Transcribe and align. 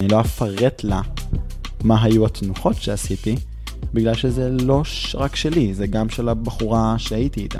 אני 0.00 0.08
לא 0.08 0.20
אפרט 0.20 0.84
לה 0.84 1.00
מה 1.84 2.02
היו 2.02 2.26
התנוחות 2.26 2.76
שעשיתי, 2.76 3.36
בגלל 3.94 4.14
שזה 4.14 4.48
לא 4.50 4.82
רק 5.14 5.36
שלי, 5.36 5.74
זה 5.74 5.86
גם 5.86 6.08
של 6.08 6.28
הבחורה 6.28 6.94
שהייתי 6.98 7.40
איתה. 7.40 7.58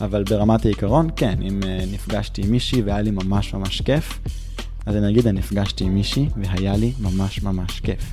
אבל 0.00 0.24
ברמת 0.24 0.64
העיקרון, 0.64 1.08
כן, 1.16 1.38
אם 1.42 1.60
uh, 1.62 1.94
נפגשתי 1.94 2.42
עם 2.42 2.50
מישהי 2.50 2.82
והיה 2.82 3.02
לי 3.02 3.10
ממש 3.10 3.54
ממש 3.54 3.80
כיף, 3.80 4.18
אז 4.86 4.96
אני 4.96 5.10
אגיד, 5.10 5.26
אני 5.26 5.38
נפגשתי 5.38 5.84
עם 5.84 5.94
מישהי 5.94 6.28
והיה 6.36 6.76
לי 6.76 6.92
ממש 7.00 7.42
ממש 7.42 7.80
כיף. 7.80 8.12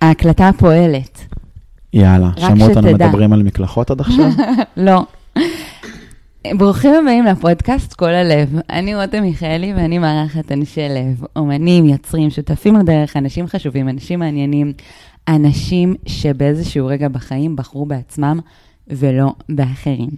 ההקלטה 0.00 0.50
פועלת. 0.58 1.20
יאללה, 1.92 2.30
שמעו 2.38 2.68
אותנו 2.68 2.92
מדברים 2.92 3.32
על 3.32 3.42
מקלחות 3.42 3.90
עד 3.90 4.00
עכשיו? 4.00 4.30
לא. 4.76 5.04
ברוכים 6.46 6.94
הבאים 6.94 7.24
לפודקאסט 7.24 7.94
כל 7.94 8.08
הלב. 8.08 8.60
אני 8.70 8.94
רותם 8.94 9.22
מיכאלי 9.22 9.74
ואני 9.74 9.98
מארחת 9.98 10.52
אנשי 10.52 10.88
לב, 10.88 11.24
אומנים, 11.36 11.86
יוצרים, 11.86 12.30
שותפים 12.30 12.76
לדרך, 12.76 13.16
אנשים 13.16 13.46
חשובים, 13.46 13.88
אנשים 13.88 14.18
מעניינים, 14.18 14.72
אנשים 15.28 15.94
שבאיזשהו 16.06 16.86
רגע 16.86 17.08
בחיים 17.08 17.56
בחרו 17.56 17.86
בעצמם 17.86 18.40
ולא 18.88 19.32
באחרים. 19.48 20.08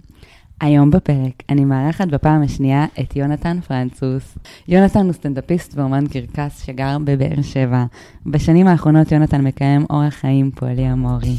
היום 0.61 0.91
בפרק 0.91 1.43
אני 1.49 1.65
מארחת 1.65 2.07
בפעם 2.07 2.43
השנייה 2.43 2.85
את 2.99 3.15
יונתן 3.15 3.59
פרנצוס. 3.67 4.37
יונתן 4.67 5.05
הוא 5.05 5.13
סטנדאפיסט 5.13 5.77
ואומן 5.77 6.07
קרקס 6.07 6.65
שגר 6.65 6.97
בבאר 7.03 7.41
שבע. 7.41 7.85
בשנים 8.25 8.67
האחרונות 8.67 9.11
יונתן 9.11 9.41
מקיים 9.41 9.85
אורח 9.89 10.13
חיים 10.13 10.51
פועלי 10.51 10.91
אמורי. 10.91 11.35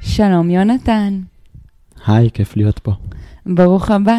שלום 0.00 0.50
יונתן. 0.50 1.20
היי, 2.06 2.30
כיף 2.30 2.56
להיות 2.56 2.78
פה. 2.78 2.92
ברוך 3.46 3.90
הבא. 3.90 4.18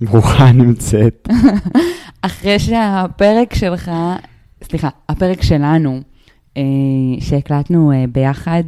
ברוכה 0.00 0.52
נמצאת. 0.52 1.28
אחרי 2.22 2.58
שהפרק 2.58 3.54
שלך, 3.54 3.90
סליחה, 4.62 4.88
הפרק 5.08 5.42
שלנו, 5.42 6.00
אה, 6.56 6.62
שהקלטנו 7.20 7.92
אה, 7.92 8.04
ביחד, 8.12 8.62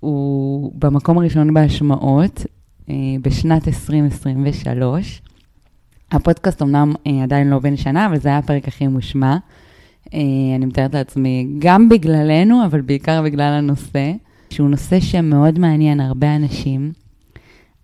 הוא 0.00 0.72
במקום 0.74 1.18
הראשון 1.18 1.54
בהשמעות 1.54 2.46
אה, 2.90 2.94
בשנת 3.22 3.68
2023. 3.68 5.22
הפודקאסט 6.12 6.62
אמנם 6.62 6.92
עדיין 7.22 7.50
לא 7.50 7.58
בן 7.58 7.76
שנה, 7.76 8.06
אבל 8.06 8.18
זה 8.18 8.28
היה 8.28 8.38
הפרק 8.38 8.68
הכי 8.68 8.86
מושמע. 8.86 9.36
אני 10.56 10.66
מתארת 10.66 10.94
לעצמי, 10.94 11.46
גם 11.58 11.88
בגללנו, 11.88 12.64
אבל 12.64 12.80
בעיקר 12.80 13.22
בגלל 13.22 13.52
הנושא, 13.52 14.12
שהוא 14.50 14.68
נושא 14.68 15.00
שמאוד 15.00 15.58
מעניין 15.58 16.00
הרבה 16.00 16.36
אנשים. 16.36 16.92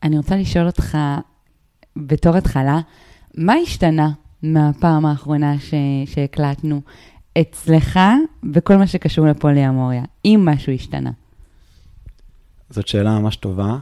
אני 0.03 0.17
רוצה 0.17 0.37
לשאול 0.37 0.67
אותך, 0.67 0.99
בתור 1.97 2.37
התחלה, 2.37 2.81
מה 3.35 3.55
השתנה 3.55 4.11
מהפעם 4.43 5.07
האחרונה 5.07 5.59
ש... 5.59 5.75
שהקלטנו 6.07 6.81
אצלך 7.41 8.01
בכל 8.43 8.77
מה 8.77 8.87
שקשור 8.87 9.27
לפוליאמוריה, 9.27 10.03
אם 10.25 10.49
משהו 10.53 10.73
השתנה? 10.73 11.11
זאת 12.71 12.89
שאלה 12.89 13.19
ממש 13.19 13.37
טובה. 13.37 13.79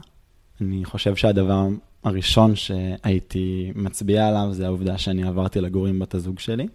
אני 0.61 0.85
חושב 0.85 1.17
שהדבר 1.17 1.69
הראשון 2.05 2.57
שהייתי 2.57 3.73
מצביע 3.75 4.29
עליו 4.29 4.49
זה 4.53 4.67
העובדה 4.67 4.99
שאני 4.99 5.23
עברתי 5.29 5.61
לגור 5.61 5.87
עם 5.87 5.99
בת 5.99 6.15
הזוג 6.15 6.39
שלי. 6.39 6.67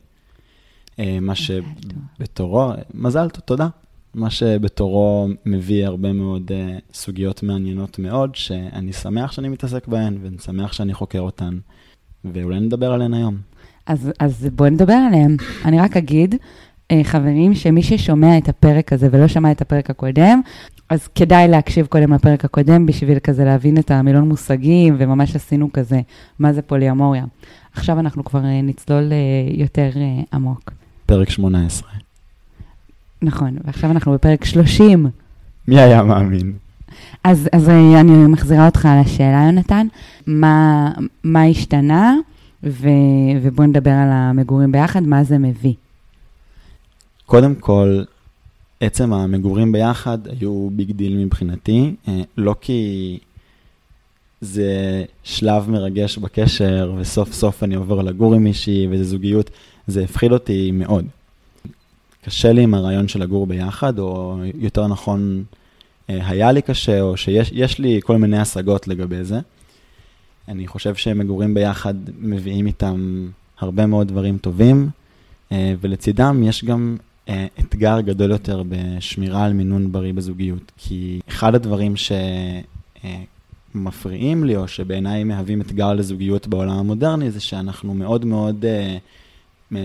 אה, 1.00 1.18
מה 1.22 1.36
שבתורו, 1.36 2.72
מזל 2.94 3.30
טוב, 3.30 3.42
תודה. 3.42 3.68
מה 4.16 4.30
שבתורו 4.30 5.28
מביא 5.46 5.86
הרבה 5.86 6.14
מאוד 6.14 6.52
uh, 6.52 6.82
סוגיות 6.94 7.44
מעניינות 7.44 8.00
מאוד, 8.00 8.36
שאני 8.36 8.94
שמח 8.94 9.32
שאני 9.32 9.50
מתעסק 9.50 9.88
בהן, 9.88 10.18
ואני 10.24 10.38
שמח 10.38 10.74
שאני 10.74 10.94
חוקר 10.94 11.20
אותן, 11.20 11.58
ואולי 12.26 12.60
נדבר 12.60 12.92
עליהן 12.92 13.14
היום. 13.14 13.38
אז, 13.86 14.12
אז 14.20 14.48
בואו 14.56 14.70
נדבר 14.70 14.94
עליהן. 14.94 15.38
אני 15.66 15.80
רק 15.80 15.98
אגיד, 15.98 16.36
uh, 16.36 16.96
חברים, 17.04 17.54
שמי 17.54 17.84
ששומע 17.84 18.38
את 18.38 18.50
הפרק 18.50 18.94
הזה 18.94 19.08
ולא 19.12 19.28
שמע 19.28 19.52
את 19.52 19.62
הפרק 19.62 19.90
הקודם, 19.90 20.42
אז 20.90 21.08
כדאי 21.08 21.48
להקשיב 21.48 21.86
קודם 21.86 22.14
לפרק 22.14 22.46
הקודם 22.46 22.86
בשביל 22.86 23.20
כזה 23.20 23.46
להבין 23.46 23.78
את 23.78 23.92
המילון 23.92 24.30
מושגים, 24.30 24.96
וממש 25.00 25.36
עשינו 25.36 25.70
כזה, 25.74 26.02
מה 26.40 26.54
זה 26.54 26.62
פוליאמוריה. 26.62 27.26
עכשיו 27.74 28.00
אנחנו 28.00 28.24
כבר 28.24 28.40
uh, 28.40 28.64
נצלול 28.64 29.10
uh, 29.10 29.60
יותר 29.60 29.90
uh, 29.94 30.26
עמוק. 30.34 30.72
פרק 31.06 31.30
18. 31.30 32.03
נכון, 33.24 33.58
ועכשיו 33.64 33.92
אנחנו 33.92 34.14
בפרק 34.14 34.46
30. 34.46 35.08
מי 35.68 35.80
היה 35.80 36.04
מאמין? 36.04 36.54
אז, 37.24 37.50
אז 37.52 37.70
אני 37.70 38.28
מחזירה 38.28 38.66
אותך 38.66 38.86
על 38.86 39.00
השאלה, 39.00 39.44
יונתן, 39.46 39.88
מה, 40.28 40.92
מה 41.24 41.44
השתנה, 41.44 42.16
ו, 42.64 42.88
ובוא 43.42 43.66
נדבר 43.66 43.92
על 43.92 44.10
המגורים 44.12 44.72
ביחד, 44.72 45.04
מה 45.04 45.24
זה 45.24 45.38
מביא. 45.38 45.74
קודם 47.26 47.56
כל, 47.56 48.04
עצם 48.80 49.14
המגורים 49.14 49.72
ביחד 49.72 50.18
היו 50.28 50.70
big 50.72 50.92
deal 50.92 51.26
מבחינתי, 51.26 51.96
אה, 52.08 52.22
לא 52.38 52.56
כי 52.62 53.20
זה 54.42 55.04
שלב 55.24 55.70
מרגש 55.70 56.18
בקשר, 56.18 56.94
וסוף 56.98 57.34
סוף 57.34 57.64
אני 57.64 57.76
עובר 57.76 58.02
לגור 58.02 58.34
עם 58.34 58.44
מישהי, 58.44 58.88
וזה 58.92 59.04
זוגיות, 59.04 59.50
זה 59.88 60.04
הפחיד 60.04 60.32
אותי 60.32 60.72
מאוד. 60.72 61.06
קשה 62.26 62.54
לי 62.54 62.62
עם 62.62 62.74
הרעיון 62.74 63.08
של 63.08 63.22
לגור 63.22 63.48
ביחד, 63.48 64.00
או 64.00 64.38
יותר 64.56 64.88
נכון, 64.88 65.44
אה, 66.10 66.28
היה 66.30 66.52
לי 66.52 66.62
קשה, 66.62 67.02
או 67.02 67.18
שיש 67.18 67.80
לי 67.80 68.00
כל 68.04 68.18
מיני 68.18 68.40
השגות 68.40 68.88
לגבי 68.88 69.24
זה. 69.24 69.40
אני 70.48 70.68
חושב 70.68 70.96
שמגורים 70.96 71.54
ביחד 71.54 71.94
מביאים 72.20 72.68
איתם 72.68 73.28
הרבה 73.60 73.86
מאוד 73.86 74.08
דברים 74.08 74.38
טובים, 74.38 74.90
אה, 75.52 75.74
ולצידם 75.82 76.44
יש 76.44 76.66
גם 76.66 76.98
אה, 77.30 77.48
אתגר 77.60 78.02
גדול 78.02 78.32
יותר 78.32 78.64
בשמירה 78.70 79.46
על 79.46 79.54
מינון 79.54 79.92
בריא 79.92 80.14
בזוגיות. 80.14 80.72
כי 80.78 81.20
אחד 81.30 81.56
הדברים 81.56 81.94
שמפריעים 83.76 84.44
לי, 84.44 84.56
או 84.56 84.68
שבעיניי 84.68 85.24
מהווים 85.24 85.62
אתגר 85.62 85.94
לזוגיות 85.94 86.48
בעולם 86.48 86.78
המודרני, 86.78 87.32
זה 87.32 87.40
שאנחנו 87.40 87.94
מאוד 87.94 88.26
מאוד... 88.26 88.66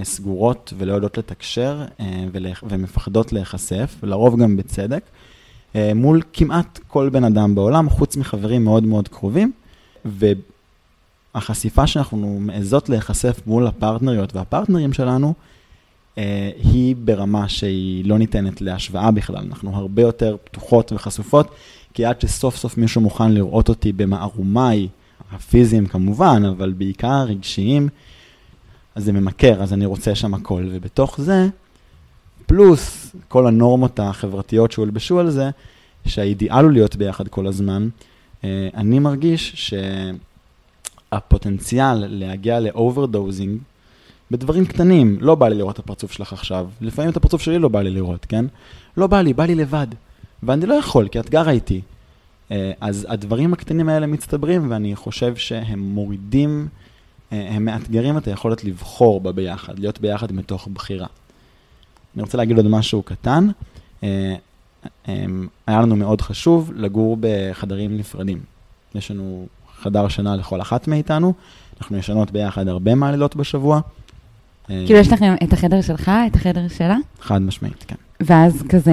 סגורות 0.03 0.73
ולא 0.79 0.93
יודעות 0.93 1.19
לתקשר 1.19 1.85
אה, 2.01 2.25
ומפחדות 2.63 3.33
להיחשף, 3.33 3.97
לרוב 4.03 4.41
גם 4.41 4.57
בצדק, 4.57 5.03
אה, 5.77 5.93
מול 5.95 6.23
כמעט 6.33 6.79
כל 6.89 7.09
בן 7.09 7.25
אדם 7.25 7.55
בעולם, 7.55 7.91
חוץ 7.91 8.17
מחברים 8.17 8.65
מאוד 8.65 8.85
מאוד 8.85 9.09
קרובים, 9.09 9.53
והחשיפה 10.05 11.87
שאנחנו 11.87 12.39
מעזות 12.41 12.89
להיחשף 12.89 13.41
מול 13.47 13.67
הפרטנריות 13.67 14.35
והפרטנרים 14.35 14.93
שלנו, 14.93 15.35
אה, 16.19 16.51
היא 16.57 16.97
ברמה 17.05 17.49
שהיא 17.49 18.05
לא 18.05 18.19
ניתנת 18.19 18.61
להשוואה 18.61 19.11
בכלל. 19.11 19.45
אנחנו 19.49 19.77
הרבה 19.77 20.03
יותר 20.03 20.37
פתוחות 20.45 20.93
וחשופות, 20.93 21.51
כי 21.95 22.05
עד 22.05 22.21
שסוף 22.21 22.57
סוף 22.57 22.79
מישהו 22.79 23.01
מוכן 23.01 23.33
לראות 23.33 23.69
אותי 23.69 23.93
במערומיי, 23.93 24.89
הפיזיים 25.33 25.87
כמובן, 25.87 26.43
אבל 26.45 26.73
בעיקר 26.73 27.09
הרגשיים, 27.09 27.89
אז 28.99 29.05
זה 29.05 29.13
ממכר, 29.13 29.63
אז 29.63 29.73
אני 29.73 29.87
רוצה 29.87 30.15
שם 30.15 30.35
הכל. 30.35 30.65
ובתוך 30.71 31.21
זה, 31.21 31.49
פלוס 32.47 33.17
כל 33.29 33.47
הנורמות 33.47 34.01
החברתיות 34.01 34.73
שהולבשו 34.73 35.21
על 35.21 35.31
זה, 35.31 35.51
שהאידיאל 36.07 36.65
הוא 36.65 36.73
להיות 36.73 36.97
ביחד 36.97 37.29
כל 37.29 37.47
הזמן, 37.47 37.89
אה, 38.45 38.69
אני 38.75 38.99
מרגיש 38.99 39.73
שהפוטנציאל 41.11 42.05
להגיע 42.09 42.61
ל 42.61 42.69
overdosing, 42.69 43.59
בדברים 44.31 44.67
קטנים, 44.67 45.19
לא 45.21 45.35
בא 45.35 45.49
לי 45.49 45.57
לראות 45.57 45.75
את 45.75 45.79
הפרצוף 45.79 46.13
שלך 46.13 46.33
עכשיו, 46.33 46.69
לפעמים 46.81 47.11
את 47.11 47.17
הפרצוף 47.17 47.43
שלי 47.43 47.59
לא 47.59 47.69
בא 47.69 47.83
לי 47.83 47.91
לראות, 47.91 48.25
כן? 48.25 48.45
לא 48.97 49.07
בא 49.07 49.21
לי, 49.21 49.33
בא 49.33 49.45
לי 49.45 49.55
לבד. 49.55 49.87
ואני 50.43 50.67
לא 50.67 50.75
יכול, 50.75 51.09
כי 51.09 51.21
את 51.21 51.31
גרה 51.31 51.51
איתי. 51.51 51.81
אה, 52.51 52.73
אז 52.81 53.07
הדברים 53.09 53.53
הקטנים 53.53 53.89
האלה 53.89 54.07
מצטברים, 54.07 54.71
ואני 54.71 54.97
חושב 54.97 55.37
שהם 55.37 55.79
מורידים 55.79 56.69
הם 57.31 57.65
מאתגרים 57.65 58.19
את 58.19 58.29
היכולת 58.29 58.65
לבחור 58.65 59.21
בה 59.21 59.33
ביחד, 59.33 59.79
להיות 59.79 60.01
ביחד 60.01 60.33
מתוך 60.33 60.69
בחירה. 60.73 61.07
אני 62.15 62.23
רוצה 62.23 62.39
להגיד 62.39 62.57
עוד 62.57 62.69
משהו 62.69 63.03
קטן. 63.03 63.49
אה, 64.03 64.35
אה, 65.09 65.25
היה 65.67 65.81
לנו 65.83 65.97
מאוד 65.97 66.21
חשוב 66.21 66.73
לגור 66.75 67.17
בחדרים 67.21 67.97
נפרדים. 67.97 68.39
יש 68.95 69.11
לנו 69.11 69.47
חדר 69.83 70.09
שינה 70.09 70.37
לכל 70.37 70.61
אחת 70.61 70.89
מאיתנו, 70.89 71.33
אנחנו 71.81 71.97
ישנות 71.97 72.31
ביחד 72.31 72.69
הרבה 72.69 72.95
מהלילות 72.95 73.37
בשבוע. 73.37 73.81
כאילו 74.67 74.99
יש 74.99 75.13
לכם 75.13 75.35
את 75.45 75.53
החדר 75.53 75.81
שלך, 75.81 76.11
את 76.27 76.37
החדר 76.37 76.69
שלה? 76.69 76.97
חד 77.21 77.43
משמעית, 77.43 77.85
כן. 77.89 77.95
ואז 78.21 78.65
כזה, 78.69 78.93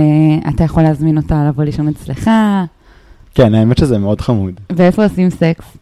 אתה 0.50 0.64
יכול 0.64 0.84
להזמין 0.84 1.18
אותה 1.18 1.46
לבוא 1.50 1.64
לישון 1.64 1.88
אצלך? 1.88 2.30
כן, 3.36 3.54
האמת 3.54 3.78
שזה 3.78 3.98
מאוד 3.98 4.22
חמוד. 4.22 4.54
ואיפה 4.76 5.04
עושים 5.04 5.30
סקס? 5.30 5.78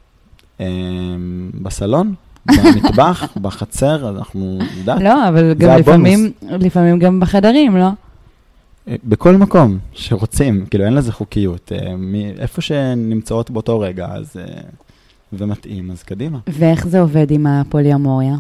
בסלון, 1.62 2.14
במטבח, 2.46 3.38
בחצר, 3.42 4.10
אנחנו, 4.10 4.60
יודעת. 4.78 5.02
לא, 5.02 5.30
אבל 5.30 5.54
גם 5.54 5.78
לפעמים, 5.80 6.32
לפעמים 6.42 7.00
גם 7.00 7.20
בחדרים, 7.20 7.78
לא? 7.78 7.90
אה, 8.88 8.96
בכל 9.04 9.36
מקום 9.38 9.78
שרוצים, 9.94 10.66
כאילו 10.66 10.86
אין 10.86 10.94
לזה 10.94 11.12
חוקיות. 11.12 11.72
אה, 11.72 11.94
איפה 12.40 12.62
שנמצאות 12.62 13.52
באותו 13.52 13.80
רגע, 13.80 14.08
אז 14.08 14.38
אה, 14.38 14.62
ומתאים, 15.34 15.92
אז 15.92 16.04
קדימה. 16.04 16.40
ואיך 16.48 16.88
זה 16.88 17.00
עובד 17.00 17.32
עם 17.32 17.48
הפוליומוריה? 17.48 18.36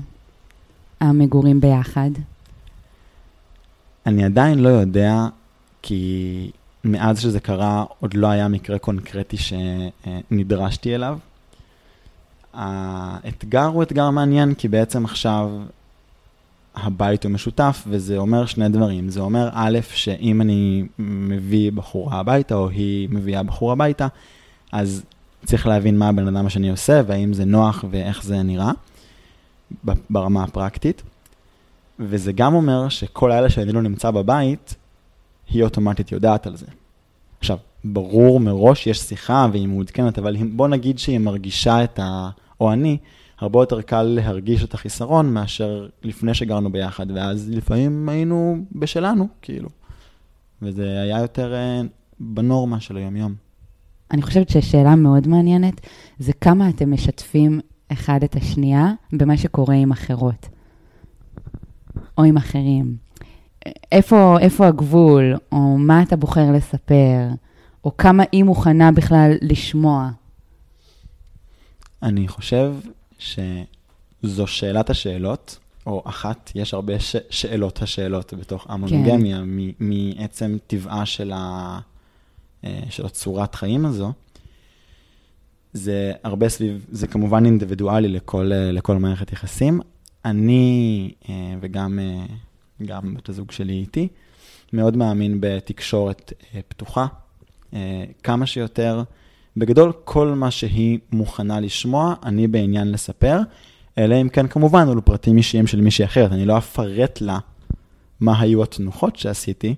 המגורים 1.00 1.62
ביחד? 1.62 2.10
אני 4.06 4.26
עדיין 4.26 4.60
לא 4.60 4.70
יודע, 4.70 5.26
כי 5.82 6.52
מאז 6.84 7.20
שזה 7.20 7.40
קרה, 7.40 7.86
עוד 8.00 8.14
לא 8.14 8.28
היה 8.28 8.48
מקרה 8.48 8.80
קונקרטי 8.80 9.38
שנדרשתי 9.38 10.96
אליו. 10.96 11.18
האתגר 12.54 13.66
הוא 13.66 13.84
אתגר 13.84 14.10
מעניין, 14.10 14.54
כי 14.54 14.68
בעצם 14.68 15.06
עכשיו 15.06 15.52
הבית 16.76 17.24
הוא 17.24 17.32
משותף, 17.32 17.84
וזה 17.88 18.18
אומר 18.18 18.46
שני 18.46 18.70
דברים. 18.70 19.10
זה 19.10 19.20
אומר, 19.20 19.50
א', 19.52 19.80
שאם 19.94 20.42
אני 20.42 20.84
מביא 21.00 21.72
בחורה 21.72 22.20
הביתה, 22.20 22.56
או 22.56 22.70
היא 22.70 23.10
מביאה 23.12 23.44
בחור 23.44 23.72
הביתה, 23.72 24.08
אז 24.72 25.04
צריך 25.46 25.68
להבין 25.68 25.98
מה 25.98 26.10
הבן 26.10 26.28
אדם 26.28 26.46
השני 26.46 26.70
עושה, 26.70 27.02
והאם 27.08 27.34
זה 27.34 27.46
נוח 27.46 27.86
ואיך 27.90 28.24
זה 28.24 28.44
נראה, 28.44 28.72
ברמה 30.10 30.44
הפרקטית. 30.44 31.02
וזה 32.00 32.32
גם 32.32 32.54
אומר 32.54 32.90
שכל 32.90 33.32
האלה 33.32 33.50
שאני 33.50 33.72
לא 33.72 33.82
נמצא 33.82 34.12
בבית, 34.12 34.76
היא 35.50 35.64
אוטומטית 35.64 36.12
יודעת 36.12 36.48
על 36.48 36.56
זה. 36.56 36.66
עכשיו, 37.40 37.58
ברור 37.84 38.40
מראש, 38.40 38.88
יש 38.88 39.00
שיחה 39.00 39.48
והיא 39.52 39.68
מעודכנת, 39.68 40.20
אבל 40.20 40.38
בוא 40.52 40.68
נגיד 40.68 41.00
שהיא 41.00 41.20
מרגישה 41.20 41.84
את 41.84 42.00
ה... 42.00 42.30
או 42.63 42.74
אני, 42.74 42.98
הרבה 43.39 43.60
יותר 43.60 43.81
קל 43.81 44.04
להרגיש 44.04 44.63
את 44.63 44.74
החיסרון 44.74 45.33
מאשר 45.33 45.88
לפני 46.04 46.33
שגרנו 46.33 46.71
ביחד, 46.71 47.12
ואז 47.12 47.50
לפעמים 47.50 48.10
היינו 48.10 48.57
בשלנו, 48.71 49.27
כאילו. 49.42 49.69
וזה 50.62 51.01
היה 51.01 51.19
יותר 51.19 51.54
uh, 51.54 51.88
בנורמה 52.19 52.80
של 52.80 52.98
היום-יום. 52.98 53.36
אני 54.12 54.21
חושבת 54.21 54.50
ששאלה 54.50 54.95
מאוד 54.95 55.27
מעניינת 55.27 55.81
זה 56.19 56.33
כמה 56.33 56.69
אתם 56.69 56.94
משתפים 56.94 57.60
אחד 57.92 58.24
את 58.24 58.36
השנייה 58.36 58.94
במה 59.13 59.38
שקורה 59.38 59.75
עם 59.75 59.92
אחרות, 59.92 60.50
או 62.18 62.24
עם 62.24 62.38
אחרים. 62.38 62.98
איפה, 63.92 64.39
איפה 64.39 64.68
הגבול, 64.68 65.36
או 65.51 65.77
מה 65.77 66.04
אתה 66.04 66.16
בוחר 66.16 66.51
לספר, 66.51 67.30
או 67.83 67.98
כמה 67.98 68.24
היא 68.31 68.44
מוכנה 68.44 68.92
בכלל 68.92 69.31
לשמוע. 69.42 70.09
אני 72.04 72.28
חושב 72.28 72.74
שזו 73.20 74.48
שאלת 74.48 74.90
השאלות, 74.90 75.58
או 75.86 76.02
אחת, 76.06 76.52
יש 76.56 76.74
הרבה 76.74 77.00
ש- 77.00 77.16
שאלות 77.30 77.82
השאלות 77.82 78.34
בתוך 78.34 78.66
המונוגמיה, 78.70 79.38
כן. 79.38 79.44
מעצם 79.80 80.58
טבעה 80.68 81.06
של, 81.06 81.32
ה- 81.36 81.80
אה, 82.64 82.80
של 82.90 83.06
הצורת 83.06 83.56
חיים 83.56 83.86
הזו. 83.86 84.12
זה 85.74 86.14
הרבה 86.24 86.50
סביב, 86.50 86.86
זה 86.92 87.08
כמובן 87.08 87.46
אינדיבידואלי 87.46 88.08
לכל, 88.08 88.52
אה, 88.54 88.72
לכל 88.72 88.98
מערכת 88.98 89.32
יחסים. 89.34 89.80
אני 90.26 91.12
אה, 91.30 91.56
וגם 91.62 92.00
גם 92.86 93.14
בת 93.16 93.30
הזוג 93.30 93.52
שלי 93.52 93.74
איתי, 93.74 94.08
מאוד 94.74 94.98
מאמין 94.98 95.38
בתקשורת 95.40 96.34
פתוחה, 96.68 97.08
כמה 98.24 98.46
שיותר. 98.46 99.04
בגדול, 99.58 99.92
כל 100.04 100.28
מה 100.28 100.52
שהיא 100.52 101.00
מוכנה 101.12 101.60
לשמוע, 101.60 102.14
אני 102.24 102.48
בעניין 102.48 102.92
לספר, 102.92 103.40
אלא 103.98 104.22
אם 104.22 104.30
כן 104.30 104.48
כמובן, 104.48 104.88
אלו 104.92 105.06
פרטים 105.06 105.38
אישיים 105.38 105.68
של 105.68 105.82
מישהי 105.82 106.06
אחרת. 106.06 106.32
אני 106.32 106.46
לא 106.46 106.58
אפרט 106.58 107.22
לה 107.22 107.40
מה 108.20 108.40
היו 108.40 108.64
התנוחות 108.64 109.16
שעשיתי, 109.16 109.76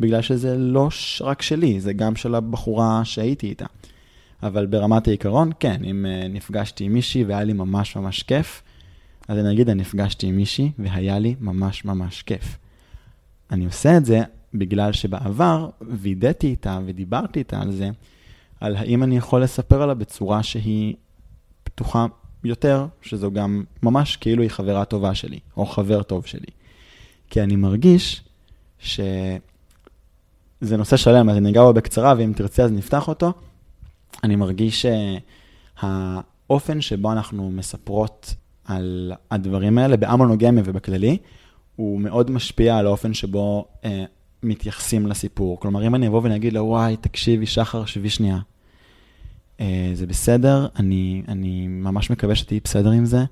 בגלל 0.00 0.22
שזה 0.22 0.58
לא 0.58 0.88
רק 1.20 1.42
שלי, 1.42 1.80
זה 1.80 1.92
גם 1.92 2.16
של 2.16 2.34
הבחורה 2.34 3.04
שהייתי 3.04 3.46
איתה. 3.46 3.66
אבל 4.42 4.66
ברמת 4.66 5.08
העיקרון, 5.08 5.50
כן, 5.60 5.84
אם 5.84 6.06
uh, 6.08 6.28
נפגשתי 6.28 6.84
עם 6.84 6.92
מישהי 6.92 7.24
והיה 7.24 7.44
לי 7.44 7.52
ממש 7.52 7.96
ממש 7.96 8.22
כיף, 8.22 8.62
אז 9.28 9.38
אני 9.38 9.52
אגיד, 9.52 9.68
אני 9.68 9.80
נפגשתי 9.80 10.26
עם 10.26 10.36
מישהי 10.36 10.70
והיה 10.78 11.18
לי 11.18 11.34
ממש 11.40 11.84
ממש 11.84 12.22
כיף. 12.22 12.58
אני 13.50 13.64
עושה 13.64 13.96
את 13.96 14.04
זה 14.04 14.20
בגלל 14.54 14.92
שבעבר 14.92 15.68
וידאתי 15.80 16.46
איתה 16.46 16.78
ודיברתי 16.86 17.38
איתה 17.38 17.60
על 17.60 17.72
זה, 17.72 17.90
על 18.62 18.76
האם 18.76 19.02
אני 19.02 19.16
יכול 19.16 19.42
לספר 19.42 19.82
עליה 19.82 19.94
בצורה 19.94 20.42
שהיא 20.42 20.94
פתוחה 21.64 22.06
יותר, 22.44 22.86
שזו 23.02 23.30
גם 23.30 23.64
ממש 23.82 24.16
כאילו 24.16 24.42
היא 24.42 24.50
חברה 24.50 24.84
טובה 24.84 25.14
שלי, 25.14 25.38
או 25.56 25.66
חבר 25.66 26.02
טוב 26.02 26.26
שלי. 26.26 26.46
כי 27.30 27.42
אני 27.42 27.56
מרגיש 27.56 28.22
שזה 28.78 29.38
נושא 30.62 30.96
שלם, 30.96 31.28
אז 31.28 31.36
אני 31.36 31.50
אגע 31.50 31.62
בו 31.62 31.72
בקצרה, 31.72 32.14
ואם 32.18 32.32
תרצה 32.36 32.64
אז 32.64 32.72
נפתח 32.72 33.08
אותו. 33.08 33.32
אני 34.24 34.36
מרגיש 34.36 34.86
שהאופן 35.76 36.80
שבו 36.80 37.12
אנחנו 37.12 37.50
מספרות 37.50 38.34
על 38.64 39.12
הדברים 39.30 39.78
האלה, 39.78 39.96
באמונוגמיה 39.96 40.62
ובכללי, 40.66 41.18
הוא 41.76 42.00
מאוד 42.00 42.30
משפיע 42.30 42.76
על 42.76 42.86
האופן 42.86 43.14
שבו 43.14 43.64
אה, 43.84 44.04
מתייחסים 44.42 45.06
לסיפור. 45.06 45.60
כלומר, 45.60 45.86
אם 45.86 45.94
אני 45.94 46.08
אבוא 46.08 46.20
ואני 46.22 46.36
אגיד 46.36 46.52
לה, 46.52 46.62
וואי, 46.62 46.96
תקשיבי, 46.96 47.46
שחר, 47.46 47.84
שבי 47.84 48.10
שנייה. 48.10 48.38
אה, 49.60 49.90
זה 49.94 50.06
בסדר, 50.06 50.66
אני, 50.78 51.22
אני 51.28 51.66
ממש 51.68 52.10
מקווה 52.10 52.34
שתהיי 52.34 52.60
בסדר 52.64 52.90
עם 52.90 53.04
זה. 53.04 53.24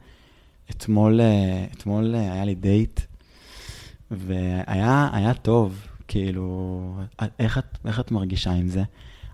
אתמול, 0.70 1.20
אה, 1.20 1.64
אתמול 1.76 2.14
אה, 2.14 2.32
היה 2.32 2.44
לי 2.44 2.54
דייט, 2.54 3.00
והיה 4.10 5.32
טוב, 5.42 5.86
כאילו, 6.08 6.94
איך 7.38 7.58
את, 7.58 7.78
איך 7.86 8.00
את 8.00 8.10
מרגישה 8.10 8.50
עם 8.50 8.68
זה? 8.68 8.82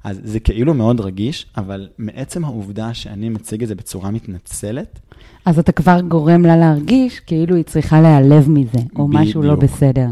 אז 0.04 0.20
זה 0.24 0.40
כאילו 0.40 0.74
מאוד 0.74 1.00
רגיש, 1.00 1.46
אבל 1.56 1.88
מעצם 1.98 2.44
העובדה 2.44 2.94
שאני 2.94 3.28
מציג 3.28 3.62
את 3.62 3.68
זה 3.68 3.74
בצורה 3.74 4.10
מתנצלת... 4.10 5.00
אז 5.44 5.58
אתה 5.58 5.72
כבר 5.72 6.00
גורם 6.00 6.42
לה 6.42 6.56
להרגיש 6.56 7.20
כאילו 7.20 7.56
היא 7.56 7.64
צריכה 7.64 8.00
להיעלב 8.00 8.50
מזה, 8.50 8.78
או 8.96 9.08
בדיוק. 9.08 9.22
משהו 9.22 9.42
לא 9.42 9.54
בסדר. 9.54 10.06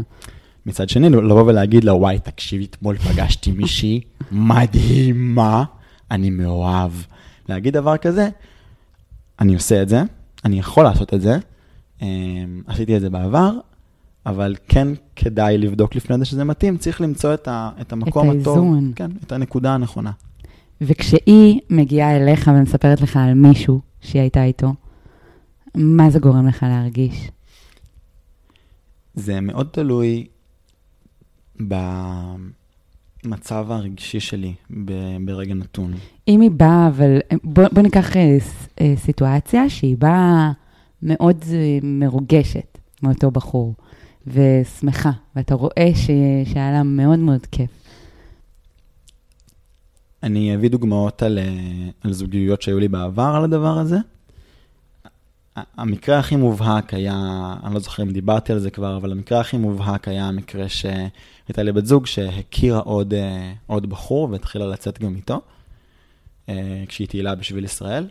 מצד 0.65 0.89
שני, 0.89 1.09
לבוא 1.09 1.43
ולהגיד 1.43 1.83
לה, 1.83 1.93
וואי, 1.93 2.19
תקשיבי, 2.19 2.65
אתמול 2.65 2.97
פגשתי 2.97 3.51
מישהי 3.51 4.01
מדהימה, 4.31 5.63
אני 6.11 6.29
מאוהב. 6.29 6.91
להגיד 7.49 7.73
דבר 7.73 7.97
כזה, 7.97 8.29
אני 9.39 9.53
עושה 9.53 9.81
את 9.81 9.89
זה, 9.89 10.01
אני 10.45 10.59
יכול 10.59 10.83
לעשות 10.83 11.13
את 11.13 11.21
זה, 11.21 11.37
אמ, 12.01 12.61
עשיתי 12.67 12.95
את 12.95 13.01
זה 13.01 13.09
בעבר, 13.09 13.51
אבל 14.25 14.55
כן 14.67 14.87
כדאי 15.15 15.57
לבדוק 15.57 15.95
לפני 15.95 16.17
זה 16.17 16.25
שזה 16.25 16.43
מתאים, 16.43 16.77
צריך 16.77 17.01
למצוא 17.01 17.33
את, 17.33 17.47
ה, 17.47 17.69
את 17.81 17.93
המקום 17.93 18.31
את 18.31 18.35
הטוב. 18.41 18.57
את 18.57 18.63
האיזון. 18.63 18.91
כן, 18.95 19.11
את 19.25 19.31
הנקודה 19.31 19.73
הנכונה. 19.73 20.11
וכשהיא 20.81 21.59
מגיעה 21.69 22.15
אליך 22.15 22.51
ומספרת 22.55 23.01
לך 23.01 23.17
על 23.17 23.33
מישהו 23.33 23.81
שהיא 24.01 24.21
הייתה 24.21 24.43
איתו, 24.43 24.73
מה 25.75 26.09
זה 26.09 26.19
גורם 26.19 26.47
לך 26.47 26.63
להרגיש? 26.63 27.29
זה 29.15 29.41
מאוד 29.41 29.67
תלוי 29.71 30.27
במצב 33.25 33.65
הרגשי 33.69 34.19
שלי 34.19 34.53
ברגע 35.25 35.53
נתון. 35.53 35.93
אם 36.27 36.41
היא 36.41 36.51
באה, 36.51 36.87
אבל 36.87 37.19
בוא, 37.43 37.63
בוא 37.71 37.81
ניקח 37.81 38.17
אה, 38.17 38.37
אה, 38.81 38.93
סיטואציה 38.97 39.69
שהיא 39.69 39.97
באה 39.97 40.51
מאוד 41.03 41.43
אה, 41.53 41.77
מרוגשת 41.83 42.77
מאותו 43.03 43.31
בחור. 43.31 43.73
ושמחה, 44.27 45.11
ואתה 45.35 45.55
רואה 45.55 45.91
ש... 45.95 46.09
שהיה 46.45 46.71
לה 46.71 46.83
מאוד 46.83 47.19
מאוד 47.19 47.45
כיף. 47.45 47.69
אני 50.23 50.55
אביא 50.55 50.69
דוגמאות 50.69 51.23
על, 51.23 51.39
על 52.01 52.13
זוגיות 52.13 52.61
שהיו 52.61 52.79
לי 52.79 52.87
בעבר 52.87 53.33
על 53.35 53.43
הדבר 53.43 53.77
הזה. 53.77 53.97
המקרה 55.55 56.19
הכי 56.19 56.35
מובהק 56.35 56.93
היה, 56.93 57.13
אני 57.63 57.73
לא 57.73 57.79
זוכר 57.79 58.03
אם 58.03 58.11
דיברתי 58.11 58.53
על 58.53 58.59
זה 58.59 58.71
כבר, 58.71 58.97
אבל 58.97 59.11
המקרה 59.11 59.39
הכי 59.39 59.57
מובהק 59.57 60.07
היה 60.07 60.27
המקרה 60.27 60.69
שהייתה 60.69 61.63
לי 61.63 61.71
בת 61.71 61.85
זוג 61.85 62.05
שהכירה 62.05 62.79
עוד, 62.79 63.13
עוד 63.67 63.89
בחור 63.89 64.29
והתחילה 64.31 64.65
לצאת 64.65 64.99
גם 64.99 65.15
איתו, 65.15 65.41
כשהיא 66.87 67.07
תהילה 67.07 67.35
בשביל 67.35 67.65
ישראל. 67.65 68.07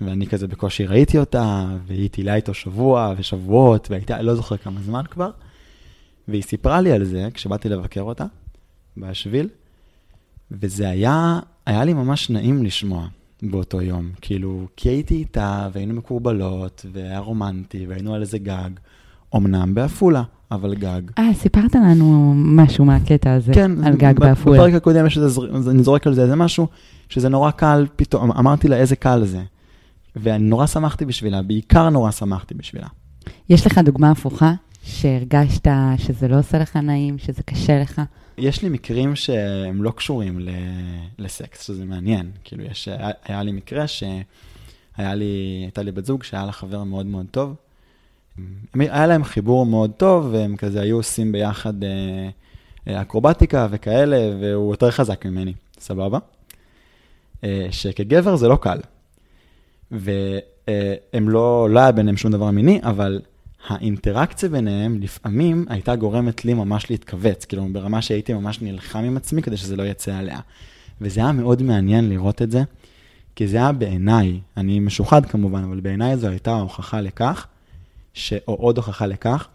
ואני 0.00 0.26
כזה 0.26 0.48
בקושי 0.48 0.86
ראיתי 0.86 1.18
אותה, 1.18 1.66
והיא 1.86 2.10
טילה 2.10 2.34
איתו 2.34 2.54
שבוע 2.54 3.14
ושבועות, 3.16 3.90
והייתה, 3.90 4.22
לא 4.22 4.34
זוכר 4.34 4.56
כמה 4.56 4.80
זמן 4.80 5.02
כבר, 5.10 5.30
והיא 6.28 6.42
סיפרה 6.42 6.80
לי 6.80 6.92
על 6.92 7.04
זה 7.04 7.28
כשבאתי 7.34 7.68
לבקר 7.68 8.00
אותה 8.00 8.24
בשביל, 8.96 9.48
וזה 10.50 10.88
היה, 10.88 11.40
היה 11.66 11.84
לי 11.84 11.92
ממש 11.92 12.30
נעים 12.30 12.64
לשמוע 12.64 13.08
באותו 13.42 13.82
יום, 13.82 14.10
כאילו, 14.20 14.66
כי 14.76 14.88
הייתי 14.88 15.14
איתה, 15.14 15.68
והיינו 15.72 15.94
מקורבלות, 15.94 16.86
והיה 16.92 17.18
רומנטי, 17.18 17.86
והיינו 17.86 18.14
על 18.14 18.20
איזה 18.20 18.38
גג, 18.38 18.70
אמנם 19.36 19.74
בעפולה, 19.74 20.22
אבל 20.50 20.74
גג. 20.74 21.02
אה, 21.18 21.34
סיפרת 21.34 21.74
לנו 21.74 22.34
משהו 22.36 22.84
מהקטע 22.84 23.32
הזה, 23.32 23.52
כן, 23.54 23.84
על 23.84 23.96
גג 23.96 24.14
בעפולה. 24.18 24.58
בפרק 24.58 24.74
הקודם 24.74 25.06
יש 25.06 25.18
איזה, 25.18 25.40
אני 25.70 25.82
זורק 25.82 26.06
על 26.06 26.14
זה 26.14 26.22
איזה 26.22 26.36
משהו, 26.36 26.66
שזה 27.08 27.28
נורא 27.28 27.50
קל 27.50 27.86
פתאום, 27.96 28.32
אמרתי 28.32 28.68
לה 28.68 28.76
איזה 28.76 28.96
קל 28.96 29.24
זה. 29.24 29.42
ואני 30.16 30.44
נורא 30.44 30.66
שמחתי 30.66 31.04
בשבילה, 31.04 31.42
בעיקר 31.42 31.90
נורא 31.90 32.10
שמחתי 32.10 32.54
בשבילה. 32.54 32.86
יש 33.48 33.66
לך 33.66 33.78
דוגמה 33.78 34.10
הפוכה, 34.10 34.52
שהרגשת 34.82 35.68
שזה 35.96 36.28
לא 36.28 36.38
עושה 36.38 36.58
לך 36.58 36.76
נעים, 36.76 37.18
שזה 37.18 37.42
קשה 37.42 37.80
לך? 37.80 38.02
יש 38.38 38.62
לי 38.62 38.68
מקרים 38.68 39.16
שהם 39.16 39.82
לא 39.82 39.90
קשורים 39.90 40.48
לסקס, 41.18 41.66
שזה 41.66 41.84
מעניין. 41.84 42.30
כאילו, 42.44 42.64
יש, 42.64 42.88
היה 43.24 43.42
לי 43.42 43.52
מקרה 43.52 43.88
היה 44.96 45.14
לי, 45.14 45.60
הייתה 45.62 45.82
לי 45.82 45.92
בת 45.92 46.04
זוג 46.04 46.22
שהיה 46.22 46.46
לה 46.46 46.52
חבר 46.52 46.84
מאוד 46.84 47.06
מאוד 47.06 47.26
טוב. 47.30 47.54
היה 48.74 49.06
להם 49.06 49.24
חיבור 49.24 49.66
מאוד 49.66 49.90
טוב, 49.96 50.28
והם 50.32 50.56
כזה 50.56 50.80
היו 50.80 50.96
עושים 50.96 51.32
ביחד 51.32 51.84
אה, 51.84 51.90
אה, 52.88 53.02
אקרובטיקה 53.02 53.66
וכאלה, 53.70 54.16
והוא 54.40 54.72
יותר 54.72 54.90
חזק 54.90 55.26
ממני, 55.26 55.52
סבבה? 55.78 56.18
אה, 57.44 57.66
שכגבר 57.70 58.36
זה 58.36 58.48
לא 58.48 58.56
קל. 58.56 58.78
והם 59.90 61.28
לא, 61.28 61.68
לא 61.70 61.80
היה 61.80 61.92
ביניהם 61.92 62.16
שום 62.16 62.32
דבר 62.32 62.50
מיני, 62.50 62.80
אבל 62.82 63.20
האינטראקציה 63.66 64.48
ביניהם 64.48 65.00
לפעמים 65.00 65.66
הייתה 65.68 65.96
גורמת 65.96 66.44
לי 66.44 66.54
ממש 66.54 66.90
להתכווץ, 66.90 67.44
כאילו 67.44 67.66
ברמה 67.72 68.02
שהייתי 68.02 68.34
ממש 68.34 68.62
נלחם 68.62 68.98
עם 68.98 69.16
עצמי 69.16 69.42
כדי 69.42 69.56
שזה 69.56 69.76
לא 69.76 69.82
יצא 69.82 70.16
עליה. 70.16 70.40
וזה 71.00 71.20
היה 71.20 71.32
מאוד 71.32 71.62
מעניין 71.62 72.08
לראות 72.08 72.42
את 72.42 72.50
זה, 72.50 72.62
כי 73.36 73.48
זה 73.48 73.56
היה 73.56 73.72
בעיניי, 73.72 74.40
אני 74.56 74.80
משוחד 74.80 75.26
כמובן, 75.26 75.64
אבל 75.64 75.80
בעיניי 75.80 76.16
זו 76.16 76.28
הייתה 76.28 76.50
ההוכחה 76.50 77.00
לכך, 77.00 77.46
ש... 78.14 78.32
או 78.48 78.54
עוד 78.54 78.76
הוכחה 78.76 79.06
לכך, 79.06 79.48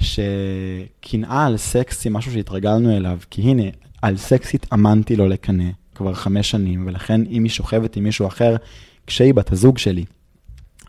שקנאה 0.00 1.46
על 1.46 1.56
סקס 1.56 2.04
היא 2.04 2.12
משהו 2.12 2.32
שהתרגלנו 2.32 2.96
אליו, 2.96 3.18
כי 3.30 3.42
הנה, 3.42 3.62
על 4.02 4.16
סקס 4.16 4.54
התאמנתי 4.54 5.16
לא 5.16 5.28
לקנא 5.28 5.70
כבר 5.94 6.14
חמש 6.14 6.50
שנים, 6.50 6.86
ולכן 6.86 7.20
אם 7.30 7.44
היא 7.44 7.50
שוכבת 7.50 7.96
עם 7.96 8.04
מישהו 8.04 8.26
אחר, 8.26 8.56
כשהיא 9.06 9.34
בת 9.34 9.52
הזוג 9.52 9.78
שלי, 9.78 10.04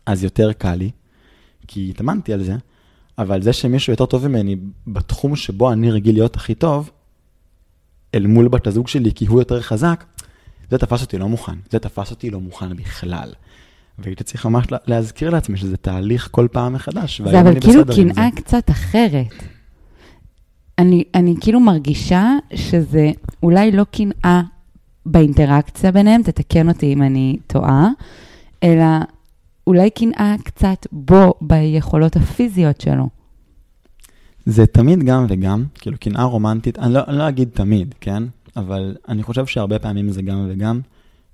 אז 0.06 0.24
יותר 0.24 0.54
קל 0.54 0.76
לי, 0.76 0.92
כי 1.72 1.88
התאמנתי 1.90 2.34
על 2.34 2.44
זה, 2.44 2.56
אבל 3.18 3.42
זה 3.42 3.54
שמישהו 3.54 3.94
יותר 3.94 4.06
טוב 4.06 4.28
ממני 4.28 4.56
בתחום 4.88 5.36
שבו 5.36 5.72
אני 5.72 5.92
רגיל 5.92 6.16
להיות 6.16 6.36
הכי 6.36 6.56
טוב, 6.56 6.90
אל 8.16 8.28
מול 8.28 8.48
בת 8.48 8.68
הזוג 8.68 8.88
שלי, 8.88 9.12
כי 9.16 9.26
הוא 9.26 9.42
יותר 9.42 9.62
חזק, 9.62 10.04
זה 10.72 10.78
תפס 10.78 11.02
אותי 11.02 11.18
לא 11.18 11.30
מוכן. 11.30 11.56
זה 11.72 11.80
תפס 11.80 12.12
אותי 12.12 12.30
לא 12.30 12.40
מוכן 12.40 12.76
בכלל. 12.76 13.34
והייתי 14.00 14.24
צריך 14.24 14.46
ממש 14.46 14.72
לה- 14.72 14.78
להזכיר 14.88 15.30
לעצמי 15.30 15.58
שזה 15.58 15.78
תהליך 15.78 16.28
כל 16.32 16.48
פעם 16.52 16.74
מחדש. 16.74 17.22
זה 17.22 17.26
והיום 17.28 17.42
אבל 17.42 17.52
אני 17.52 17.62
כאילו 17.62 17.86
בסדר 17.86 18.02
עם 18.02 18.08
זה. 18.08 18.14
קנאה 18.14 18.32
קצת 18.36 18.70
אחרת. 18.72 19.34
אני, 20.80 21.04
אני 21.16 21.36
כאילו 21.42 21.60
מרגישה 21.60 22.32
שזה 22.56 23.12
אולי 23.44 23.72
לא 23.72 23.84
קנאה 23.92 24.42
באינטראקציה 25.06 25.92
ביניהם, 25.92 26.24
תתקן 26.24 26.70
אותי 26.70 26.94
אם 26.94 27.02
אני 27.04 27.38
טועה, 27.48 27.90
אלא 28.64 28.86
אולי 29.70 29.90
קנאה 29.90 30.36
קצת 30.44 30.88
בו, 30.92 31.34
ביכולות 31.42 32.16
הפיזיות 32.16 32.82
שלו. 32.82 33.10
זה 34.46 34.66
תמיד 34.66 35.04
גם 35.04 35.26
וגם, 35.30 35.64
כאילו 35.76 35.98
קנאה 36.00 36.24
רומנטית, 36.24 36.80
אני 36.80 36.94
לא, 36.94 37.00
אני 37.08 37.18
לא 37.18 37.30
אגיד 37.30 37.50
תמיד, 37.54 37.96
כן? 38.02 38.24
אבל 38.56 38.96
אני 39.08 39.24
חושב 39.24 39.46
שהרבה 39.46 39.80
פעמים 39.80 40.12
זה 40.12 40.22
גם 40.22 40.48
וגם, 40.50 40.82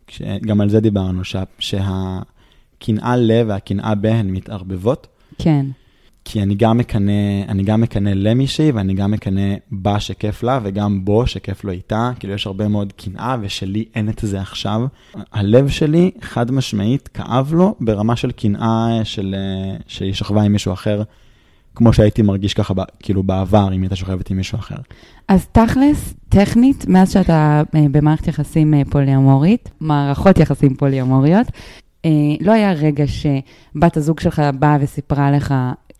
כש, 0.08 0.22
גם 0.22 0.62
על 0.62 0.70
זה 0.70 0.80
דיברנו, 0.80 1.24
שה, 1.24 1.44
שהקנאה 1.60 3.16
ל 3.18 3.32
והקנאה 3.48 3.96
ב 3.96 4.06
הן 4.06 4.30
מתערבבות, 4.30 5.08
כן. 5.38 5.66
כי 6.26 6.42
אני 6.44 6.56
גם 6.56 6.78
מקנא, 6.78 7.12
אני 7.48 7.64
גם 7.64 7.82
מקנא 7.82 8.10
למישהי, 8.10 8.72
ואני 8.72 8.94
גם 8.94 9.12
מקנא 9.12 9.56
בה 9.72 10.00
שכיף 10.00 10.44
לה, 10.44 10.60
וגם 10.64 11.06
בו 11.06 11.28
שכיף 11.28 11.64
לו 11.64 11.72
איתה, 11.72 12.12
כאילו 12.20 12.34
יש 12.34 12.48
הרבה 12.48 12.68
מאוד 12.68 12.94
קנאה, 12.94 13.36
ושלי 13.42 13.86
אין 13.96 14.10
את 14.10 14.20
זה 14.24 14.42
עכשיו. 14.42 14.82
הלב 15.34 15.68
שלי, 15.70 16.12
חד 16.22 16.52
משמעית, 16.52 17.08
כאב 17.08 17.54
לו 17.54 17.76
ברמה 17.80 18.16
של 18.16 18.32
קנאה 18.32 19.00
של, 19.04 19.36
אה, 19.38 19.78
שהיא 19.88 20.14
שכבה 20.14 20.42
עם 20.42 20.52
מישהו 20.52 20.74
אחר, 20.74 21.04
כמו 21.76 21.94
שהייתי 21.94 22.22
מרגיש 22.22 22.54
ככה, 22.54 22.74
כאילו 23.00 23.24
בעבר, 23.24 23.74
אם 23.74 23.82
הייתה 23.82 23.96
שוכבת 23.96 24.30
עם 24.30 24.38
מישהו 24.38 24.60
אחר. 24.60 24.76
אז 25.28 25.48
תכלס, 25.52 26.14
טכנית, 26.30 26.88
מאז 26.88 27.12
שאתה 27.12 27.64
אה, 27.76 27.86
במערכת 27.92 28.28
יחסים 28.28 28.74
אה, 28.74 28.82
פוליומורית, 28.90 29.70
מערכות 29.80 30.40
יחסים 30.40 30.76
פוליומוריות, 30.76 31.48
אה, 32.06 32.10
לא 32.42 32.52
היה 32.52 32.72
רגע 32.72 33.04
שבת 33.08 33.98
הזוג 33.98 34.20
שלך 34.20 34.42
באה 34.60 34.78
וסיפרה 34.82 35.32
לך 35.32 35.54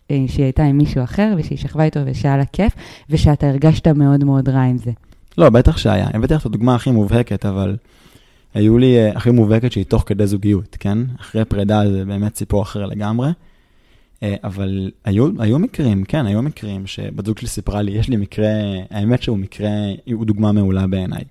שהיא 0.08 0.44
הייתה 0.44 0.64
עם 0.64 0.78
מישהו 0.78 1.04
אחר, 1.04 1.34
ושהיא 1.38 1.58
שכבה 1.58 1.84
איתו 1.84 2.00
ושהיה 2.06 2.36
לה 2.36 2.44
כיף, 2.44 2.72
ושאתה 3.10 3.48
הרגשת 3.48 3.88
מאוד 3.88 4.24
מאוד 4.24 4.48
רע 4.48 4.62
עם 4.62 4.78
זה. 4.78 4.90
לא, 5.38 5.50
בטח 5.50 5.76
שהיה. 5.76 6.08
הבאתי 6.14 6.34
לך 6.34 6.40
את 6.40 6.46
הדוגמה 6.46 6.74
הכי 6.74 6.90
מובהקת, 6.90 7.46
אבל 7.46 7.76
היו 8.54 8.78
לי 8.78 8.96
אה, 8.96 9.16
הכי 9.16 9.30
מובהקת 9.30 9.72
שהיא 9.72 9.84
תוך 9.84 10.02
כדי 10.06 10.26
זוגיות, 10.26 10.76
כן? 10.80 10.98
אחרי 11.20 11.44
פרידה 11.44 11.90
זה 11.90 12.04
באמת 12.04 12.36
סיפור 12.36 12.62
אחר 12.62 12.86
לגמרי. 12.86 13.28
אה, 14.22 14.34
אבל 14.44 14.90
היו, 15.04 15.28
היו 15.38 15.58
מקרים, 15.58 16.04
כן, 16.04 16.26
היו 16.26 16.42
מקרים 16.42 16.86
שבת 16.86 17.26
זוג 17.26 17.38
שלי 17.38 17.48
סיפרה 17.48 17.82
לי, 17.82 17.92
יש 17.92 18.08
לי 18.08 18.16
מקרה, 18.16 18.48
האמת 18.90 19.22
שהוא 19.22 19.38
מקרה, 19.38 19.70
הוא 20.12 20.26
דוגמה 20.26 20.52
מעולה 20.52 20.86
בעיניי. 20.86 21.24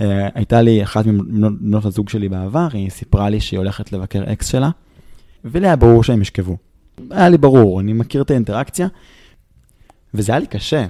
אה, 0.00 0.28
הייתה 0.34 0.62
לי 0.62 0.82
אחת 0.82 1.06
מבנות 1.06 1.84
הזוג 1.84 2.08
שלי 2.08 2.28
בעבר, 2.28 2.68
היא 2.72 2.90
סיפרה 2.90 3.30
לי 3.30 3.40
שהיא 3.40 3.58
הולכת 3.58 3.92
לבקר 3.92 4.32
אקס 4.32 4.46
שלה, 4.46 4.70
ולי 5.44 5.66
היה 5.66 5.76
ברור 5.76 6.04
שהם 6.04 6.22
ישכבו. 6.22 6.56
היה 7.10 7.28
לי 7.28 7.38
ברור, 7.38 7.80
אני 7.80 7.92
מכיר 7.92 8.22
את 8.22 8.30
האינטראקציה, 8.30 8.88
וזה 10.14 10.32
היה 10.32 10.38
לי 10.38 10.46
קשה. 10.46 10.86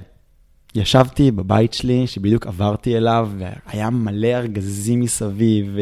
ישבתי 0.75 1.31
בבית 1.31 1.73
שלי, 1.73 2.07
שבדיוק 2.07 2.47
עברתי 2.47 2.97
אליו, 2.97 3.31
והיה 3.39 3.91
מלא 3.91 4.27
ארגזים 4.27 5.01
מסביב, 5.01 5.77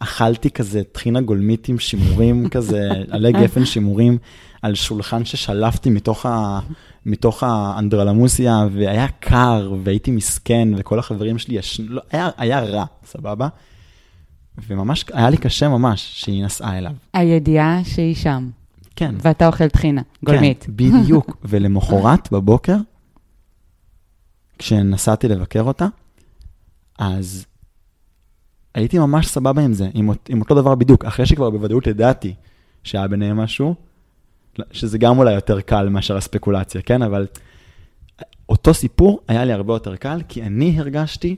ואכלתי 0.00 0.50
כזה 0.50 0.82
טחינה 0.92 1.20
גולמית 1.20 1.68
עם 1.68 1.78
שימורים 1.78 2.48
כזה, 2.54 2.88
עלי 3.10 3.32
גפן 3.32 3.64
שימורים, 3.64 4.18
על 4.62 4.74
שולחן 4.74 5.24
ששלפתי 5.24 5.90
מתוך, 5.90 6.26
ה, 6.26 6.60
מתוך 7.06 7.42
האנדרלמוסיה, 7.42 8.66
והיה 8.72 9.08
קר, 9.08 9.74
והייתי 9.84 10.10
מסכן, 10.10 10.68
וכל 10.76 10.98
החברים 10.98 11.38
שלי 11.38 11.54
ישנו, 11.54 11.86
לא, 11.88 12.02
היה, 12.10 12.30
היה 12.36 12.60
רע, 12.60 12.84
סבבה? 13.04 13.48
וממש, 14.68 15.04
היה 15.12 15.30
לי 15.30 15.36
קשה 15.36 15.68
ממש 15.68 16.10
שהיא 16.14 16.44
נסעה 16.44 16.78
אליו. 16.78 16.92
הידיעה 17.12 17.80
שהיא 17.84 18.14
שם, 18.14 18.50
כן. 18.96 19.14
ואתה 19.18 19.46
אוכל 19.46 19.68
טחינה, 19.68 20.02
גולמית. 20.24 20.64
כן, 20.64 20.72
בדיוק. 20.76 21.36
ולמחרת 21.44 22.32
בבוקר, 22.32 22.76
כשנסעתי 24.58 25.28
לבקר 25.28 25.62
אותה, 25.62 25.86
אז 26.98 27.46
הייתי 28.74 28.98
ממש 28.98 29.26
סבבה 29.26 29.62
עם 29.62 29.72
זה, 29.72 29.88
עם, 29.94 30.10
עם 30.28 30.40
אותו 30.40 30.54
דבר 30.54 30.74
בדיוק, 30.74 31.04
אחרי 31.04 31.26
שכבר 31.26 31.50
בוודאות 31.50 31.86
ידעתי 31.86 32.34
שהיה 32.84 33.08
ביניהם 33.08 33.36
משהו, 33.36 33.74
שזה 34.70 34.98
גם 34.98 35.18
אולי 35.18 35.34
יותר 35.34 35.60
קל 35.60 35.88
מאשר 35.88 36.16
הספקולציה, 36.16 36.82
כן? 36.82 37.02
אבל 37.02 37.26
אותו 38.48 38.74
סיפור 38.74 39.20
היה 39.28 39.44
לי 39.44 39.52
הרבה 39.52 39.74
יותר 39.74 39.96
קל, 39.96 40.20
כי 40.28 40.42
אני 40.42 40.80
הרגשתי 40.80 41.36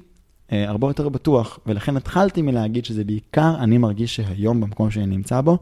אה, 0.53 0.69
הרבה 0.69 0.87
יותר 0.87 1.09
בטוח, 1.09 1.59
ולכן 1.67 1.97
התחלתי 1.97 2.43
מלהגיד 2.43 2.85
שזה 2.85 3.05
בעיקר, 3.05 3.55
אני 3.59 3.79
מרגיש 3.79 4.17
שהיום 4.17 4.61
במקום 4.61 4.91
שאני 4.91 5.07
נמצא 5.07 5.41
בו, 5.41 5.59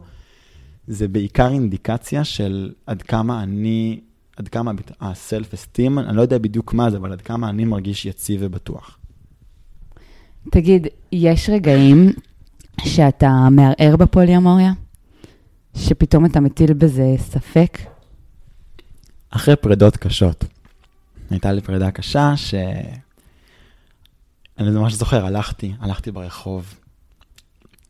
זה 0.87 1.07
בעיקר 1.07 1.47
אינדיקציה 1.47 2.23
של 2.23 2.71
עד 2.85 3.01
כמה 3.01 3.43
אני, 3.43 3.99
עד 4.37 4.47
כמה 4.47 4.71
הסלף 5.01 5.53
אסטים, 5.53 5.99
אני 5.99 6.17
לא 6.17 6.21
יודע 6.21 6.37
בדיוק 6.37 6.73
מה 6.73 6.91
זה, 6.91 6.97
אבל 6.97 7.11
עד 7.11 7.21
כמה 7.21 7.49
אני 7.49 7.65
מרגיש 7.65 8.05
יציב 8.05 8.39
ובטוח. 8.43 8.97
תגיד, 10.51 10.87
יש 11.11 11.49
רגעים 11.49 12.13
שאתה 12.81 13.47
מערער 13.51 13.95
בפוליומוריה? 13.95 14.71
שפתאום 15.77 16.25
אתה 16.25 16.39
מטיל 16.39 16.73
בזה 16.73 17.15
ספק? 17.17 17.77
אחרי 19.29 19.55
פרידות 19.55 19.97
קשות. 19.97 20.45
הייתה 21.29 21.51
לי 21.51 21.61
פרידה 21.61 21.91
קשה 21.91 22.37
ש... 22.37 22.53
אני 24.57 24.69
ממש 24.69 24.93
זוכר, 24.93 25.25
הלכתי, 25.25 25.73
הלכתי 25.79 26.11
ברחוב, 26.11 26.73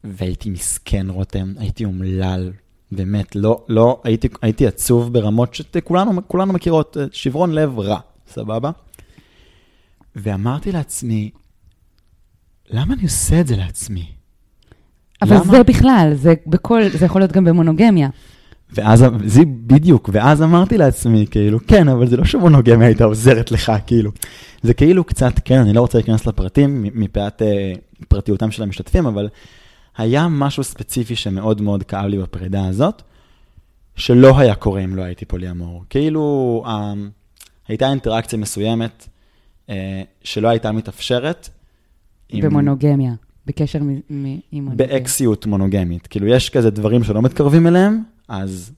והייתי 0.04 0.50
מסכן, 0.50 1.10
רותם, 1.10 1.54
הייתי 1.58 1.86
אומלל, 1.86 2.52
באמת, 2.96 3.36
לא, 3.36 3.66
לא, 3.70 4.02
הייתי, 4.04 4.28
הייתי 4.42 4.68
עצוב 4.68 5.14
ברמות 5.14 5.56
שכולנו 5.56 6.28
כולנו 6.28 6.54
מכירות, 6.54 6.98
אה, 6.98 7.06
שברון 7.12 7.52
לב 7.52 7.80
רע, 7.80 8.00
סבבה? 8.28 8.72
ואמרתי 10.16 10.72
לעצמי, 10.72 11.32
למה 12.70 12.94
אני 12.94 13.04
עושה 13.04 13.40
את 13.42 13.48
זה 13.48 13.56
לעצמי? 13.56 14.06
אבל 15.22 15.36
למה? 15.36 15.46
זה 15.46 15.64
בכלל, 15.64 16.12
זה 16.14 16.34
בכל, 16.48 16.82
זה 16.90 17.06
יכול 17.06 17.22
להיות 17.22 17.32
גם 17.32 17.46
במונוגמיה. 17.46 18.10
ואז, 18.74 19.06
זה 19.26 19.42
בדיוק, 19.46 20.10
ואז 20.14 20.42
אמרתי 20.42 20.78
לעצמי, 20.78 21.26
כאילו, 21.32 21.60
כן, 21.68 21.88
אבל 21.88 22.08
זה 22.08 22.18
לא 22.18 22.26
שמונוגמיה 22.26 22.88
הייתה 22.88 23.04
עוזרת 23.04 23.52
לך, 23.52 23.72
כאילו. 23.88 24.12
זה 24.64 24.74
כאילו 24.74 25.04
קצת, 25.04 25.34
כן, 25.46 25.60
אני 25.60 25.74
לא 25.74 25.82
רוצה 25.82 25.98
להיכנס 25.98 26.26
לפרטים 26.28 26.86
מפאת 26.94 27.42
אה, 27.42 27.74
פרטיותם 28.08 28.52
של 28.52 28.64
המשתתפים, 28.64 29.06
אבל 29.06 29.30
היה 29.98 30.28
משהו 30.28 30.64
ספציפי 30.64 31.16
שמאוד 31.16 31.62
מאוד 31.62 31.84
כאב 31.84 32.06
לי 32.06 32.18
בפרידה 32.18 32.68
הזאת, 32.68 33.02
שלא 33.96 34.40
היה 34.40 34.56
קורה 34.56 34.82
אם 34.84 34.96
לא 34.96 35.02
הייתי 35.02 35.26
פוליאמור. 35.26 35.84
כאילו, 35.90 36.64
אה, 36.68 36.94
הייתה 37.68 37.90
אינטראקציה 37.90 38.40
מסוימת 38.40 39.08
אה, 39.70 40.02
שלא 40.24 40.48
הייתה 40.48 40.72
מתאפשרת. 40.72 41.50
עם- 42.30 42.46
במונוגמיה, 42.46 43.14
בקשר 43.46 43.80
מ- 43.84 43.90
מ- 43.90 44.00
עם 44.52 44.64
מונוגמיה. 44.64 44.76
באקסיות 44.88 45.46
מונוגמית. 45.46 46.08
כאילו, 46.08 46.28
יש 46.28 46.50
כזה 46.50 46.70
דברים 46.70 47.04
שלא 47.04 47.22
מתקרבים 47.22 47.68
אליהם, 47.68 48.04
אז 48.28 48.72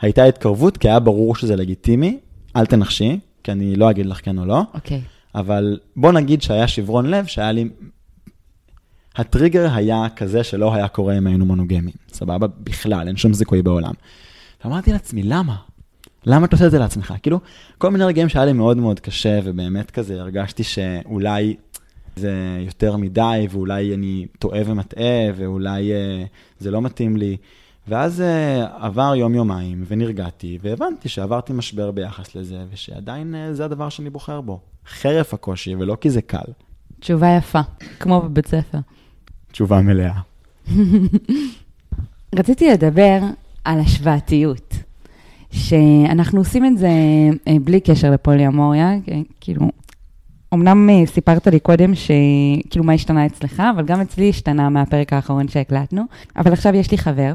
הייתה 0.00 0.24
התקרבות, 0.24 0.76
כי 0.76 0.88
היה 0.88 1.00
ברור 1.00 1.36
שזה 1.36 1.56
לגיטימי, 1.56 2.18
אל 2.56 2.66
תנחשי, 2.66 3.18
כי 3.42 3.52
אני 3.52 3.76
לא 3.76 3.90
אגיד 3.90 4.06
לך 4.06 4.24
כן 4.24 4.38
או 4.38 4.44
לא, 4.44 4.62
אוקיי. 4.74 5.00
אבל 5.34 5.78
בוא 5.96 6.12
נגיד 6.12 6.42
שהיה 6.42 6.68
שברון 6.68 7.06
לב, 7.06 7.26
שהיה 7.26 7.52
לי... 7.52 7.68
הטריגר 9.16 9.74
היה 9.74 10.06
כזה 10.16 10.44
שלא 10.44 10.74
היה 10.74 10.88
קורה 10.88 11.18
אם 11.18 11.26
היינו 11.26 11.46
מונוגמיים, 11.46 11.96
סבבה? 12.12 12.46
בכלל, 12.46 13.08
אין 13.08 13.16
שום 13.16 13.34
זיכוי 13.34 13.62
בעולם. 13.62 13.92
ואמרתי 14.64 14.92
לעצמי, 14.92 15.22
למה? 15.22 15.56
למה 16.26 16.46
אתה 16.46 16.56
עושה 16.56 16.66
את 16.66 16.70
זה 16.70 16.78
לעצמך? 16.78 17.14
כאילו, 17.22 17.40
כל 17.78 17.90
מיני 17.90 18.04
רגעים 18.04 18.28
שהיה 18.28 18.44
לי 18.44 18.52
מאוד 18.52 18.76
מאוד 18.76 19.00
קשה, 19.00 19.40
ובאמת 19.44 19.90
כזה 19.90 20.20
הרגשתי 20.20 20.62
שאולי 20.62 21.56
זה 22.16 22.32
יותר 22.60 22.96
מדי, 22.96 23.46
ואולי 23.50 23.94
אני 23.94 24.26
טועה 24.38 24.60
ומטעה, 24.66 25.30
ואולי 25.36 25.90
uh, 25.92 26.28
זה 26.58 26.70
לא 26.70 26.82
מתאים 26.82 27.16
לי. 27.16 27.36
ואז 27.88 28.20
uh, 28.20 28.84
עבר 28.84 29.14
יום-יומיים, 29.16 29.84
ונרגעתי, 29.88 30.58
והבנתי 30.62 31.08
שעברתי 31.08 31.52
משבר 31.52 31.90
ביחס 31.90 32.34
לזה, 32.34 32.64
ושעדיין 32.72 33.34
uh, 33.34 33.54
זה 33.54 33.64
הדבר 33.64 33.88
שאני 33.88 34.10
בוחר 34.10 34.40
בו. 34.40 34.60
חרף 34.86 35.34
הקושי, 35.34 35.74
ולא 35.74 35.96
כי 36.00 36.10
זה 36.10 36.22
קל. 36.22 36.52
תשובה 37.00 37.36
יפה, 37.36 37.60
כמו 38.00 38.22
בבית 38.22 38.46
ספר. 38.46 38.78
תשובה 39.54 39.80
מלאה. 39.80 40.20
רציתי 42.38 42.70
לדבר 42.70 43.20
על 43.64 43.80
השוואתיות, 43.80 44.74
שאנחנו 45.50 46.38
עושים 46.38 46.64
את 46.64 46.78
זה 46.78 46.88
אה, 47.48 47.56
בלי 47.64 47.80
קשר 47.80 48.10
לפוליאמוריה, 48.10 48.90
כאילו, 49.40 49.70
אמנם 50.54 50.90
אה, 50.90 51.06
סיפרת 51.06 51.46
לי 51.46 51.60
קודם 51.60 51.92
שכאילו 51.94 52.84
מה 52.84 52.92
השתנה 52.92 53.26
אצלך, 53.26 53.62
אבל 53.74 53.84
גם 53.84 54.00
אצלי 54.00 54.28
השתנה 54.28 54.68
מהפרק 54.68 55.12
האחרון 55.12 55.48
שהקלטנו, 55.48 56.02
אבל 56.36 56.52
עכשיו 56.52 56.74
יש 56.74 56.90
לי 56.90 56.98
חבר. 56.98 57.32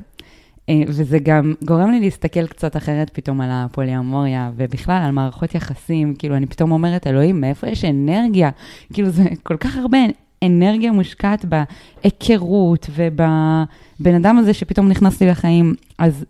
אה, 0.70 0.82
וזה 0.88 1.20
גם 1.20 1.54
גורם 1.66 1.92
לי 1.92 2.00
להסתכל 2.00 2.48
קצת 2.48 2.78
אחרת 2.78 3.10
פתאום 3.14 3.42
על 3.42 3.50
הפוליאמוריה, 3.52 4.52
ובכלל 4.56 5.02
על 5.06 5.12
מערכות 5.12 5.56
יחסים, 5.56 6.16
כאילו, 6.16 6.36
אני 6.36 6.46
פתאום 6.46 6.72
אומרת, 6.72 7.08
אלוהים, 7.08 7.42
מאיפה 7.42 7.68
יש 7.68 7.86
אנרגיה? 7.86 8.50
כאילו, 8.94 9.10
זה 9.10 9.24
כל 9.44 9.58
כך 9.58 9.78
הרבה 9.78 9.98
אנרגיה 10.44 10.92
מושקעת 10.92 11.46
בהיכרות 11.46 12.90
ובבן 12.96 14.16
אדם 14.16 14.38
הזה 14.38 14.54
שפתאום 14.54 14.88
נכנס 14.88 15.22
לי 15.22 15.28
לחיים, 15.28 15.76
אז 15.98 16.26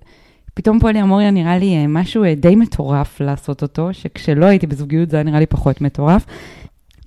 פתאום 0.54 0.80
פוליאמוריה 0.80 1.32
נראה 1.32 1.58
לי 1.58 1.76
אה, 1.76 1.88
משהו 1.88 2.24
אה, 2.24 2.36
די 2.36 2.56
מטורף 2.56 3.22
לעשות 3.22 3.62
אותו, 3.62 3.90
שכשלא 3.92 4.46
הייתי 4.46 4.68
בזוגיות 4.68 5.10
זה 5.10 5.18
היה 5.18 5.24
נראה 5.24 5.40
לי 5.40 5.46
פחות 5.46 5.82
מטורף. 5.82 6.26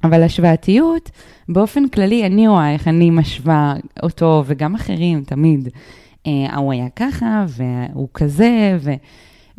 אבל 0.04 0.22
השוואתיות, 0.22 1.10
באופן 1.48 1.88
כללי, 1.88 2.26
אני 2.26 2.48
רואה 2.48 2.72
איך 2.72 2.88
אני 2.88 3.10
משווה 3.10 3.74
אותו, 4.02 4.44
וגם 4.46 4.74
אחרים, 4.74 5.24
תמיד. 5.24 5.68
אה, 6.26 6.56
הוא 6.56 6.72
היה 6.72 6.88
ככה, 6.96 7.44
והוא 7.48 8.08
כזה, 8.14 8.76
ו... 8.80 8.92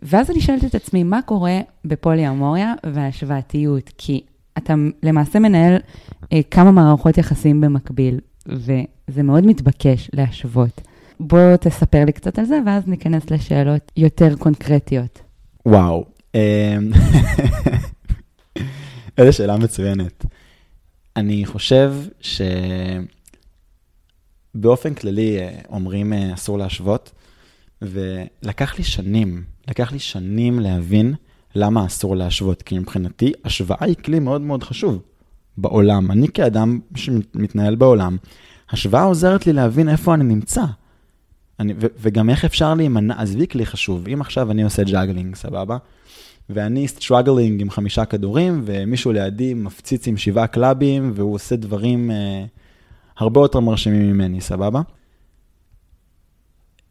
ואז 0.01 0.31
אני 0.31 0.41
שואלת 0.41 0.65
את 0.65 0.75
עצמי, 0.75 1.03
מה 1.03 1.21
קורה 1.21 1.59
בפוליאמוריה 1.85 2.73
והשוואתיות? 2.93 3.91
כי 3.97 4.21
אתה 4.57 4.73
למעשה 5.03 5.39
מנהל 5.39 5.77
אה, 6.33 6.41
כמה 6.51 6.71
מערכות 6.71 7.17
יחסים 7.17 7.61
במקביל, 7.61 8.19
וזה 8.45 9.23
מאוד 9.23 9.45
מתבקש 9.45 10.09
להשוות. 10.13 10.81
בוא 11.19 11.55
תספר 11.55 12.05
לי 12.05 12.11
קצת 12.11 12.39
על 12.39 12.45
זה, 12.45 12.59
ואז 12.65 12.87
ניכנס 12.87 13.31
לשאלות 13.31 13.91
יותר 13.97 14.35
קונקרטיות. 14.35 15.21
וואו, 15.65 16.05
אמ, 16.35 16.39
איזו 19.17 19.37
שאלה 19.37 19.57
מצוינת. 19.57 20.25
אני 21.15 21.45
חושב 21.45 21.93
שבאופן 24.55 24.93
כללי 24.93 25.39
אה, 25.39 25.59
אומרים 25.69 26.13
אה, 26.13 26.33
אסור 26.33 26.57
להשוות, 26.57 27.11
ולקח 27.81 28.77
לי 28.77 28.83
שנים, 28.83 29.43
לקח 29.67 29.91
לי 29.91 29.99
שנים 29.99 30.59
להבין 30.59 31.13
למה 31.55 31.85
אסור 31.85 32.15
להשוות? 32.15 32.61
כי 32.61 32.79
מבחינתי, 32.79 33.31
השוואה 33.45 33.85
היא 33.85 33.95
כלי 33.95 34.19
מאוד 34.19 34.41
מאוד 34.41 34.63
חשוב 34.63 35.01
בעולם. 35.57 36.11
אני 36.11 36.27
כאדם 36.27 36.79
שמתנהל 36.95 37.75
בעולם, 37.75 38.17
השוואה 38.69 39.03
עוזרת 39.03 39.47
לי 39.47 39.53
להבין 39.53 39.89
איפה 39.89 40.13
אני 40.13 40.23
נמצא. 40.23 40.63
אני, 41.59 41.73
ו, 41.81 41.87
וגם 41.99 42.29
איך 42.29 42.45
אפשר 42.45 42.73
להימנע, 42.73 43.21
עזבי 43.21 43.47
כלי 43.47 43.65
חשוב, 43.65 44.07
אם 44.07 44.21
עכשיו 44.21 44.51
אני 44.51 44.63
עושה 44.63 44.83
juggling, 44.83 45.35
סבבה? 45.35 45.77
ואני 46.49 46.87
struggling 46.87 47.61
עם 47.61 47.69
חמישה 47.69 48.05
כדורים, 48.05 48.61
ומישהו 48.65 49.11
לידי 49.11 49.53
מפציץ 49.53 50.07
עם 50.07 50.17
שבעה 50.17 50.47
קלאבים, 50.47 51.11
והוא 51.15 51.35
עושה 51.35 51.55
דברים 51.55 52.11
אה, 52.11 52.45
הרבה 53.17 53.41
יותר 53.41 53.59
מרשימים 53.59 54.11
ממני, 54.13 54.41
סבבה? 54.41 54.81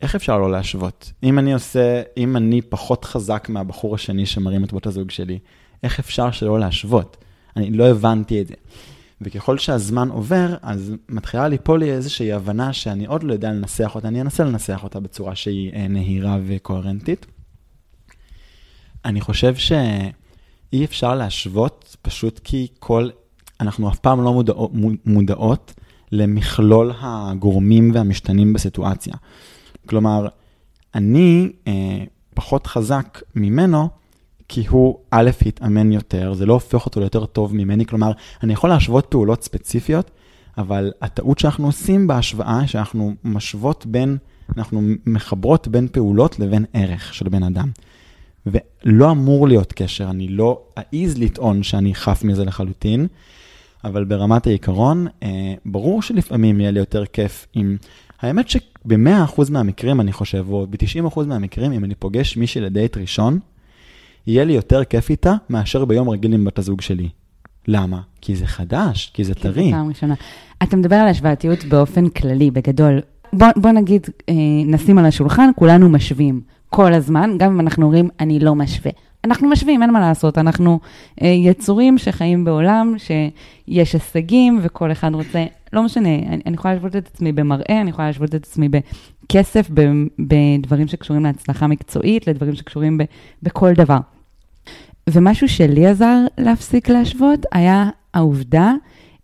איך 0.03 0.15
אפשר 0.15 0.39
לא 0.39 0.51
להשוות? 0.51 1.13
אם 1.23 1.39
אני 1.39 1.55
עושה, 1.55 2.03
אם 2.17 2.37
אני 2.37 2.63
פחות 2.63 3.05
חזק 3.05 3.49
מהבחור 3.49 3.95
השני 3.95 4.27
שמרים 4.27 4.65
את 4.65 4.73
בת 4.73 4.87
הזוג 4.87 5.11
שלי, 5.11 5.39
איך 5.83 5.99
אפשר 5.99 6.31
שלא 6.31 6.61
להשוות? 6.61 7.25
אני 7.57 7.71
לא 7.71 7.89
הבנתי 7.89 8.41
את 8.41 8.47
זה. 8.47 8.55
וככל 9.21 9.59
שהזמן 9.59 10.09
עובר, 10.09 10.57
אז 10.63 10.93
מתחילה 11.09 11.49
ליפול 11.49 11.81
לי 11.81 11.93
איזושהי 11.93 12.33
הבנה 12.33 12.73
שאני 12.73 13.07
עוד 13.07 13.23
לא 13.23 13.33
יודע 13.33 13.53
לנסח 13.53 13.93
אותה, 13.95 14.09
אני 14.09 14.21
אנסה 14.21 14.45
לנסח 14.45 14.81
אותה 14.85 15.01
בצורה 15.01 15.35
שהיא 15.35 15.73
אה, 15.73 15.89
נהירה 15.89 16.39
וקוהרנטית. 16.47 17.27
אני 19.05 19.21
חושב 19.21 19.55
שאי 19.55 20.85
אפשר 20.85 21.15
להשוות, 21.15 21.97
פשוט 22.03 22.41
כי 22.45 22.67
כל, 22.79 23.09
אנחנו 23.61 23.89
אף 23.91 23.99
פעם 23.99 24.25
לא 24.25 24.33
מודעות, 24.33 24.71
מודעות 25.07 25.75
למכלול 26.13 26.93
הגורמים 27.01 27.91
והמשתנים 27.95 28.53
בסיטואציה. 28.53 29.15
כלומר, 29.87 30.29
אני 30.95 31.53
אה, 31.67 32.05
פחות 32.35 32.67
חזק 32.67 33.23
ממנו, 33.35 33.89
כי 34.49 34.67
הוא 34.69 34.99
א', 35.11 35.31
התאמן 35.47 35.93
יותר, 35.93 36.35
זה 36.35 36.47
לא 36.47 36.53
הופך 36.53 36.87
אותו 36.87 37.01
ליותר 37.01 37.27
טוב 37.27 37.55
ממני, 37.55 37.87
כלומר, 37.87 38.13
אני 38.43 38.53
יכול 38.53 38.71
להשוות 38.71 39.07
פעולות 39.09 39.45
ספציפיות, 39.45 40.11
אבל 40.59 40.93
הטעות 41.03 41.39
שאנחנו 41.39 41.67
עושים 41.67 42.07
בהשוואה, 42.07 42.67
שאנחנו 42.67 43.15
משוות 43.25 43.87
בין, 43.87 44.17
אנחנו 44.57 44.83
מחברות 45.07 45.69
בין 45.69 45.89
פעולות 45.89 46.39
לבין 46.39 46.65
ערך 46.73 47.15
של 47.15 47.29
בן 47.29 47.43
אדם. 47.43 47.71
ולא 48.47 49.11
אמור 49.11 49.49
להיות 49.49 49.73
קשר, 49.73 50.11
אני 50.11 50.29
לא 50.29 50.63
אעז 50.79 51.19
לטעון 51.19 51.63
שאני 51.63 51.95
חף 51.95 52.25
מזה 52.25 52.45
לחלוטין, 52.45 53.07
אבל 53.85 54.05
ברמת 54.05 54.47
העיקרון, 54.47 55.07
אה, 55.23 55.55
ברור 55.65 56.03
שלפעמים 56.03 56.61
יהיה 56.61 56.71
לי 56.71 56.79
יותר 56.79 57.07
כיף 57.07 57.47
אם 57.57 57.77
האמת 58.23 58.49
שב-100% 58.49 59.51
מהמקרים, 59.51 60.01
אני 60.01 60.13
חושב, 60.13 60.47
או 60.51 60.67
ב-90% 60.71 61.21
מהמקרים, 61.27 61.73
אם 61.73 61.85
אני 61.85 61.95
פוגש 61.95 62.37
מישהי 62.37 62.61
לדייט 62.61 62.97
ראשון, 62.97 63.39
יהיה 64.27 64.45
לי 64.45 64.53
יותר 64.53 64.85
כיף 64.85 65.11
איתה 65.11 65.35
מאשר 65.51 65.85
ביום 65.85 66.09
רגיל 66.11 66.35
עם 66.35 66.45
בת 66.45 66.59
הזוג 66.59 66.81
שלי. 66.81 67.09
למה? 67.69 68.01
כי 68.21 68.37
זה 68.37 68.47
חדש, 68.47 69.11
כי 69.15 69.25
זה 69.25 69.35
טרי. 69.35 69.65
כי 69.65 69.71
זה 69.71 69.77
פעם 69.77 69.89
ראשונה. 69.89 70.15
אתה 70.63 70.77
מדבר 70.77 70.97
על 70.97 71.09
השוואתיות 71.09 71.65
באופן 71.65 72.09
כללי, 72.09 72.51
בגדול. 72.51 73.01
בוא, 73.33 73.49
בוא 73.57 73.71
נגיד, 73.71 74.07
אה, 74.29 74.35
נשים 74.67 74.99
על 74.99 75.07
השולחן, 75.07 75.51
כולנו 75.57 75.89
משווים 75.89 76.41
כל 76.71 76.93
הזמן, 76.93 77.31
גם 77.39 77.53
אם 77.53 77.61
אנחנו 77.61 77.87
אומרים, 77.87 78.09
אני 78.21 78.41
לא 78.41 78.55
משווה. 78.55 78.93
אנחנו 79.25 79.49
משווים, 79.49 79.83
אין 79.83 79.91
מה 79.91 80.01
לעשות, 80.01 80.39
אנחנו 80.39 80.81
אה, 81.23 81.29
יצורים 81.29 81.99
שחיים 81.99 82.45
בעולם, 82.45 82.95
שיש 82.99 83.93
הישגים 83.93 84.61
וכל 84.63 84.93
אחד 84.93 85.15
רוצה, 85.15 85.45
לא 85.73 85.83
משנה, 85.83 86.09
אני, 86.09 86.41
אני 86.47 86.55
יכולה 86.55 86.75
להשוות 86.75 86.97
את 86.97 87.07
עצמי 87.07 87.33
במראה, 87.33 87.81
אני 87.81 87.91
יכולה 87.91 88.07
להשוות 88.07 88.35
את 88.35 88.45
עצמי 88.45 88.69
בכסף, 88.69 89.71
ב, 89.75 89.81
בדברים 90.19 90.89
שקשורים 90.89 91.25
להצלחה 91.25 91.67
מקצועית, 91.67 92.27
לדברים 92.27 92.55
שקשורים 92.55 92.99
ב, 92.99 93.05
בכל 93.43 93.73
דבר. 93.73 93.99
ומשהו 95.11 95.49
שלי 95.49 95.87
עזר 95.87 96.19
להפסיק 96.39 96.89
להשוות 96.89 97.47
היה 97.53 97.91
העובדה 98.15 98.73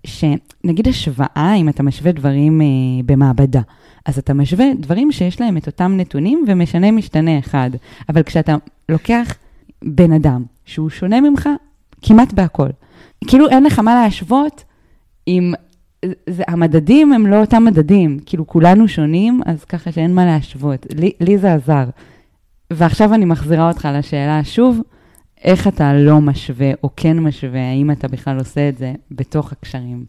שנגיד 0.07 0.89
השוואה, 0.89 1.55
אם 1.57 1.69
אתה 1.69 1.83
משווה 1.83 2.13
דברים 2.13 2.61
אה, 2.61 2.67
במעבדה, 3.07 3.61
אז 4.07 4.19
אתה 4.19 4.35
משווה 4.35 4.67
דברים 4.79 5.13
שיש 5.13 5.41
להם 5.41 5.57
את 5.57 5.67
אותם 5.67 5.97
נתונים 5.97 6.45
ומשנה 6.49 6.91
משתנה 6.91 7.39
אחד. 7.39 7.71
אבל 8.09 8.23
כשאתה 8.23 8.57
לוקח 8.89 9.35
בן 9.85 10.13
אדם 10.13 10.45
שהוא 10.65 10.91
שונה 10.91 11.21
ממך 11.21 11.49
כמעט 12.03 12.33
בהכל. 12.33 12.69
כאילו 13.27 13.49
אין 13.49 13.65
לך 13.65 13.79
מה 13.79 13.95
להשוות 13.95 14.65
אם 15.29 15.53
זה, 16.07 16.43
המדדים 16.49 17.13
הם 17.13 17.27
לא 17.27 17.41
אותם 17.41 17.65
מדדים, 17.65 18.19
כאילו 18.27 18.47
כולנו 18.47 18.89
שונים, 18.89 19.41
אז 19.47 19.65
ככה 19.65 19.93
שאין 19.93 20.15
מה 20.15 20.25
להשוות. 20.27 20.87
לי, 20.95 21.13
לי 21.21 21.39
זה 21.39 21.55
עזר. 21.55 21.85
ועכשיו 22.73 23.15
אני 23.15 23.25
מחזירה 23.25 23.69
אותך 23.69 23.89
לשאלה 23.95 24.45
שוב, 24.45 24.81
איך 25.45 25.69
אתה 25.69 25.95
לא 25.95 26.21
משווה 26.21 26.71
או 26.83 26.91
כן 26.97 27.19
משווה, 27.19 27.71
האם 27.71 27.91
אתה 27.91 28.09
בכלל 28.09 28.39
עושה 28.39 28.69
את 28.69 28.79
זה 28.79 28.93
בתוך 29.11 29.53
הקשרים? 29.53 30.05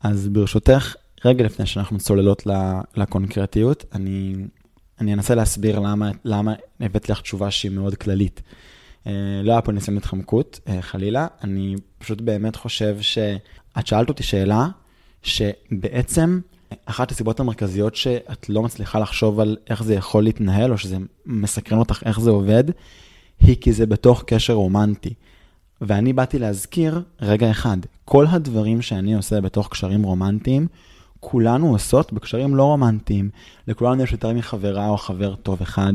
אז 0.00 0.28
ברשותך, 0.28 0.94
רגע 1.24 1.44
לפני 1.44 1.66
שאנחנו 1.66 1.98
צוללות 1.98 2.46
לקונקרטיות, 2.96 3.84
אני, 3.92 4.34
אני 5.00 5.14
אנסה 5.14 5.34
להסביר 5.34 5.78
למה, 5.78 6.10
למה 6.24 6.54
הבאת 6.80 7.08
לך 7.08 7.20
תשובה 7.20 7.50
שהיא 7.50 7.72
מאוד 7.72 7.94
כללית. 7.94 8.42
אה, 9.06 9.12
לא 9.42 9.52
היה 9.52 9.62
פה 9.62 9.72
ניסיון 9.72 9.96
התחמקות, 9.96 10.60
אה, 10.68 10.82
חלילה. 10.82 11.26
אני 11.44 11.74
פשוט 11.98 12.20
באמת 12.20 12.56
חושב 12.56 12.96
שאת 13.00 13.86
שאלת 13.86 14.08
אותי 14.08 14.22
שאלה, 14.22 14.68
שבעצם 15.24 16.40
אחת 16.84 17.10
הסיבות 17.10 17.40
המרכזיות 17.40 17.96
שאת 17.96 18.48
לא 18.48 18.62
מצליחה 18.62 18.98
לחשוב 18.98 19.40
על 19.40 19.56
איך 19.70 19.82
זה 19.82 19.94
יכול 19.94 20.24
להתנהל, 20.24 20.72
או 20.72 20.78
שזה 20.78 20.96
מסקרן 21.26 21.78
אותך 21.78 22.02
איך 22.04 22.20
זה 22.20 22.30
עובד, 22.30 22.64
היא 23.40 23.56
כי 23.60 23.72
זה 23.72 23.86
בתוך 23.86 24.24
קשר 24.26 24.52
רומנטי. 24.52 25.14
ואני 25.80 26.12
באתי 26.12 26.38
להזכיר, 26.38 27.02
רגע 27.20 27.50
אחד, 27.50 27.76
כל 28.04 28.26
הדברים 28.26 28.82
שאני 28.82 29.14
עושה 29.14 29.40
בתוך 29.40 29.68
קשרים 29.68 30.02
רומנטיים, 30.02 30.66
כולנו 31.26 31.72
עושות 31.72 32.12
בקשרים 32.12 32.56
לא 32.56 32.62
רומנטיים. 32.62 33.30
לכולנו 33.68 34.02
יש 34.02 34.12
יותר 34.12 34.32
מחברה 34.32 34.88
או 34.88 34.96
חבר 34.96 35.34
טוב 35.34 35.62
אחד. 35.62 35.92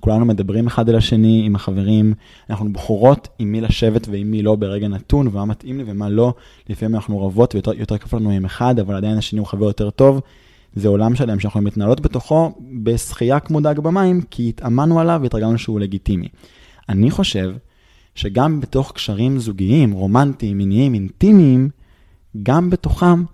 כולנו 0.00 0.24
מדברים 0.24 0.66
אחד 0.66 0.88
אל 0.88 0.96
השני 0.96 1.42
עם 1.46 1.56
החברים. 1.56 2.14
אנחנו 2.50 2.72
בוחרות 2.72 3.28
עם 3.38 3.52
מי 3.52 3.60
לשבת 3.60 4.08
ועם 4.08 4.30
מי 4.30 4.42
לא 4.42 4.54
ברגע 4.54 4.88
נתון, 4.88 5.28
ומה 5.28 5.44
מתאים 5.44 5.78
לי 5.78 5.84
ומה 5.86 6.08
לא. 6.08 6.34
לפעמים 6.68 6.94
אנחנו 6.94 7.26
רבות 7.26 7.54
ויותר 7.54 7.98
כיף 7.98 8.14
לנו 8.14 8.30
עם 8.30 8.44
אחד, 8.44 8.78
אבל 8.78 8.94
עדיין 8.94 9.18
השני 9.18 9.38
הוא 9.38 9.46
חבר 9.46 9.66
יותר 9.66 9.90
טוב. 9.90 10.20
זה 10.74 10.88
עולם 10.88 11.14
שלם 11.14 11.40
שאנחנו 11.40 11.60
מתנהלות 11.60 12.00
בתוכו 12.00 12.52
בשחייה 12.82 13.40
כמו 13.40 13.60
דג 13.60 13.78
במים, 13.78 14.22
כי 14.30 14.48
התאמנו 14.48 15.00
עליו 15.00 15.20
והתרגלנו 15.22 15.58
שהוא 15.58 15.80
לגיטימי. 15.80 16.28
אני 16.88 17.10
חושב 17.10 17.54
שגם 18.14 18.60
בתוך 18.60 18.92
קשרים 18.92 19.38
זוגיים, 19.38 19.92
רומנטיים, 19.92 20.58
מיניים, 20.58 20.94
אינטימיים, 20.94 21.68
גם 22.42 22.70
בתוכם 22.70 23.24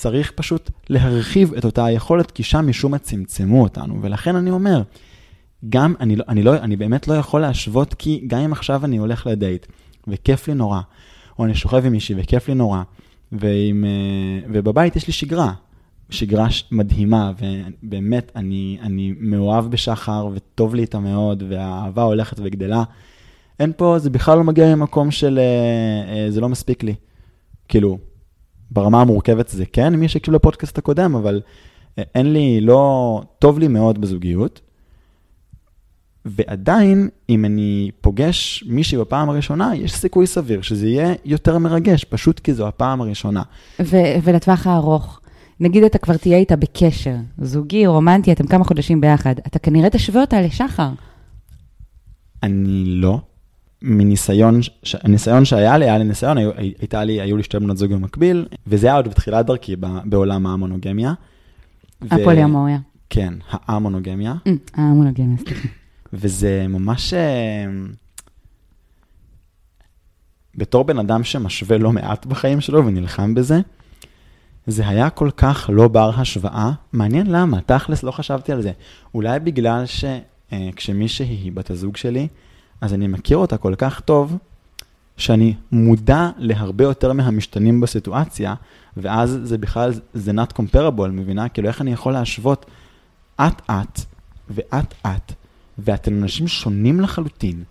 צריך 0.00 0.32
פשוט 0.34 0.70
להרחיב 0.90 1.54
את 1.54 1.64
אותה 1.64 1.84
היכולת, 1.84 2.30
כי 2.30 2.42
שם 2.42 2.68
משום 2.68 2.92
מה 2.92 2.98
צמצמו 2.98 3.62
אותנו. 3.62 4.02
ולכן 4.02 4.36
אני 4.36 4.50
אומר, 4.50 4.82
גם, 5.68 5.94
אני, 6.00 6.16
לא, 6.16 6.24
אני, 6.28 6.42
לא, 6.42 6.54
אני 6.54 6.76
באמת 6.76 7.08
לא 7.08 7.14
יכול 7.14 7.40
להשוות, 7.40 7.94
כי 7.94 8.24
גם 8.26 8.38
אם 8.38 8.52
עכשיו 8.52 8.84
אני 8.84 8.96
הולך 8.96 9.26
לדייט, 9.26 9.66
וכיף 10.08 10.48
לי 10.48 10.54
נורא, 10.54 10.80
או 11.38 11.44
אני 11.44 11.54
שוכב 11.54 11.86
עם 11.86 11.92
מישהי 11.92 12.14
וכיף 12.18 12.48
לי 12.48 12.54
נורא, 12.54 12.82
ועם, 13.32 13.84
אה, 13.84 14.48
ובבית 14.52 14.96
יש 14.96 15.06
לי 15.06 15.12
שגרה, 15.12 15.52
שגרה 16.10 16.46
מדהימה, 16.70 17.32
ובאמת, 17.82 18.32
אני, 18.36 18.78
אני 18.82 19.14
מאוהב 19.20 19.70
בשחר, 19.70 20.28
וטוב 20.34 20.74
לי 20.74 20.82
איתה 20.82 20.98
מאוד, 20.98 21.42
והאהבה 21.48 22.02
הולכת 22.02 22.36
וגדלה. 22.42 22.84
אין 23.60 23.72
פה, 23.76 23.98
זה 23.98 24.10
בכלל 24.10 24.38
לא 24.38 24.44
מגיע 24.44 24.74
ממקום 24.74 25.10
של 25.10 25.38
אה, 25.38 26.14
אה, 26.14 26.30
זה 26.30 26.40
לא 26.40 26.48
מספיק 26.48 26.82
לי. 26.82 26.94
כאילו, 27.68 27.98
ברמה 28.70 29.00
המורכבת 29.00 29.48
זה 29.48 29.66
כן, 29.66 29.94
מי 29.94 30.08
שהקשיב 30.08 30.34
לפודקאסט 30.34 30.78
הקודם, 30.78 31.14
אבל 31.14 31.40
אה, 31.98 32.02
אין 32.14 32.32
לי, 32.32 32.60
לא, 32.60 33.22
טוב 33.38 33.58
לי 33.58 33.68
מאוד 33.68 34.00
בזוגיות. 34.00 34.60
ועדיין, 36.24 37.08
אם 37.28 37.44
אני 37.44 37.90
פוגש 38.00 38.64
מישהי 38.66 38.98
בפעם 38.98 39.30
הראשונה, 39.30 39.76
יש 39.76 39.92
סיכוי 39.92 40.26
סביר 40.26 40.62
שזה 40.62 40.88
יהיה 40.88 41.14
יותר 41.24 41.58
מרגש, 41.58 42.04
פשוט 42.04 42.40
כי 42.40 42.54
זו 42.54 42.68
הפעם 42.68 43.00
הראשונה. 43.00 43.42
ו- 43.80 44.14
ולטווח 44.22 44.66
הארוך, 44.66 45.20
נגיד 45.60 45.84
אתה 45.84 45.98
כבר 45.98 46.16
תהיה 46.16 46.38
איתה 46.38 46.56
בקשר, 46.56 47.14
זוגי, 47.38 47.86
רומנטי, 47.86 48.32
אתם 48.32 48.46
כמה 48.46 48.64
חודשים 48.64 49.00
ביחד, 49.00 49.34
אתה 49.46 49.58
כנראה 49.58 49.90
תשווה 49.90 50.20
אותה 50.20 50.40
לשחר. 50.40 50.90
אני 52.42 52.84
לא. 52.86 53.20
מניסיון, 53.82 54.62
ש... 54.62 54.96
הניסיון 55.02 55.44
שהיה 55.44 55.78
לי, 55.78 55.84
היה 55.84 55.98
לי 55.98 56.04
ניסיון, 56.04 56.38
היו, 56.38 56.50
הייתה 56.56 57.04
לי, 57.04 57.20
היו 57.20 57.36
לי 57.36 57.42
שתי 57.42 57.58
בנות 57.58 57.76
זוג 57.76 57.92
במקביל, 57.92 58.46
וזה 58.66 58.86
היה 58.86 58.96
עוד 58.96 59.08
בתחילת 59.08 59.46
דרכי 59.46 59.76
בעולם 60.04 60.46
המונוגמיה. 60.46 61.14
הפוליומוריה. 62.10 62.78
כן, 63.10 63.34
המונוגמיה. 63.66 64.34
המונוגמיה, 64.74 65.38
סליחה. 65.38 65.68
וזה 66.12 66.66
ממש... 66.68 67.14
אה, 67.14 67.66
בתור 70.54 70.84
בן 70.84 70.98
אדם 70.98 71.24
שמשווה 71.24 71.78
לא 71.78 71.92
מעט 71.92 72.26
בחיים 72.26 72.60
שלו 72.60 72.86
ונלחם 72.86 73.34
בזה, 73.34 73.60
זה 74.66 74.88
היה 74.88 75.10
כל 75.10 75.30
כך 75.36 75.70
לא 75.72 75.88
בר 75.88 76.10
השוואה. 76.16 76.72
מעניין 76.92 77.26
למה, 77.26 77.60
תכלס 77.60 78.02
לא 78.02 78.10
חשבתי 78.10 78.52
על 78.52 78.62
זה. 78.62 78.72
אולי 79.14 79.40
בגלל 79.40 79.84
שכשמישהי 79.86 81.26
אה, 81.26 81.30
היא 81.30 81.52
בת 81.52 81.70
הזוג 81.70 81.96
שלי, 81.96 82.28
אז 82.80 82.94
אני 82.94 83.06
מכיר 83.06 83.36
אותה 83.36 83.56
כל 83.56 83.74
כך 83.78 84.00
טוב, 84.00 84.36
שאני 85.16 85.54
מודע 85.72 86.30
להרבה 86.38 86.84
יותר 86.84 87.12
מהמשתנים 87.12 87.80
בסיטואציה, 87.80 88.54
ואז 88.96 89.38
זה 89.42 89.58
בכלל, 89.58 89.92
זה 90.14 90.32
not 90.32 90.60
comparable, 90.60 91.08
מבינה? 91.12 91.48
כאילו, 91.48 91.68
איך 91.68 91.80
אני 91.80 91.92
יכול 91.92 92.12
להשוות 92.12 92.66
אט-אט 93.36 94.00
ואט-אט, 94.50 95.32
ואתם 95.78 96.22
אנשים 96.22 96.48
שונים 96.48 97.00
לחלוטין, 97.00 97.64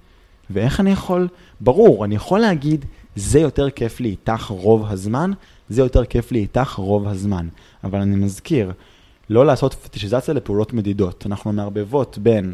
ואיך 0.50 0.80
אני 0.80 0.92
יכול, 0.92 1.28
ברור, 1.62 2.06
אני 2.06 2.16
יכול 2.16 2.40
להגיד, 2.40 2.86
זה 3.16 3.40
יותר 3.40 3.70
כיף 3.70 4.00
לי 4.00 4.10
איתך 4.10 4.44
רוב 4.44 4.86
הזמן, 4.88 5.32
זה 5.70 5.82
יותר 5.82 6.06
כיף 6.06 6.32
לי 6.32 6.40
איתך 6.40 6.74
רוב 6.74 7.08
הזמן. 7.08 7.48
אבל 7.84 8.02
אני 8.02 8.16
מזכיר, 8.16 8.72
לא 9.30 9.46
לעשות 9.46 9.74
פטישיזציה 9.74 10.34
לפעולות 10.34 10.74
מדידות. 10.74 11.26
אנחנו 11.26 11.54
מערבבות 11.54 12.18
בין 12.18 12.54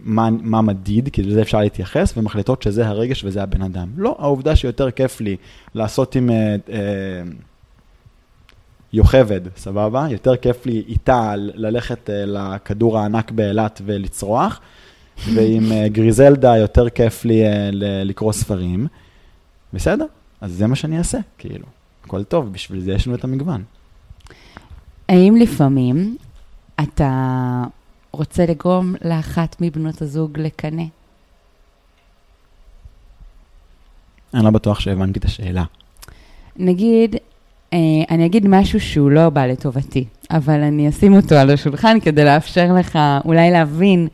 מה, 0.00 0.28
מה 0.30 0.62
מדיד, 0.62 1.08
כי 1.12 1.22
לזה 1.22 1.42
אפשר 1.42 1.60
להתייחס, 1.60 2.14
ומחליטות 2.16 2.62
שזה 2.62 2.88
הרגש 2.88 3.24
וזה 3.24 3.42
הבן 3.42 3.62
אדם. 3.62 3.88
לא, 3.96 4.16
העובדה 4.18 4.56
שיותר 4.56 4.90
כיף 4.90 5.20
לי 5.20 5.36
לעשות 5.74 6.14
עם 6.14 6.30
אה, 6.30 6.56
אה, 6.72 7.22
יוכבד, 8.92 9.40
סבבה? 9.56 10.06
יותר 10.10 10.36
כיף 10.36 10.66
לי 10.66 10.84
איתה 10.88 11.34
ללכת 11.36 12.10
אה, 12.10 12.24
לכדור 12.26 12.98
הענק 12.98 13.30
באילת 13.30 13.80
ולצרוח, 13.84 14.60
ועם 15.34 15.72
אה, 15.72 15.88
גריזלדה 15.88 16.56
יותר 16.56 16.88
כיף 16.88 17.24
לי 17.24 17.44
אה, 17.44 17.70
לקרוא 18.04 18.32
ספרים. 18.32 18.86
בסדר, 19.72 20.06
אז 20.40 20.52
זה 20.52 20.66
מה 20.66 20.76
שאני 20.76 20.98
אעשה, 20.98 21.18
כאילו. 21.38 21.66
הכל 22.04 22.24
טוב, 22.24 22.52
בשביל 22.52 22.80
זה 22.80 22.92
יש 22.92 23.06
לנו 23.06 23.16
את 23.16 23.24
המגוון. 23.24 23.62
האם 25.08 25.36
לפעמים 25.36 26.16
אתה 26.80 27.64
רוצה 28.12 28.46
לגרום 28.46 28.94
לאחת 29.04 29.56
מבנות 29.60 30.02
הזוג 30.02 30.38
לקנא? 30.38 30.82
אני 34.34 34.44
לא 34.44 34.50
בטוח 34.50 34.80
שהבנתי 34.80 35.18
את 35.18 35.24
השאלה. 35.24 35.64
נגיד, 36.56 37.16
אה, 37.72 37.78
אני 38.10 38.26
אגיד 38.26 38.48
משהו 38.48 38.80
שהוא 38.80 39.10
לא 39.10 39.30
בא 39.30 39.46
לטובתי, 39.46 40.04
אבל 40.30 40.60
אני 40.60 40.88
אשים 40.88 41.14
אותו 41.14 41.34
על 41.34 41.50
השולחן 41.50 42.00
כדי 42.00 42.24
לאפשר 42.24 42.72
לך 42.78 42.98
אולי 43.24 43.50
להבין 43.50 44.08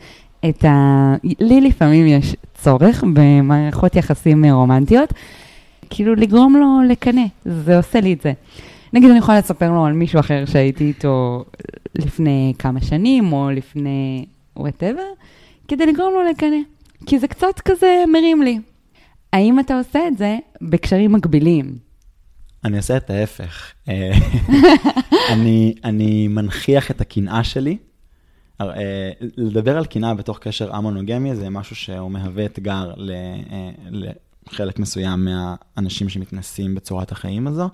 את 0.48 0.64
ה... 0.64 1.14
לי 1.40 1.60
לפעמים 1.60 2.06
יש 2.06 2.36
צורך 2.54 3.04
במערכות 3.12 3.96
יחסים 3.96 4.44
רומנטיות, 4.44 5.12
כאילו 5.90 6.14
לגרום 6.14 6.56
לו 6.56 6.90
לקנא, 6.92 7.24
זה 7.44 7.76
עושה 7.76 8.00
לי 8.00 8.12
את 8.12 8.20
זה. 8.22 8.32
נגיד, 8.92 9.10
אני 9.10 9.18
יכולה 9.18 9.38
לספר 9.38 9.70
לו 9.72 9.84
על 9.84 9.92
מישהו 9.92 10.20
אחר 10.20 10.44
שהייתי 10.46 10.84
איתו 10.84 11.44
לפני 11.94 12.54
כמה 12.58 12.80
שנים, 12.80 13.32
או 13.32 13.50
לפני 13.50 14.26
וואטאבר, 14.56 15.06
כדי 15.68 15.86
לגרום 15.86 16.14
לו 16.14 16.30
לקנא. 16.30 16.56
כי 17.06 17.18
זה 17.18 17.28
קצת 17.28 17.60
כזה 17.64 18.04
מרים 18.12 18.42
לי. 18.42 18.60
האם 19.32 19.60
אתה 19.60 19.78
עושה 19.78 20.08
את 20.08 20.18
זה 20.18 20.38
בקשרים 20.62 21.12
מקבילים? 21.12 21.78
אני 22.64 22.76
עושה 22.76 22.96
את 22.96 23.10
ההפך. 23.10 23.72
אה, 23.88 24.10
אני, 25.32 25.74
אני 25.84 26.28
מנכיח 26.28 26.90
את 26.90 27.00
הקנאה 27.00 27.44
שלי. 27.44 27.76
אה, 28.60 29.10
לדבר 29.20 29.78
על 29.78 29.84
קנאה 29.84 30.14
בתוך 30.14 30.38
קשר 30.38 30.76
המונוגמי 30.76 31.36
זה 31.36 31.50
משהו 31.50 31.76
שהוא 31.76 32.10
מהווה 32.10 32.44
אתגר 32.44 32.92
אה, 33.10 33.70
לחלק 33.90 34.78
מסוים 34.78 35.24
מהאנשים 35.24 36.08
שמתנסים 36.08 36.74
בצורת 36.74 37.12
החיים 37.12 37.46
הזו. 37.46 37.68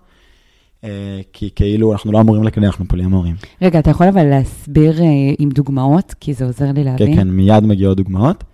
אה, 0.85 1.21
כי 1.33 1.51
כאילו 1.55 1.93
אנחנו 1.93 2.13
לא 2.13 2.21
אמורים 2.21 2.43
לקנא, 2.43 2.67
אנחנו 2.67 2.85
פוליאמורים. 2.89 3.37
רגע, 3.63 3.79
אתה 3.79 3.91
יכול 3.91 4.07
אבל 4.09 4.25
להסביר 4.25 5.01
אה, 5.03 5.07
עם 5.39 5.49
דוגמאות, 5.49 6.15
כי 6.21 6.35
זה 6.35 6.45
עוזר 6.45 6.73
לי 6.73 6.85
להבין. 6.85 7.07
כן, 7.07 7.17
כן, 7.17 7.29
מיד 7.29 7.65
מגיעות 7.65 7.97
דוגמאות. 7.97 8.45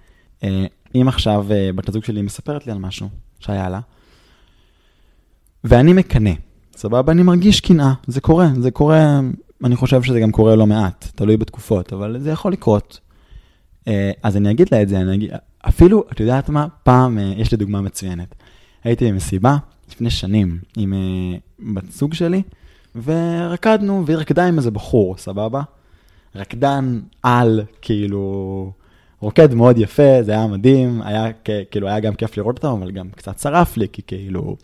אה, 0.44 0.66
אם 0.94 1.08
עכשיו 1.08 1.46
בת 1.74 1.88
הזוג 1.88 2.04
שלי 2.04 2.22
מספרת 2.22 2.66
לי 2.66 2.72
על 2.72 2.78
משהו 2.78 3.08
שהיה 3.38 3.68
לה, 3.68 3.80
ואני 5.64 5.92
מקנא, 5.92 6.30
סבבה? 6.76 7.12
אני 7.12 7.22
מרגיש 7.22 7.60
קנאה, 7.60 7.92
זה 8.06 8.20
קורה, 8.20 8.48
זה 8.60 8.70
קורה, 8.70 9.20
אני 9.64 9.76
חושב 9.76 10.02
שזה 10.02 10.20
גם 10.20 10.32
קורה 10.32 10.56
לא 10.56 10.66
מעט, 10.66 11.08
תלוי 11.14 11.36
בתקופות, 11.36 11.92
אבל 11.92 12.16
זה 12.20 12.30
יכול 12.30 12.52
לקרות. 12.52 13.00
אז 14.22 14.36
אני 14.36 14.50
אגיד 14.50 14.68
לה 14.72 14.82
את 14.82 14.88
זה, 14.88 15.00
אני 15.00 15.14
אגיד, 15.14 15.30
אפילו, 15.68 16.04
את 16.12 16.20
יודעת 16.20 16.48
מה? 16.48 16.66
פעם, 16.82 17.18
יש 17.36 17.52
לי 17.52 17.56
דוגמה 17.56 17.80
מצוינת. 17.80 18.34
הייתי 18.84 19.12
במסיבה, 19.12 19.56
לפני 19.92 20.10
שנים 20.10 20.58
עם 20.76 20.92
uh, 20.92 21.62
בת 21.74 21.92
זוג 21.92 22.14
שלי, 22.14 22.42
ורקדנו, 23.04 24.06
והיא 24.06 24.18
רקדה 24.18 24.46
עם 24.46 24.58
איזה 24.58 24.70
בחור, 24.70 25.16
סבבה? 25.16 25.62
רקדן 26.36 27.00
על, 27.22 27.62
כאילו, 27.82 28.72
רוקד 29.20 29.54
מאוד 29.54 29.78
יפה, 29.78 30.22
זה 30.22 30.32
היה 30.32 30.46
מדהים, 30.46 31.02
היה 31.04 31.24
כאילו, 31.70 31.88
היה 31.88 32.00
גם 32.00 32.14
כיף 32.14 32.36
לראות 32.36 32.56
אותם, 32.56 32.68
אבל 32.68 32.90
גם 32.90 33.06
קצת 33.16 33.38
שרף 33.38 33.76
לי, 33.76 33.86
כי 33.92 34.02
כאילו, 34.06 34.56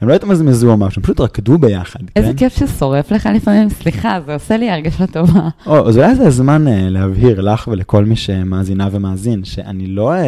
הם 0.00 0.08
לא 0.08 0.14
התמזמזו 0.14 0.70
או 0.70 0.76
משהו, 0.76 1.00
הם 1.00 1.02
פשוט 1.02 1.20
רקדו 1.20 1.58
ביחד, 1.58 2.00
איזה 2.16 2.28
כן? 2.28 2.36
כיף 2.36 2.58
ששורף 2.58 3.12
לך 3.12 3.28
לפעמים, 3.34 3.68
סליחה, 3.70 4.18
זה 4.26 4.34
עושה 4.34 4.56
לי 4.56 4.70
הרגשה 4.70 5.06
טובה. 5.06 5.48
או, 5.66 5.88
אז 5.88 5.98
אולי 5.98 6.14
זה 6.14 6.26
הזמן 6.26 6.66
uh, 6.66 6.70
להבהיר 6.70 7.40
לך 7.40 7.68
ולכל 7.68 8.04
מי 8.04 8.16
שמאזינה 8.16 8.88
ומאזין, 8.92 9.44
שאני 9.44 9.86
לא, 9.86 10.12
uh, 10.12 10.18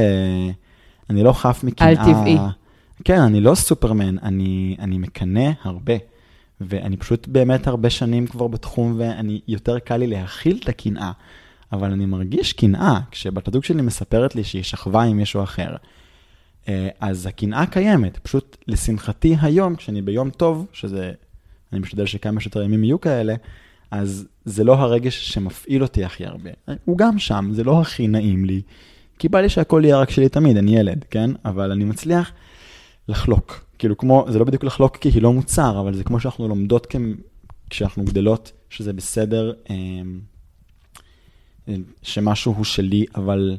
אני 1.10 1.22
לא 1.22 1.32
חף 1.32 1.60
מקנאה. 1.64 1.88
על 1.88 1.96
טבעי. 1.96 2.38
כן, 3.06 3.20
אני 3.20 3.40
לא 3.40 3.54
סופרמן, 3.54 4.18
אני, 4.18 4.76
אני 4.78 4.98
מקנא 4.98 5.50
הרבה. 5.62 5.94
ואני 6.60 6.96
פשוט 6.96 7.28
באמת 7.28 7.66
הרבה 7.66 7.90
שנים 7.90 8.26
כבר 8.26 8.46
בתחום, 8.46 8.94
ואני, 8.98 9.40
יותר 9.48 9.78
קל 9.78 9.96
לי 9.96 10.06
להכיל 10.06 10.58
את 10.62 10.68
הקנאה. 10.68 11.12
אבל 11.72 11.92
אני 11.92 12.06
מרגיש 12.06 12.52
קנאה 12.52 13.00
כשבת 13.10 13.48
הזוג 13.48 13.64
שלי 13.64 13.82
מספרת 13.82 14.34
לי 14.34 14.44
שהיא 14.44 14.62
שכבה 14.62 15.02
עם 15.02 15.16
מישהו 15.16 15.42
אחר. 15.42 15.76
אה, 16.68 16.88
אז 17.00 17.26
הקנאה 17.26 17.66
קיימת, 17.66 18.18
פשוט 18.18 18.56
לשמחתי 18.68 19.36
היום, 19.40 19.76
כשאני 19.76 20.02
ביום 20.02 20.30
טוב, 20.30 20.66
שזה, 20.72 21.12
אני 21.72 21.80
משתדל 21.80 22.06
שכמה 22.06 22.40
שיותר 22.40 22.62
ימים 22.62 22.84
יהיו 22.84 23.00
כאלה, 23.00 23.34
אז 23.90 24.26
זה 24.44 24.64
לא 24.64 24.74
הרגש 24.74 25.32
שמפעיל 25.32 25.82
אותי 25.82 26.04
הכי 26.04 26.26
הרבה. 26.26 26.50
הוא 26.84 26.98
גם 26.98 27.18
שם, 27.18 27.50
זה 27.52 27.64
לא 27.64 27.80
הכי 27.80 28.08
נעים 28.08 28.44
לי, 28.44 28.62
כי 29.18 29.28
בא 29.28 29.40
לי 29.40 29.48
שהכל 29.48 29.82
יהיה 29.84 29.98
רק 29.98 30.10
שלי 30.10 30.28
תמיד, 30.28 30.56
אני 30.56 30.78
ילד, 30.78 31.04
כן? 31.10 31.30
אבל 31.44 31.72
אני 31.72 31.84
מצליח 31.84 32.32
לחלוק. 33.08 33.64
כאילו 33.78 33.96
כמו, 33.96 34.26
זה 34.28 34.38
לא 34.38 34.44
בדיוק 34.44 34.64
לחלוק 34.64 34.96
כי 34.96 35.08
היא 35.08 35.22
לא 35.22 35.32
מוצר, 35.32 35.80
אבל 35.80 35.94
זה 35.94 36.04
כמו 36.04 36.20
שאנחנו 36.20 36.48
לומדות 36.48 36.86
כ... 36.90 36.96
כשאנחנו 37.70 38.04
גדלות, 38.04 38.52
שזה 38.70 38.92
בסדר 38.92 39.52
אמ, 39.70 40.20
שמשהו 42.02 42.52
הוא 42.52 42.64
שלי, 42.64 43.04
אבל 43.14 43.56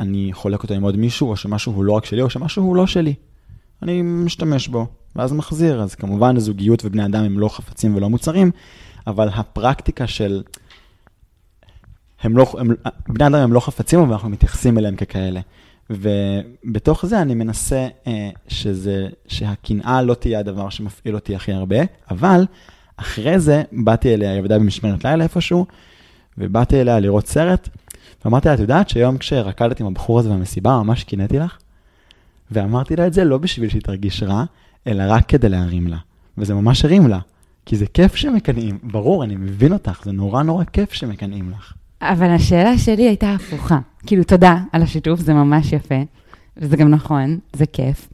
אני 0.00 0.32
חולק 0.32 0.62
אותו 0.62 0.74
עם 0.74 0.82
עוד 0.82 0.96
מישהו, 0.96 1.30
או 1.30 1.36
שמשהו 1.36 1.72
הוא 1.72 1.84
לא 1.84 1.92
רק 1.92 2.04
שלי, 2.04 2.22
או 2.22 2.30
שמשהו 2.30 2.64
הוא 2.64 2.76
לא 2.76 2.86
שלי. 2.86 3.14
אני 3.82 4.02
משתמש 4.02 4.68
בו, 4.68 4.86
ואז 5.16 5.32
מחזיר. 5.32 5.82
אז 5.82 5.94
כמובן, 5.94 6.38
זוגיות 6.38 6.84
ובני 6.84 7.04
אדם 7.04 7.24
הם 7.24 7.38
לא 7.38 7.48
חפצים 7.48 7.96
ולא 7.96 8.10
מוצרים, 8.10 8.50
אבל 9.06 9.28
הפרקטיקה 9.28 10.06
של... 10.06 10.42
הם 12.20 12.36
לא, 12.36 12.54
הם, 12.58 12.68
בני 13.08 13.26
אדם 13.26 13.34
הם 13.34 13.52
לא 13.52 13.60
חפצים, 13.60 14.00
אבל 14.00 14.12
אנחנו 14.12 14.28
מתייחסים 14.28 14.78
אליהם 14.78 14.96
ככאלה. 14.96 15.40
ובתוך 15.90 17.06
זה 17.06 17.22
אני 17.22 17.34
מנסה 17.34 17.88
אה, 18.06 18.30
שזה, 18.48 19.08
שהקנאה 19.28 20.02
לא 20.02 20.14
תהיה 20.14 20.38
הדבר 20.38 20.68
שמפעיל 20.68 21.14
אותי 21.14 21.36
הכי 21.36 21.52
הרבה, 21.52 21.76
אבל 22.10 22.46
אחרי 22.96 23.40
זה 23.40 23.62
באתי 23.72 24.14
אליה, 24.14 24.30
היא 24.30 24.38
עבדה 24.38 24.58
במשמרת 24.58 25.04
לילה 25.04 25.24
איפשהו, 25.24 25.66
ובאתי 26.38 26.80
אליה 26.80 27.00
לראות 27.00 27.26
סרט, 27.26 27.68
ואמרתי 28.24 28.48
לה, 28.48 28.54
את 28.54 28.60
יודעת 28.60 28.88
שהיום 28.88 29.18
כשרקדתי 29.18 29.82
עם 29.82 29.88
הבחור 29.88 30.18
הזה 30.18 30.28
במסיבה, 30.30 30.82
ממש 30.82 31.04
קינאתי 31.04 31.38
לך? 31.38 31.58
ואמרתי 32.50 32.96
לה 32.96 33.06
את 33.06 33.12
זה 33.12 33.24
לא 33.24 33.38
בשביל 33.38 33.68
שהיא 33.70 33.82
תרגיש 33.82 34.22
רע, 34.22 34.44
אלא 34.86 35.04
רק 35.06 35.28
כדי 35.28 35.48
להרים 35.48 35.88
לה. 35.88 35.96
וזה 36.38 36.54
ממש 36.54 36.84
הרים 36.84 37.06
לה, 37.06 37.18
כי 37.66 37.76
זה 37.76 37.86
כיף 37.86 38.14
שמקנאים. 38.14 38.78
ברור, 38.82 39.24
אני 39.24 39.36
מבין 39.36 39.72
אותך, 39.72 40.00
זה 40.04 40.12
נורא 40.12 40.42
נורא 40.42 40.64
כיף 40.64 40.92
שמקנאים 40.92 41.50
לך. 41.50 41.72
אבל 42.02 42.30
השאלה 42.30 42.78
שלי 42.78 43.02
הייתה 43.02 43.34
הפוכה. 43.34 43.78
כאילו, 44.06 44.24
תודה 44.24 44.58
על 44.72 44.82
השיתוף, 44.82 45.20
זה 45.20 45.34
ממש 45.34 45.72
יפה, 45.72 46.02
וזה 46.56 46.76
גם 46.76 46.88
נכון, 46.88 47.38
זה 47.52 47.66
כיף. 47.66 48.08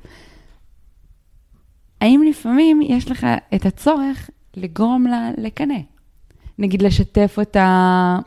האם 2.01 2.23
לפעמים 2.31 2.81
יש 2.83 3.11
לך 3.11 3.27
את 3.55 3.67
הצורך 3.67 4.31
לגרום 4.57 5.07
לה 5.07 5.31
לקנא? 5.39 5.79
נגיד 6.59 6.83
לשתף 6.83 7.35
אותה 7.39 8.19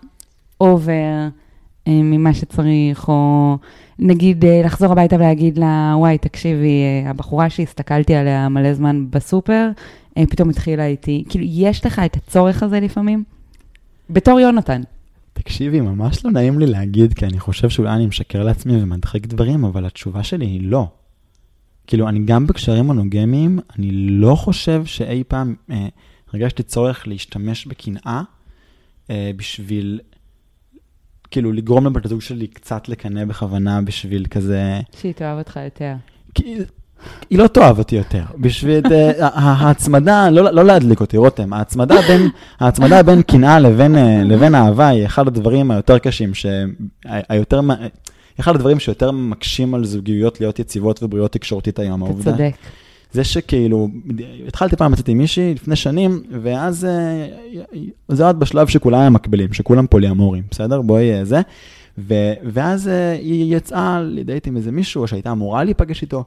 אובר 0.61 1.27
אה, 1.87 1.93
ממה 1.93 2.33
שצריך, 2.33 3.09
או 3.09 3.57
נגיד 3.99 4.45
אה, 4.45 4.61
לחזור 4.65 4.91
הביתה 4.91 5.15
ולהגיד 5.15 5.57
לה, 5.57 5.93
וואי, 5.97 6.17
תקשיבי, 6.17 6.81
אה, 6.83 7.09
הבחורה 7.09 7.49
שהסתכלתי 7.49 8.15
עליה 8.15 8.49
מלא 8.49 8.73
זמן 8.73 9.05
בסופר, 9.09 9.69
פתאום 10.29 10.49
התחילה 10.49 10.85
איתי. 10.85 11.23
כאילו, 11.29 11.45
יש 11.47 11.85
לך 11.85 12.01
את 12.05 12.15
הצורך 12.15 12.63
הזה 12.63 12.79
לפעמים? 12.79 13.23
בתור 14.09 14.39
יונתן. 14.39 14.81
תקשיבי, 15.37 15.81
ממש 15.81 16.25
לא 16.25 16.31
נעים 16.31 16.59
לי 16.59 16.65
להגיד, 16.65 17.13
כי 17.13 17.25
אני 17.25 17.39
חושב 17.39 17.69
שאולי 17.69 17.93
אני 17.93 18.05
משקר 18.05 18.43
לעצמי 18.43 18.83
ומדחק 18.83 19.25
דברים, 19.25 19.65
אבל 19.65 19.85
התשובה 19.85 20.23
שלי 20.23 20.45
היא 20.45 20.61
לא. 20.63 20.87
כאילו, 21.87 22.09
אני 22.09 22.19
גם 22.25 22.47
בקשרים 22.47 22.85
מונוגמיים, 22.85 23.59
אני 23.79 23.91
לא 23.91 24.35
חושב 24.35 24.85
שאי 24.85 25.23
פעם 25.27 25.55
אה, 25.71 25.87
הרגשתי 26.33 26.63
צורך 26.63 27.07
להשתמש 27.07 27.65
בקנאה 27.65 28.21
אה, 29.09 29.31
בשביל, 29.35 29.99
כאילו, 31.31 31.51
לגרום 31.51 31.85
לבת 31.85 32.05
הזוג 32.05 32.21
שלי 32.21 32.47
קצת 32.47 32.89
לקנא 32.89 33.25
בכוונה 33.25 33.81
בשביל 33.81 34.25
כזה... 34.25 34.81
שהיא 34.99 35.13
תאהב 35.13 35.37
אותך 35.37 35.59
יותר. 35.65 35.93
כי, 36.35 36.55
היא 37.29 37.39
לא 37.39 37.47
תאהב 37.47 37.79
אותי 37.79 37.95
יותר. 37.95 38.23
בשביל 38.37 38.85
uh, 38.85 38.89
ההצמדה, 39.21 40.29
לא, 40.29 40.51
לא 40.51 40.65
להדליק 40.65 41.01
אותי, 41.01 41.17
רותם, 41.17 41.53
ההצמדה 41.53 41.95
בין, 42.07 42.29
ההצמדה 42.59 43.03
בין 43.03 43.21
קנאה 43.21 43.59
לבין, 43.59 43.95
uh, 43.95 43.99
לבין 44.25 44.55
אהבה 44.55 44.87
היא 44.87 45.05
אחד 45.05 45.27
הדברים 45.27 45.71
היותר 45.71 45.99
קשים, 45.99 46.33
ש... 46.33 46.45
היותר, 47.05 47.59
אחד 48.39 48.55
הדברים 48.55 48.79
שיותר 48.79 49.11
מקשים 49.11 49.75
על 49.75 49.85
זוגיות 49.85 50.39
להיות 50.39 50.59
יציבות 50.59 51.03
ובריאות 51.03 51.31
תקשורתית 51.31 51.79
היום. 51.79 52.03
אתה 52.03 52.09
העובדה, 52.09 52.31
צודק. 52.31 52.55
זה 53.11 53.23
שכאילו, 53.23 53.87
התחלתי 54.47 54.75
פעם 54.75 54.93
לצאת 54.93 55.07
עם 55.07 55.17
מישהי 55.17 55.53
לפני 55.53 55.75
שנים, 55.75 56.23
ואז 56.41 56.85
אה, 56.85 57.27
זה 58.07 58.25
עוד 58.25 58.39
בשלב 58.39 58.67
שכולם 58.67 59.13
מקבילים, 59.13 59.53
שכולם 59.53 59.87
פוליאמורים, 59.87 60.43
בסדר? 60.51 60.81
בואי 60.81 61.25
זה. 61.25 61.41
ו, 61.97 62.13
ואז 62.43 62.87
היא 63.21 63.55
יצאה 63.55 64.01
לדייט 64.01 64.47
עם 64.47 64.57
איזה 64.57 64.71
מישהו, 64.71 65.01
או 65.01 65.07
שהייתה 65.07 65.31
אמורה 65.31 65.63
להיפגש 65.63 66.01
איתו. 66.01 66.23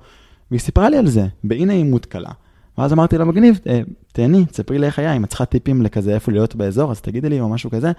והיא 0.51 0.61
סיפרה 0.61 0.91
לי 0.91 0.97
על 0.97 1.07
זה, 1.07 1.27
באי 1.45 1.65
נעימות 1.65 2.07
קלה. 2.07 2.31
ואז 2.79 2.93
אמרתי 2.93 3.19
לה, 3.19 3.25
מגניב, 3.25 3.61
אה, 3.67 3.81
תהני, 4.13 4.47
תספרי 4.47 4.79
לי 4.79 4.87
איך 4.87 4.99
היה, 4.99 5.13
אם 5.13 5.25
את 5.25 5.29
צריכה 5.29 5.45
טיפים 5.45 5.83
לכזה 5.83 6.15
איפה 6.15 6.33
להיות 6.33 6.55
באזור, 6.55 6.91
אז 6.91 7.01
תגידי 7.01 7.29
לי 7.29 7.41
או 7.41 7.49
משהו 7.49 7.71
כזה. 7.71 7.93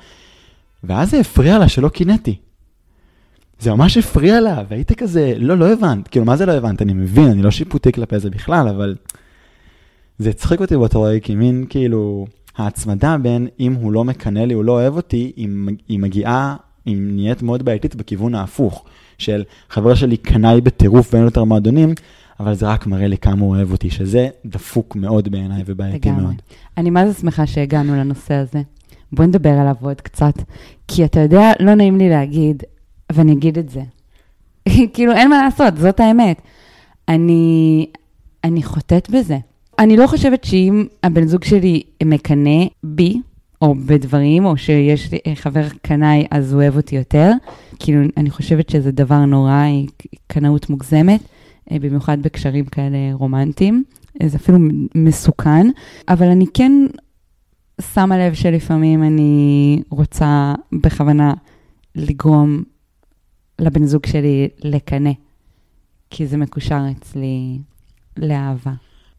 ואז 0.83 1.11
זה 1.11 1.19
הפריע 1.19 1.59
לה 1.59 1.69
שלא 1.69 1.89
קינאתי. 1.89 2.35
זה 3.59 3.71
ממש 3.71 3.97
הפריע 3.97 4.41
לה, 4.41 4.63
והייתי 4.69 4.95
כזה, 4.95 5.33
לא, 5.37 5.57
לא 5.57 5.71
הבנת, 5.71 6.07
כאילו, 6.07 6.25
מה 6.25 6.37
זה 6.37 6.45
לא 6.45 6.51
הבנת? 6.51 6.81
אני 6.81 6.93
מבין, 6.93 7.27
אני 7.27 7.41
לא 7.41 7.51
שיפוטי 7.51 7.91
כלפי 7.91 8.19
זה 8.19 8.29
בכלל, 8.29 8.67
אבל 8.67 8.95
זה 10.19 10.29
הצחיק 10.29 10.61
אותי 10.61 10.77
באותו 10.77 11.01
רגע, 11.01 11.19
כי 11.19 11.35
מין, 11.35 11.65
כאילו, 11.69 12.27
ההצמדה 12.57 13.17
בין 13.17 13.47
אם 13.59 13.73
הוא 13.73 13.91
לא 13.91 14.03
מקנא 14.03 14.39
לי, 14.39 14.53
הוא 14.53 14.63
לא 14.63 14.71
אוהב 14.71 14.95
אותי, 14.95 15.31
היא, 15.35 15.49
היא 15.87 15.99
מגיעה, 15.99 16.55
היא 16.85 16.97
נהיית 16.99 17.41
מאוד 17.41 17.63
בעייתית 17.63 17.95
בכיוון 17.95 18.35
ההפוך, 18.35 18.85
של 19.17 19.43
חבר 19.69 19.95
שלי 19.95 20.17
קנאי 20.17 20.61
בטירוף 20.61 21.13
ואין 21.13 21.23
יותר 21.23 21.43
מועדונים, 21.43 21.93
אבל 22.39 22.53
זה 22.53 22.67
רק 22.67 22.87
מראה 22.87 23.07
לי 23.07 23.17
כמה 23.17 23.41
הוא 23.41 23.55
אוהב 23.55 23.71
אותי, 23.71 23.89
שזה 23.89 24.27
דפוק 24.45 24.95
מאוד 24.95 25.31
בעיניי 25.31 25.63
ובעייתי 25.65 26.11
מאוד. 26.11 26.35
אני 26.77 26.89
מה 26.89 27.07
זה 27.07 27.19
שמחה 27.19 27.47
שהגענו 27.47 27.95
לנושא 27.95 28.33
הזה. 28.33 28.61
בוא 29.11 29.25
נדבר 29.25 29.49
עליו 29.49 29.75
עוד 29.81 30.01
קצת, 30.01 30.33
כי 30.87 31.05
אתה 31.05 31.19
יודע, 31.19 31.51
לא 31.59 31.75
נעים 31.75 31.97
לי 31.97 32.09
להגיד, 32.09 32.63
ואני 33.11 33.33
אגיד 33.33 33.57
את 33.57 33.69
זה. 33.69 33.81
כאילו, 34.93 35.13
אין 35.13 35.29
מה 35.29 35.41
לעשות, 35.41 35.77
זאת 35.77 35.99
האמת. 35.99 36.41
אני, 37.07 37.85
אני 38.43 38.63
חוטאת 38.63 39.09
בזה. 39.09 39.37
אני 39.79 39.97
לא 39.97 40.07
חושבת 40.07 40.43
שאם 40.43 40.85
הבן 41.03 41.27
זוג 41.27 41.43
שלי 41.43 41.83
מקנא 42.03 42.65
בי, 42.83 43.21
או 43.61 43.75
בדברים, 43.85 44.45
או 44.45 44.57
שיש 44.57 45.11
לי 45.11 45.35
חבר 45.35 45.67
קנאי, 45.81 46.27
אז 46.31 46.53
הוא 46.53 46.61
אוהב 46.61 46.77
אותי 46.77 46.95
יותר. 46.95 47.31
כאילו, 47.79 48.01
אני 48.17 48.29
חושבת 48.29 48.69
שזה 48.69 48.91
דבר 48.91 49.25
נורא, 49.25 49.63
קנאות 50.27 50.69
מוגזמת. 50.69 51.21
אה, 51.71 51.79
במיוחד 51.79 52.21
בקשרים 52.21 52.65
כאלה 52.65 52.97
רומנטיים. 53.13 53.83
זה 54.25 54.37
אפילו 54.37 54.57
מסוכן, 54.95 55.67
אבל 56.07 56.27
אני 56.27 56.45
כן 56.53 56.71
שמה 57.81 58.17
לב 58.17 58.33
שלפעמים 58.33 59.03
אני 59.03 59.81
רוצה 59.89 60.53
בכוונה 60.71 61.33
לגרום 61.95 62.63
לבן 63.59 63.85
זוג 63.85 64.05
שלי 64.05 64.49
לקנא, 64.63 65.11
כי 66.09 66.27
זה 66.27 66.37
מקושר 66.37 66.81
אצלי 66.91 67.57
לאהבה. 68.17 68.73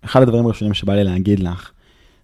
אחד 0.04 0.22
הדברים 0.22 0.44
הראשונים 0.44 0.74
שבא 0.74 0.94
לי 0.94 1.04
להגיד 1.04 1.38
לך, 1.40 1.70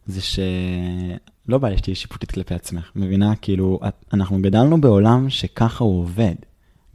זה 0.07 0.21
שלא 0.21 1.59
בא 1.59 1.69
לי 1.69 1.79
שתהיי 1.79 1.95
שיפוטית 1.95 2.31
כלפי 2.31 2.55
עצמך, 2.55 2.91
מבינה? 2.97 3.37
כאילו, 3.37 3.81
אנחנו 4.13 4.43
גדלנו 4.43 4.81
בעולם 4.81 5.31
שככה 5.31 5.85
הוא 5.85 6.01
עובד. 6.01 6.35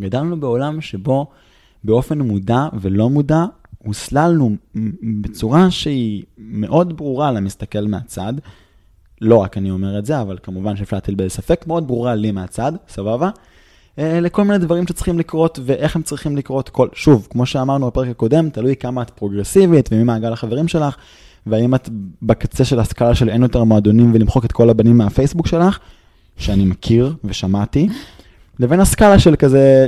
גדלנו 0.02 0.40
בעולם 0.40 0.82
שבו 0.82 1.28
באופן 1.84 2.22
מודע 2.22 2.68
ולא 2.74 3.10
מודע, 3.10 3.46
הוסללנו 3.78 4.56
בצורה 5.22 5.72
שהיא 5.72 6.24
מאוד 6.38 6.98
ברורה 6.98 7.32
למסתכל 7.32 7.88
מהצד. 7.88 8.34
לא 9.22 9.36
רק 9.36 9.58
אני 9.58 9.72
אומר 9.72 10.00
את 10.00 10.06
זה, 10.06 10.22
אבל 10.22 10.38
כמובן 10.44 10.76
שאפשר 10.76 10.98
להטיל 10.98 11.16
באיזה 11.16 11.36
ספק, 11.36 11.64
מאוד 11.68 11.88
ברורה 11.88 12.16
לי 12.16 12.32
מהצד, 12.32 12.72
סבבה? 12.90 13.30
אה, 14.00 14.20
לכל 14.20 14.44
מיני 14.44 14.58
דברים 14.58 14.88
שצריכים 14.88 15.20
לקרות 15.20 15.60
ואיך 15.64 15.96
הם 15.96 16.02
צריכים 16.02 16.38
לקרות. 16.38 16.70
כל, 16.70 16.88
שוב, 16.94 17.28
כמו 17.30 17.46
שאמרנו 17.46 17.88
בפרק 17.88 18.08
הקודם, 18.08 18.50
תלוי 18.50 18.76
כמה 18.76 19.02
את 19.02 19.10
פרוגרסיבית 19.10 19.90
ומי 19.92 20.04
מעגל 20.04 20.34
החברים 20.34 20.68
שלך, 20.68 20.96
והאם 21.48 21.76
את 21.76 21.90
בקצה 22.22 22.66
של 22.66 22.80
הסקאלה 22.80 23.16
של 23.16 23.30
אין 23.30 23.42
יותר 23.42 23.64
מועדונים 23.64 24.12
ולמחוק 24.14 24.46
את 24.46 24.52
כל 24.52 24.70
הבנים 24.70 24.98
מהפייסבוק 24.98 25.48
שלך, 25.48 25.80
שאני 26.38 26.66
מכיר 26.66 27.16
ושמעתי, 27.24 27.90
לבין 28.60 28.80
הסקאלה 28.80 29.20
של 29.20 29.36
כזה, 29.36 29.88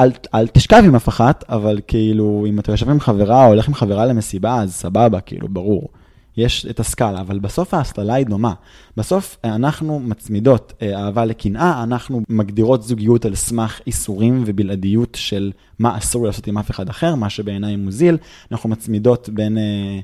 אל, 0.00 0.10
אל 0.34 0.46
תשכב 0.46 0.82
עם 0.84 0.94
אף 0.94 1.08
אחת, 1.08 1.44
אבל 1.48 1.80
כאילו, 1.86 2.44
אם 2.48 2.58
אתה 2.58 2.72
יושב 2.72 2.90
עם 2.90 3.00
חברה 3.00 3.44
או 3.44 3.48
הולך 3.48 3.68
עם 3.68 3.74
חברה 3.74 4.06
למסיבה, 4.06 4.62
אז 4.62 4.74
סבבה, 4.74 5.20
כאילו, 5.20 5.48
ברור. 5.48 5.88
יש 6.36 6.66
את 6.70 6.80
הסקאלה, 6.80 7.20
אבל 7.20 7.38
בסוף 7.38 7.74
ההסללה 7.74 8.14
היא 8.14 8.26
דומה. 8.26 8.52
בסוף 8.96 9.36
אה, 9.44 9.54
אנחנו 9.54 10.00
מצמידות 10.00 10.72
אה, 10.82 11.04
אהבה 11.04 11.24
לקנאה, 11.24 11.82
אנחנו 11.82 12.22
מגדירות 12.28 12.82
זוגיות 12.82 13.24
על 13.24 13.34
סמך 13.34 13.80
איסורים 13.86 14.42
ובלעדיות 14.46 15.14
של 15.20 15.52
מה 15.78 15.98
אסור 15.98 16.26
לעשות 16.26 16.46
עם 16.46 16.58
אף 16.58 16.70
אחד 16.70 16.88
אחר, 16.88 17.14
מה 17.14 17.30
שבעיניי 17.30 17.76
מוזיל. 17.76 18.16
אנחנו 18.52 18.68
מצמידות 18.68 19.28
בין... 19.28 19.58
אה, 19.58 20.00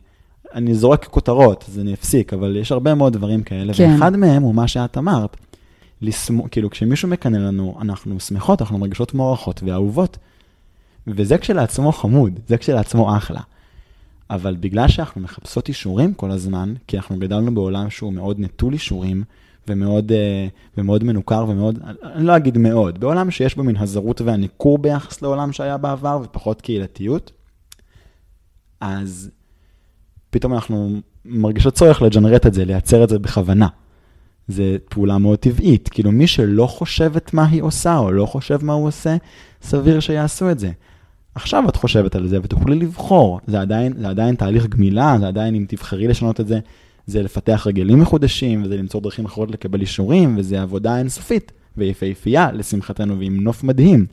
אני 0.55 0.74
זורק 0.74 1.05
כותרות, 1.05 1.64
אז 1.68 1.79
אני 1.79 1.94
אפסיק, 1.94 2.33
אבל 2.33 2.57
יש 2.57 2.72
הרבה 2.72 2.94
מאוד 2.94 3.12
דברים 3.12 3.42
כאלה, 3.42 3.74
כן. 3.74 3.90
ואחד 3.92 4.16
מהם 4.16 4.42
הוא 4.42 4.55
מה 4.55 4.68
שאת 4.68 4.98
אמרת. 4.98 5.37
לסמו, 6.02 6.50
כאילו, 6.50 6.70
כשמישהו 6.70 7.09
מקנא 7.09 7.37
לנו, 7.37 7.78
אנחנו 7.80 8.20
שמחות, 8.20 8.62
אנחנו 8.62 8.78
מרגישות 8.78 9.14
מוערכות 9.14 9.62
ואהובות. 9.62 10.18
וזה 11.07 11.38
כשלעצמו 11.38 11.92
חמוד, 11.92 12.40
זה 12.48 12.57
כשלעצמו 12.57 13.16
אחלה. 13.16 13.40
אבל 14.30 14.57
בגלל 14.61 14.88
שאנחנו 14.88 15.20
מחפשות 15.20 15.68
אישורים 15.68 16.14
כל 16.14 16.30
הזמן, 16.30 16.74
כי 16.87 16.96
אנחנו 16.96 17.18
גדלנו 17.18 17.54
בעולם 17.54 17.90
שהוא 17.90 18.12
מאוד 18.12 18.40
נטול 18.40 18.72
אישורים, 18.72 19.24
ומאוד, 19.68 20.12
אה, 20.12 20.46
ומאוד 20.78 21.04
מנוכר 21.04 21.46
ומאוד, 21.48 21.78
אני 22.02 22.26
לא 22.26 22.37
אגיד 22.37 22.59
מאוד, 22.59 23.00
בעולם 23.00 23.30
שיש 23.30 23.54
בו 23.54 23.64
מין 23.64 23.76
הזרות 23.76 24.20
והניכור 24.20 24.78
ביחס 24.78 25.22
לעולם 25.22 25.52
שהיה 25.52 25.76
בעבר 25.76 26.20
ופחות 26.24 26.61
קהילתיות, 26.61 27.33
אז 28.80 29.30
פתאום 30.30 30.54
אנחנו 30.54 31.00
מרגישות 31.24 31.74
צורך 31.74 32.02
לג'נרט 32.02 32.46
את 32.46 32.54
זה, 32.54 32.64
לייצר 32.64 33.04
את 33.04 33.09
זה 33.09 33.18
בכוונה. 33.18 33.68
זו 34.48 34.62
פעולה 34.88 35.18
מאוד 35.18 35.38
טבעית, 35.38 35.88
כאילו 35.88 36.12
מי 36.12 36.26
שלא 36.26 36.66
חושבת 36.66 37.35
מה 37.35 37.46
היא 37.46 37.62
עושה 37.62 37.98
או 37.98 38.12
לא 38.12 38.26
חושב 38.26 38.64
מה 38.64 38.72
הוא 38.72 38.87
עושה, 38.87 39.16
סביר 39.62 40.00
שיעשו 40.00 40.50
את 40.50 40.59
זה. 40.59 40.70
עכשיו 41.35 41.64
את 41.68 41.76
חושבת 41.76 42.14
על 42.14 42.26
זה 42.26 42.38
ותוכלי 42.42 42.76
לבחור, 42.76 43.40
זה 43.46 43.61
עדיין, 43.61 43.92
זה 43.98 44.09
עדיין 44.09 44.35
תהליך 44.35 44.66
גמילה, 44.66 45.16
זה 45.20 45.28
עדיין 45.28 45.54
אם 45.54 45.64
תבחרי 45.68 46.09
לשנות 46.09 46.40
את 46.40 46.46
זה, 46.46 46.59
זה 47.07 47.22
לפתח 47.22 47.66
רגלים 47.66 48.00
מחודשים, 48.00 48.62
וזה 48.62 48.76
למצוא 48.76 49.00
דרכים 49.00 49.24
אחרות 49.24 49.50
לקבל 49.50 49.80
אישורים, 49.80 50.35
וזה 50.38 50.62
עבודה 50.62 50.98
אינסופית 50.98 51.52
ויפהפייה, 51.76 52.52
לשמחתנו, 52.52 53.18
ועם 53.18 53.40
נוף 53.40 53.64
מדהים. 53.64 54.07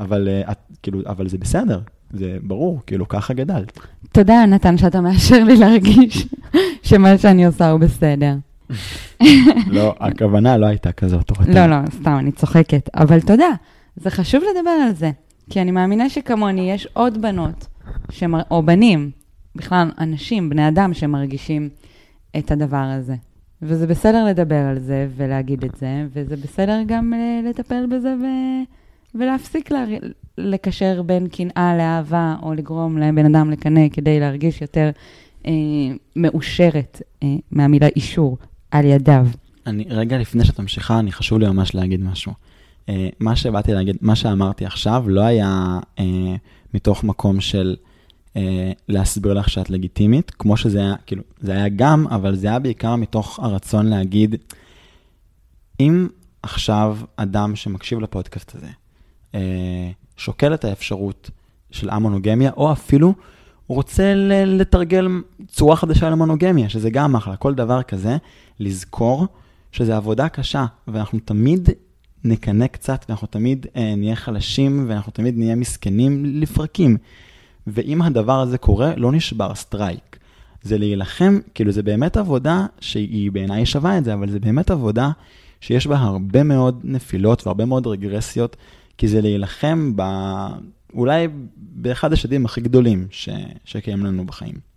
אבל, 0.00 0.28
אה, 0.28 0.52
את, 0.52 0.58
כאילו, 0.82 1.00
אבל 1.06 1.28
זה 1.28 1.38
בסדר, 1.38 1.80
זה 2.12 2.36
ברור, 2.42 2.80
כאילו, 2.86 3.08
ככה 3.08 3.34
גדלת. 3.34 3.78
תודה, 4.12 4.46
נתן, 4.46 4.78
שאתה 4.78 5.00
מאשר 5.00 5.44
לי 5.44 5.56
להרגיש 5.56 6.26
שמה 6.88 7.18
שאני 7.18 7.46
עושה 7.46 7.70
הוא 7.70 7.80
בסדר. 7.80 8.34
לא, 9.76 9.94
הכוונה 10.00 10.56
לא 10.56 10.66
הייתה 10.66 10.92
כזאת. 10.92 11.32
לא, 11.48 11.66
לא, 11.66 11.76
סתם, 11.90 12.16
אני 12.18 12.32
צוחקת. 12.32 12.88
אבל 12.94 13.20
תודה, 13.20 13.50
זה 13.96 14.10
חשוב 14.10 14.42
לדבר 14.42 14.70
על 14.70 14.94
זה. 14.94 15.10
כי 15.50 15.60
אני 15.60 15.70
מאמינה 15.70 16.08
שכמוני 16.08 16.70
יש 16.70 16.88
עוד 16.92 17.22
בנות, 17.22 17.66
שמר... 18.10 18.40
או 18.50 18.62
בנים, 18.62 19.10
בכלל 19.56 19.90
אנשים, 19.98 20.50
בני 20.50 20.68
אדם, 20.68 20.94
שמרגישים 20.94 21.68
את 22.38 22.50
הדבר 22.50 22.76
הזה. 22.98 23.14
וזה 23.62 23.86
בסדר 23.86 24.24
לדבר 24.24 24.64
על 24.70 24.78
זה 24.78 25.08
ולהגיד 25.16 25.64
את 25.64 25.76
זה, 25.76 26.06
וזה 26.12 26.36
בסדר 26.36 26.80
גם 26.86 27.14
אה, 27.14 27.50
לטפל 27.50 27.86
בזה 27.86 28.14
ו... 28.20 28.26
ולהפסיק 29.14 29.70
לה... 29.70 29.84
לקשר 30.38 31.02
בין 31.02 31.28
קנאה 31.28 31.76
לאהבה, 31.76 32.36
או 32.42 32.54
לגרום 32.54 32.98
לבן 32.98 33.34
אדם 33.34 33.50
לקנא 33.50 33.88
כדי 33.92 34.20
להרגיש 34.20 34.60
יותר 34.60 34.90
אה, 35.46 35.52
מאושרת 36.16 37.02
אה, 37.22 37.28
מהמילה 37.50 37.86
אישור 37.86 38.38
על 38.72 38.84
ידיו. 38.84 39.26
אני, 39.66 39.84
רגע 39.88 40.18
לפני 40.18 40.44
שאת 40.44 40.60
ממשיכה, 40.60 40.98
אני 40.98 41.12
חשוב 41.12 41.38
לי 41.38 41.46
ממש 41.48 41.74
להגיד 41.74 42.00
משהו. 42.00 42.32
Uh, 42.86 42.90
מה 43.20 43.36
שבאתי 43.36 43.72
להגיד, 43.72 43.96
מה 44.00 44.16
שאמרתי 44.16 44.66
עכשיו 44.66 45.04
לא 45.08 45.20
היה 45.20 45.78
uh, 45.98 46.02
מתוך 46.74 47.04
מקום 47.04 47.40
של 47.40 47.76
uh, 48.34 48.38
להסביר 48.88 49.32
לך 49.32 49.48
שאת 49.48 49.70
לגיטימית, 49.70 50.30
כמו 50.30 50.56
שזה 50.56 50.78
היה, 50.78 50.94
כאילו, 51.06 51.22
זה 51.40 51.52
היה 51.52 51.68
גם, 51.68 52.06
אבל 52.06 52.34
זה 52.34 52.48
היה 52.48 52.58
בעיקר 52.58 52.96
מתוך 52.96 53.38
הרצון 53.38 53.86
להגיד, 53.86 54.36
אם 55.80 56.08
עכשיו 56.42 56.98
אדם 57.16 57.56
שמקשיב 57.56 58.00
לפודקאסט 58.00 58.54
הזה, 58.54 58.68
uh, 59.32 59.36
שוקל 60.16 60.54
את 60.54 60.64
האפשרות 60.64 61.30
של 61.70 61.90
המונוגמיה, 61.90 62.50
או 62.56 62.72
אפילו 62.72 63.14
רוצה 63.68 64.14
לתרגל 64.46 65.08
צורה 65.48 65.76
חדשה 65.76 66.10
למונוגמיה, 66.10 66.68
שזה 66.68 66.90
גם 66.90 67.16
אחלה, 67.16 67.36
כל 67.36 67.54
דבר 67.54 67.82
כזה, 67.82 68.16
לזכור 68.64 69.26
שזה 69.72 69.96
עבודה 69.96 70.28
קשה, 70.28 70.64
ואנחנו 70.88 71.18
תמיד 71.24 71.68
נקנא 72.24 72.66
קצת, 72.66 73.04
ואנחנו 73.08 73.26
תמיד 73.26 73.66
אה, 73.76 73.94
נהיה 73.96 74.16
חלשים, 74.16 74.84
ואנחנו 74.88 75.12
תמיד 75.12 75.38
נהיה 75.38 75.54
מסכנים 75.54 76.24
לפרקים. 76.24 76.96
ואם 77.66 78.02
הדבר 78.02 78.40
הזה 78.40 78.58
קורה, 78.58 78.92
לא 78.96 79.12
נשבר 79.12 79.54
streak. 79.54 80.18
זה 80.62 80.78
להילחם, 80.78 81.38
כאילו 81.54 81.72
זה 81.72 81.82
באמת 81.82 82.16
עבודה 82.16 82.66
שהיא 82.80 83.32
בעיניי 83.32 83.66
שווה 83.66 83.98
את 83.98 84.04
זה, 84.04 84.14
אבל 84.14 84.30
זה 84.30 84.40
באמת 84.40 84.70
עבודה 84.70 85.10
שיש 85.60 85.86
בה 85.86 85.98
הרבה 85.98 86.42
מאוד 86.42 86.80
נפילות 86.84 87.46
והרבה 87.46 87.64
מאוד 87.64 87.86
רגרסיות, 87.86 88.56
כי 88.98 89.08
זה 89.08 89.20
להילחם 89.20 89.92
ב... 89.96 90.02
אולי 90.94 91.28
באחד 91.56 92.12
השדים 92.12 92.44
הכי 92.44 92.60
גדולים 92.60 93.06
ש... 93.10 93.28
שקיים 93.64 94.06
לנו 94.06 94.26
בחיים. 94.26 94.71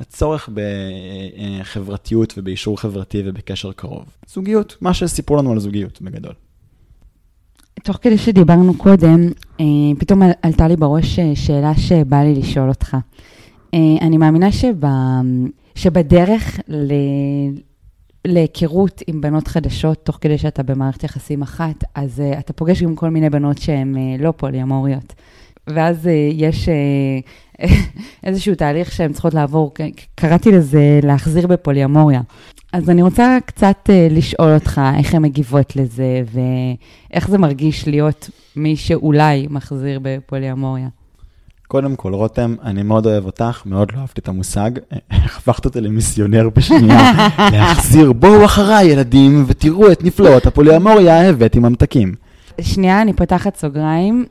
הצורך 0.00 0.48
בחברתיות 1.62 2.34
ובאישור 2.36 2.80
חברתי 2.80 3.22
ובקשר 3.26 3.72
קרוב. 3.72 4.04
זוגיות, 4.28 4.76
מה 4.80 4.94
שסיפרו 4.94 5.36
לנו 5.36 5.52
על 5.52 5.58
זוגיות 5.58 6.02
בגדול. 6.02 6.32
תוך 7.82 7.98
כדי 8.02 8.18
שדיברנו 8.18 8.74
קודם, 8.74 9.28
אה, 9.60 9.64
פתאום 9.98 10.22
עלתה 10.42 10.68
לי 10.68 10.76
בראש 10.76 11.18
אה, 11.18 11.36
שאלה 11.36 11.72
שבא 11.76 12.16
לי 12.16 12.34
לשאול 12.34 12.68
אותך. 12.68 12.96
אה, 13.74 13.78
אני 14.00 14.16
מאמינה 14.16 14.52
שבה, 14.52 15.20
שבדרך 15.74 16.60
ל... 16.68 16.92
להיכרות 18.24 19.02
עם 19.06 19.20
בנות 19.20 19.48
חדשות, 19.48 20.04
תוך 20.04 20.18
כדי 20.20 20.38
שאתה 20.38 20.62
במערכת 20.62 21.04
יחסים 21.04 21.42
אחת, 21.42 21.84
אז 21.94 22.22
uh, 22.34 22.38
אתה 22.38 22.52
פוגש 22.52 22.82
גם 22.82 22.96
כל 22.96 23.10
מיני 23.10 23.30
בנות 23.30 23.58
שהן 23.58 23.94
uh, 23.94 24.22
לא 24.22 24.32
פוליאמוריות. 24.36 25.14
ואז 25.74 26.06
uh, 26.06 26.08
יש 26.34 26.68
uh, 26.68 27.64
איזשהו 28.24 28.54
תהליך 28.54 28.92
שהן 28.92 29.12
צריכות 29.12 29.34
לעבור, 29.34 29.72
קראתי 30.14 30.52
לזה 30.52 31.00
להחזיר 31.02 31.46
בפוליאמוריה. 31.46 32.20
אז 32.72 32.90
אני 32.90 33.02
רוצה 33.02 33.38
קצת 33.46 33.76
uh, 33.88 34.12
לשאול 34.12 34.54
אותך 34.54 34.80
איך 34.98 35.14
הן 35.14 35.22
מגיבות 35.22 35.76
לזה, 35.76 36.22
ואיך 36.32 37.28
זה 37.28 37.38
מרגיש 37.38 37.88
להיות 37.88 38.30
מי 38.56 38.76
שאולי 38.76 39.46
מחזיר 39.50 40.00
בפוליאמוריה. 40.02 40.88
קודם 41.68 41.96
כל, 41.96 42.14
רותם, 42.14 42.54
אני 42.62 42.82
מאוד 42.82 43.06
אוהב 43.06 43.24
אותך, 43.24 43.62
מאוד 43.66 43.92
לא 43.92 44.00
אהבתי 44.00 44.20
את 44.20 44.28
המושג. 44.28 44.70
הפכת 45.36 45.64
אותי 45.64 45.80
למיסיונר 45.80 46.48
בשנייה, 46.48 47.12
להחזיר, 47.52 48.12
בואו 48.12 48.44
אחריי, 48.44 48.86
ילדים, 48.86 49.44
ותראו 49.46 49.92
את 49.92 50.04
נפלאות 50.04 50.46
הפוליאמוריה 50.46 51.28
הבאתי 51.28 51.58
ממתקים. 51.58 52.14
שנייה, 52.60 53.02
אני 53.02 53.12
פותחת 53.12 53.56
סוגריים. 53.56 54.24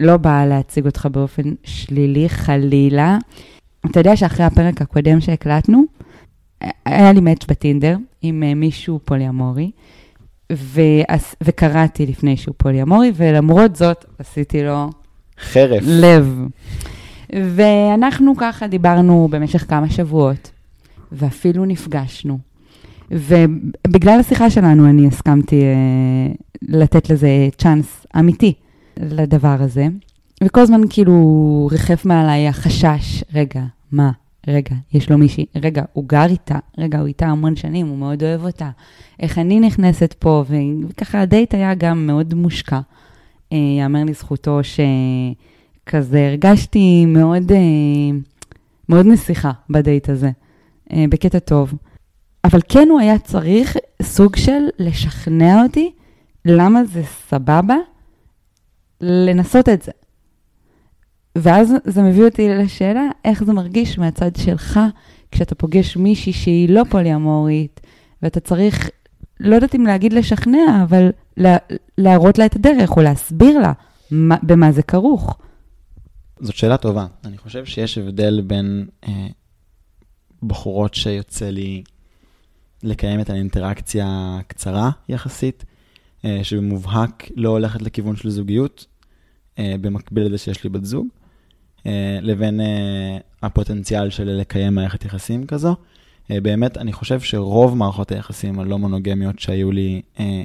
לא 0.00 0.16
באה 0.16 0.46
להציג 0.46 0.86
אותך 0.86 1.08
באופן 1.12 1.42
שלילי, 1.64 2.28
חלילה. 2.28 3.18
אתה 3.90 4.00
יודע 4.00 4.16
שאחרי 4.16 4.46
הפרק 4.46 4.82
הקודם 4.82 5.20
שהקלטנו, 5.20 5.82
היה 6.84 7.12
לי 7.12 7.20
מאץ' 7.20 7.44
בטינדר 7.48 7.96
עם 8.22 8.42
אה, 8.42 8.54
מישהו 8.54 9.00
פוליאמורי, 9.04 9.70
וקראתי 11.44 12.06
לפני 12.06 12.36
שהוא 12.36 12.54
פוליאמורי, 12.58 13.12
ולמרות 13.14 13.76
זאת 13.76 14.04
עשיתי 14.18 14.62
לו 14.62 14.90
חרף. 15.40 15.82
לב. 15.86 16.40
ואנחנו 17.32 18.36
ככה 18.36 18.66
דיברנו 18.66 19.28
במשך 19.30 19.64
כמה 19.68 19.90
שבועות, 19.90 20.50
ואפילו 21.12 21.64
נפגשנו. 21.64 22.38
ובגלל 23.10 24.20
השיחה 24.20 24.50
שלנו 24.50 24.90
אני 24.90 25.06
הסכמתי 25.06 25.62
אה, 25.62 26.32
לתת 26.62 27.10
לזה 27.10 27.28
צ'אנס 27.58 28.06
אמיתי 28.18 28.54
לדבר 29.00 29.56
הזה. 29.60 29.86
וכל 30.44 30.60
הזמן 30.60 30.80
כאילו 30.90 31.68
ריחף 31.72 32.04
מעליי 32.04 32.48
החשש, 32.48 33.24
רגע, 33.34 33.62
מה? 33.92 34.10
רגע, 34.48 34.74
יש 34.92 35.10
לו 35.10 35.18
מישהי, 35.18 35.46
רגע, 35.56 35.82
הוא 35.92 36.04
גר 36.08 36.26
איתה, 36.26 36.58
רגע, 36.78 36.98
הוא 36.98 37.06
איתה 37.06 37.26
המון 37.26 37.56
שנים, 37.56 37.86
הוא 37.86 37.98
מאוד 37.98 38.22
אוהב 38.22 38.44
אותה. 38.44 38.70
איך 39.20 39.38
אני 39.38 39.60
נכנסת 39.60 40.14
פה, 40.18 40.44
וככה 40.88 41.20
הדייט 41.20 41.54
היה 41.54 41.74
גם 41.74 42.06
מאוד 42.06 42.34
מושקע. 42.34 42.80
אה, 43.52 43.58
יאמר 43.78 44.04
לזכותו 44.04 44.60
שכזה 44.62 46.26
הרגשתי 46.26 47.06
מאוד, 47.06 47.52
אה, 47.52 47.58
מאוד 48.88 49.06
נסיכה 49.06 49.50
בדייט 49.70 50.08
הזה, 50.08 50.30
אה, 50.92 51.04
בקטע 51.10 51.38
טוב. 51.38 51.74
אבל 52.44 52.60
כן 52.68 52.88
הוא 52.90 53.00
היה 53.00 53.18
צריך 53.18 53.76
סוג 54.02 54.36
של 54.36 54.68
לשכנע 54.78 55.62
אותי 55.62 55.90
למה 56.44 56.84
זה 56.84 57.02
סבבה 57.28 57.76
לנסות 59.00 59.68
את 59.68 59.82
זה. 59.82 59.92
ואז 61.38 61.72
זה 61.84 62.02
מביא 62.02 62.24
אותי 62.24 62.48
לשאלה, 62.48 63.08
איך 63.24 63.44
זה 63.44 63.52
מרגיש 63.52 63.98
מהצד 63.98 64.36
שלך 64.36 64.80
כשאתה 65.30 65.54
פוגש 65.54 65.96
מישהי 65.96 66.32
שהיא 66.32 66.68
לא 66.68 66.82
פוליאמורית, 66.90 67.80
ואתה 68.22 68.40
צריך 68.40 68.90
לא 69.40 69.54
יודעת 69.54 69.74
אם 69.74 69.86
להגיד 69.86 70.12
לשכנע, 70.12 70.82
אבל 70.82 71.10
לה, 71.36 71.56
להראות 71.98 72.38
לה 72.38 72.46
את 72.46 72.56
הדרך, 72.56 72.96
או 72.96 73.02
להסביר 73.02 73.58
לה 73.58 73.72
מה, 74.10 74.36
במה 74.42 74.72
זה 74.72 74.82
כרוך. 74.82 75.38
זאת 76.40 76.56
שאלה 76.56 76.76
טובה. 76.76 77.06
אני 77.24 77.38
חושב 77.38 77.64
שיש 77.64 77.98
הבדל 77.98 78.40
בין 78.40 78.86
אה, 79.08 79.26
בחורות 80.42 80.94
שיוצא 80.94 81.50
לי 81.50 81.82
לקיים 82.82 83.20
את 83.20 83.30
האינטראקציה 83.30 84.36
הקצרה 84.40 84.90
יחסית, 85.08 85.64
אה, 86.24 86.40
שבמובהק 86.42 87.30
לא 87.36 87.48
הולכת 87.48 87.82
לכיוון 87.82 88.16
של 88.16 88.30
זוגיות, 88.30 88.86
במקביל 89.58 90.26
לזה 90.26 90.38
שיש 90.38 90.64
לי 90.64 90.70
בת 90.70 90.84
זוג, 90.84 91.06
אה, 91.86 92.18
לבין 92.22 92.60
אה, 92.60 93.18
הפוטנציאל 93.42 94.10
של 94.10 94.24
לקיים 94.24 94.74
מערכת 94.74 95.04
יחסים 95.04 95.46
כזו. 95.46 95.76
אה, 96.30 96.40
באמת, 96.40 96.78
אני 96.78 96.92
חושב 96.92 97.20
שרוב 97.20 97.76
מערכות 97.76 98.12
היחסים 98.12 98.60
הלא 98.60 98.78
מונוגמיות 98.78 99.38
שהיו 99.38 99.72
לי, 99.72 100.02
אה, 100.20 100.42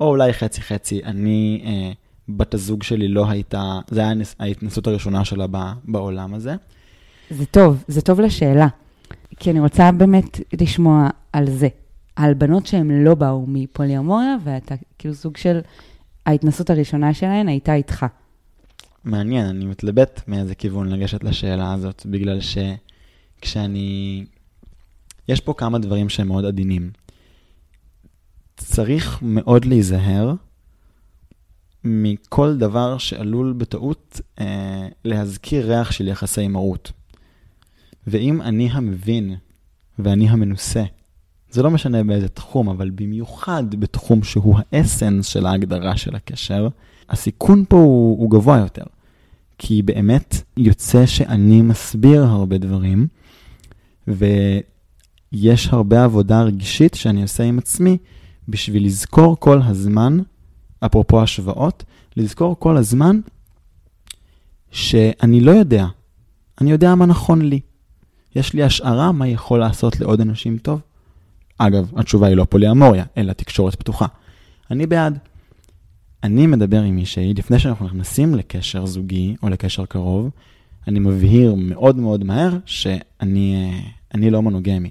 או 0.00 0.08
אולי 0.08 0.32
חצי-חצי, 0.32 1.04
אני, 1.04 1.62
אה, 1.64 1.92
בת 2.28 2.54
הזוג 2.54 2.82
שלי 2.82 3.08
לא 3.08 3.30
הייתה, 3.30 3.78
זה 3.90 4.00
היה 4.00 4.12
ההתנסות 4.38 4.86
הראשונה 4.86 5.24
שלה 5.24 5.46
בעולם 5.84 6.34
הזה. 6.34 6.54
זה 7.30 7.46
טוב, 7.46 7.84
זה 7.88 8.00
טוב 8.02 8.20
לשאלה. 8.20 8.68
כי 9.36 9.50
אני 9.50 9.60
רוצה 9.60 9.92
באמת 9.92 10.40
לשמוע 10.60 11.08
על 11.32 11.50
זה. 11.50 11.68
על 12.16 12.34
בנות 12.34 12.66
שהן 12.66 13.04
לא 13.04 13.14
באו 13.14 13.44
מפוליומוריה, 13.48 14.36
ואתה 14.44 14.74
כאילו 14.98 15.14
סוג 15.14 15.36
של, 15.36 15.60
ההתנסות 16.26 16.70
הראשונה 16.70 17.14
שלהן 17.14 17.48
הייתה 17.48 17.74
איתך. 17.74 18.06
מעניין, 19.04 19.46
אני 19.46 19.64
מתלבט 19.64 20.20
מאיזה 20.28 20.54
כיוון 20.54 20.88
לגשת 20.88 21.24
לשאלה 21.24 21.72
הזאת, 21.72 22.06
בגלל 22.06 22.38
שכשאני... 22.40 24.24
יש 25.28 25.40
פה 25.40 25.54
כמה 25.56 25.78
דברים 25.78 26.08
שהם 26.08 26.28
מאוד 26.28 26.44
עדינים. 26.44 26.90
צריך 28.56 29.18
מאוד 29.22 29.64
להיזהר 29.64 30.34
מכל 31.84 32.56
דבר 32.56 32.98
שעלול 32.98 33.52
בטעות 33.52 34.20
אה, 34.40 34.88
להזכיר 35.04 35.66
ריח 35.66 35.90
של 35.92 36.08
יחסי 36.08 36.48
מרות. 36.48 36.92
ואם 38.06 38.42
אני 38.42 38.68
המבין 38.72 39.36
ואני 39.98 40.28
המנוסה, 40.28 40.84
זה 41.50 41.62
לא 41.62 41.70
משנה 41.70 42.04
באיזה 42.04 42.28
תחום, 42.28 42.68
אבל 42.68 42.90
במיוחד 42.90 43.74
בתחום 43.74 44.22
שהוא 44.22 44.58
האסנס 44.72 45.26
של 45.26 45.46
ההגדרה 45.46 45.96
של 45.96 46.16
הקשר, 46.16 46.68
הסיכון 47.10 47.64
פה 47.68 47.76
הוא, 47.76 48.18
הוא 48.18 48.30
גבוה 48.30 48.58
יותר. 48.58 48.84
כי 49.58 49.82
באמת 49.82 50.42
יוצא 50.56 51.06
שאני 51.06 51.62
מסביר 51.62 52.24
הרבה 52.24 52.58
דברים, 52.58 53.06
ויש 54.08 55.68
הרבה 55.68 56.04
עבודה 56.04 56.42
רגשית 56.42 56.94
שאני 56.94 57.22
עושה 57.22 57.44
עם 57.44 57.58
עצמי 57.58 57.98
בשביל 58.48 58.86
לזכור 58.86 59.36
כל 59.40 59.62
הזמן, 59.62 60.18
אפרופו 60.86 61.22
השוואות, 61.22 61.84
לזכור 62.16 62.56
כל 62.58 62.76
הזמן 62.76 63.20
שאני 64.70 65.40
לא 65.40 65.50
יודע. 65.50 65.86
אני 66.60 66.70
יודע 66.70 66.94
מה 66.94 67.06
נכון 67.06 67.42
לי. 67.42 67.60
יש 68.36 68.52
לי 68.54 68.62
השערה 68.62 69.12
מה 69.12 69.28
יכול 69.28 69.60
לעשות 69.60 70.00
לעוד 70.00 70.20
אנשים 70.20 70.58
טוב. 70.58 70.80
אגב, 71.58 71.92
התשובה 71.96 72.26
היא 72.26 72.36
לא 72.36 72.44
פוליאמוריה, 72.44 73.04
אלא 73.16 73.32
תקשורת 73.32 73.74
פתוחה. 73.74 74.06
אני 74.70 74.86
בעד. 74.86 75.18
אני 76.24 76.46
מדבר 76.46 76.82
עם 76.82 76.96
מישהי, 76.96 77.34
לפני 77.34 77.58
שאנחנו 77.58 77.86
נכנסים 77.86 78.34
לקשר 78.34 78.86
זוגי 78.86 79.36
או 79.42 79.48
לקשר 79.48 79.86
קרוב, 79.86 80.30
אני 80.88 80.98
מבהיר 80.98 81.54
מאוד 81.54 81.96
מאוד 81.96 82.24
מהר 82.24 82.58
שאני 82.66 84.30
לא 84.30 84.42
מונוגמי. 84.42 84.90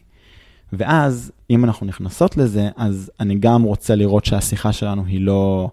ואז, 0.73 1.31
אם 1.49 1.65
אנחנו 1.65 1.85
נכנסות 1.85 2.37
לזה, 2.37 2.69
אז 2.75 3.11
אני 3.19 3.35
גם 3.35 3.63
רוצה 3.63 3.95
לראות 3.95 4.25
שהשיחה 4.25 4.73
שלנו 4.73 5.05
היא 5.05 5.21
לא, 5.21 5.69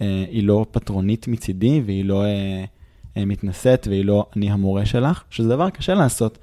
אה, 0.00 0.24
היא 0.30 0.44
לא 0.44 0.66
פטרונית 0.70 1.28
מצידי, 1.28 1.82
והיא 1.86 2.04
לא 2.04 2.24
אה, 2.24 2.64
אה, 3.16 3.24
מתנשאת, 3.24 3.86
והיא 3.90 4.04
לא 4.04 4.26
אני 4.36 4.50
המורה 4.50 4.86
שלך, 4.86 5.22
שזה 5.30 5.48
דבר 5.48 5.70
קשה 5.70 5.94
לעשות, 5.94 6.38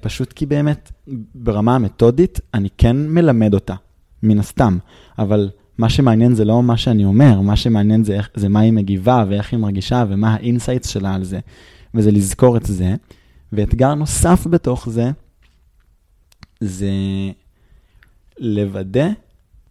פשוט 0.00 0.32
כי 0.32 0.46
באמת, 0.46 0.92
ברמה 1.34 1.74
המתודית, 1.74 2.40
אני 2.54 2.68
כן 2.78 2.96
מלמד 2.96 3.54
אותה, 3.54 3.74
מן 4.22 4.38
הסתם, 4.38 4.78
אבל 5.18 5.50
מה 5.78 5.88
שמעניין 5.88 6.34
זה 6.34 6.44
לא 6.44 6.62
מה 6.62 6.76
שאני 6.76 7.04
אומר, 7.04 7.40
מה 7.40 7.56
שמעניין 7.56 8.04
זה, 8.04 8.14
איך, 8.14 8.30
זה 8.34 8.48
מה 8.48 8.60
היא 8.60 8.72
מגיבה 8.72 9.24
ואיך 9.28 9.52
היא 9.52 9.60
מרגישה 9.60 10.04
ומה 10.08 10.34
ה 10.34 10.40
insights 10.40 10.88
שלה 10.88 11.14
על 11.14 11.24
זה, 11.24 11.40
וזה 11.94 12.10
לזכור 12.10 12.56
את 12.56 12.66
זה. 12.66 12.94
ואתגר 13.52 13.94
נוסף 13.94 14.46
בתוך 14.46 14.88
זה, 14.88 15.10
זה 16.60 16.90
לוודא 18.38 19.08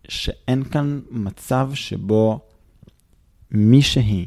שאין 0.08 0.64
כאן 0.64 1.02
מצב 1.12 1.70
שבו 1.74 2.40
מישהי 3.52 4.26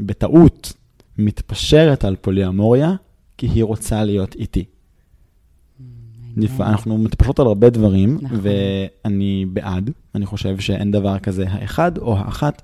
בטעות 0.00 0.72
מתפשרת 1.18 2.04
על 2.04 2.16
פוליאמוריה 2.16 2.94
כי 3.38 3.46
היא 3.46 3.64
רוצה 3.64 4.04
להיות 4.04 4.34
איתי. 4.34 4.64
אנחנו 6.60 6.98
מתפשרות 6.98 7.40
על 7.40 7.46
הרבה 7.46 7.70
דברים, 7.70 8.18
נכון. 8.22 8.40
ואני 8.42 9.46
בעד, 9.52 9.90
אני 10.14 10.26
חושב 10.26 10.58
שאין 10.58 10.90
דבר 10.90 11.18
כזה 11.18 11.44
האחד 11.48 11.98
או 11.98 12.16
האחת, 12.18 12.62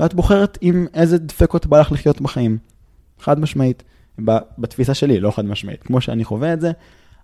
ואת 0.00 0.14
בוחרת 0.14 0.58
עם 0.60 0.86
איזה 0.94 1.18
דפקות 1.18 1.66
בא 1.66 1.80
לך 1.80 1.92
לחיות 1.92 2.20
בחיים. 2.20 2.58
חד 3.20 3.40
משמעית, 3.40 3.82
בתפיסה 4.58 4.94
שלי, 4.94 5.20
לא 5.20 5.30
חד 5.30 5.44
משמעית. 5.44 5.82
כמו 5.82 6.00
שאני 6.00 6.24
חווה 6.24 6.52
את 6.52 6.60
זה, 6.60 6.72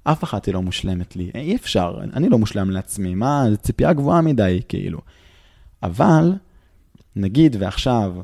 אף 0.04 0.24
אחת 0.24 0.46
היא 0.46 0.54
לא 0.54 0.62
מושלמת 0.62 1.16
לי. 1.16 1.30
אי 1.34 1.56
אפשר, 1.56 1.98
אני 2.12 2.28
לא 2.28 2.38
מושלם 2.38 2.70
לעצמי, 2.70 3.14
מה, 3.14 3.44
זו 3.50 3.56
ציפייה 3.56 3.92
גבוהה 3.92 4.20
מדי, 4.20 4.60
כאילו. 4.68 4.98
אבל, 5.82 6.32
נגיד 7.16 7.56
ועכשיו, 7.58 8.14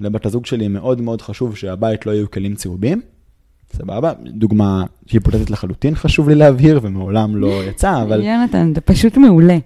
לבת 0.00 0.26
הזוג 0.26 0.46
שלי 0.46 0.68
מאוד 0.68 1.00
מאוד 1.00 1.22
חשוב 1.22 1.56
שהבית 1.56 2.06
לא 2.06 2.12
יהיו 2.12 2.30
כלים 2.30 2.54
צהובים, 2.54 3.02
סבבה? 3.72 4.12
דוגמה 4.26 4.84
היפותטית 5.10 5.50
לחלוטין 5.50 5.94
חשוב 5.94 6.28
לי 6.28 6.34
להבהיר, 6.34 6.80
ומעולם 6.82 7.36
לא 7.36 7.64
יצא, 7.64 8.02
אבל... 8.02 8.24
יונתן, 8.24 8.72
זה 8.74 8.80
פשוט 8.80 9.16
מעולה. 9.16 9.58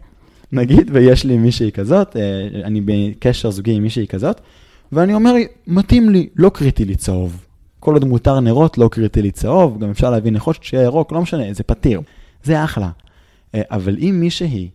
נגיד, 0.53 0.91
ויש 0.93 1.25
לי 1.25 1.39
מישהי 1.39 1.73
כזאת, 1.73 2.17
אה, 2.17 2.49
אני 2.65 2.81
בקשר 2.85 3.51
זוגי 3.51 3.73
עם 3.73 3.83
מישהי 3.83 4.07
כזאת, 4.07 4.41
ואני 4.93 5.15
אומר, 5.15 5.35
מתאים 5.67 6.11
לי, 6.11 6.29
לא 6.37 6.49
קריטי 6.49 6.85
לי 6.85 6.95
צהוב. 6.95 7.47
כל 7.81 7.95
עוד 7.95 8.05
מותר 8.05 8.41
נרות, 8.41 8.79
לא 8.79 8.89
קריטי 8.89 9.23
לי 9.23 9.31
צהוב, 9.31 9.79
גם 9.79 9.91
אפשר 9.91 10.11
להביא 10.11 10.33
נחושת 10.33 10.63
שיהיה 10.63 10.83
ירוק, 10.83 11.13
לא 11.13 11.23
משנה, 11.23 11.53
זה 11.53 11.63
פתיר. 11.63 12.01
זה 12.43 12.65
אחלה. 12.65 12.91
אה, 13.55 13.63
אבל 13.71 13.97
אם 13.99 14.17
מישהי 14.21 14.71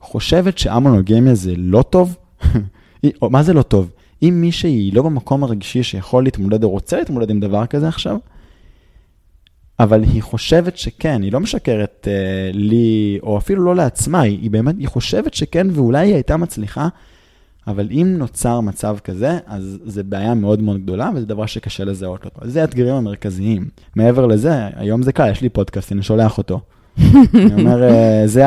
חושבת 0.00 0.58
שהמונוגמיה 0.58 1.34
זה 1.34 1.54
לא 1.56 1.82
טוב, 1.82 2.16
מה 3.22 3.42
זה 3.42 3.52
לא 3.52 3.62
טוב? 3.62 3.90
אם 4.22 4.38
מישהי 4.40 4.90
לא 4.90 5.02
במקום 5.02 5.44
הרגשי 5.44 5.82
שיכול 5.82 6.24
להתמודד 6.24 6.64
או 6.64 6.70
רוצה 6.70 6.96
להתמודד 6.96 7.30
עם 7.30 7.40
דבר 7.40 7.66
כזה 7.66 7.88
עכשיו, 7.88 8.18
אבל 9.80 10.02
היא 10.02 10.22
חושבת 10.22 10.76
שכן, 10.76 11.22
היא 11.22 11.32
לא 11.32 11.40
משקרת 11.40 12.08
אה, 12.10 12.50
לי, 12.52 13.18
או 13.22 13.38
אפילו 13.38 13.64
לא 13.64 13.76
לעצמה, 13.76 14.20
היא, 14.20 14.38
היא 14.42 14.50
באמת, 14.50 14.74
היא 14.78 14.88
חושבת 14.88 15.34
שכן, 15.34 15.66
ואולי 15.72 16.06
היא 16.06 16.14
הייתה 16.14 16.36
מצליחה, 16.36 16.88
אבל 17.66 17.88
אם 17.90 18.14
נוצר 18.18 18.60
מצב 18.60 18.96
כזה, 19.04 19.38
אז 19.46 19.78
זה 19.84 20.02
בעיה 20.02 20.34
מאוד 20.34 20.62
מאוד 20.62 20.82
גדולה, 20.82 21.10
וזה 21.14 21.26
דבר 21.26 21.46
שקשה 21.46 21.84
לזהות 21.84 22.24
אותו. 22.24 22.40
זה 22.44 22.60
האתגרים 22.60 22.94
המרכזיים. 22.94 23.68
מעבר 23.96 24.26
לזה, 24.26 24.66
היום 24.76 25.02
זה 25.02 25.12
קל, 25.12 25.30
יש 25.30 25.40
לי 25.40 25.48
פודקאסט, 25.48 25.92
אני 25.92 26.02
שולח 26.02 26.38
אותו. 26.38 26.60
אני 27.34 27.54
אומר, 27.54 27.82
אה, 27.82 28.22
זה 28.26 28.44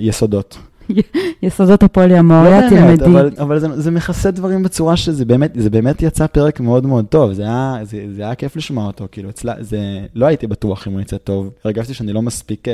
היסודות. 0.00 0.58
יסודות 1.42 1.82
הפוליאמוריה, 1.82 2.60
לא 2.60 2.68
תלמדי. 2.68 3.04
אבל, 3.04 3.30
אבל 3.38 3.58
זה, 3.58 3.80
זה 3.80 3.90
מכסה 3.90 4.30
דברים 4.30 4.62
בצורה 4.62 4.96
שזה 4.96 5.24
באמת, 5.24 5.52
זה 5.54 5.70
באמת 5.70 6.02
יצא 6.02 6.26
פרק 6.26 6.60
מאוד 6.60 6.86
מאוד 6.86 7.04
טוב, 7.04 7.32
זה 7.32 7.42
היה, 7.42 7.78
זה, 7.82 8.04
זה 8.16 8.22
היה 8.22 8.34
כיף 8.34 8.56
לשמוע 8.56 8.86
אותו, 8.86 9.06
כאילו, 9.12 9.30
אצלה, 9.30 9.54
זה, 9.60 9.80
לא 10.14 10.26
הייתי 10.26 10.46
בטוח 10.46 10.88
אם 10.88 10.92
הוא 10.92 11.00
יצא 11.00 11.16
טוב, 11.16 11.50
הרגשתי 11.64 11.94
שאני 11.94 12.12
לא 12.12 12.22
מספיק 12.22 12.68
uh, 12.68 12.70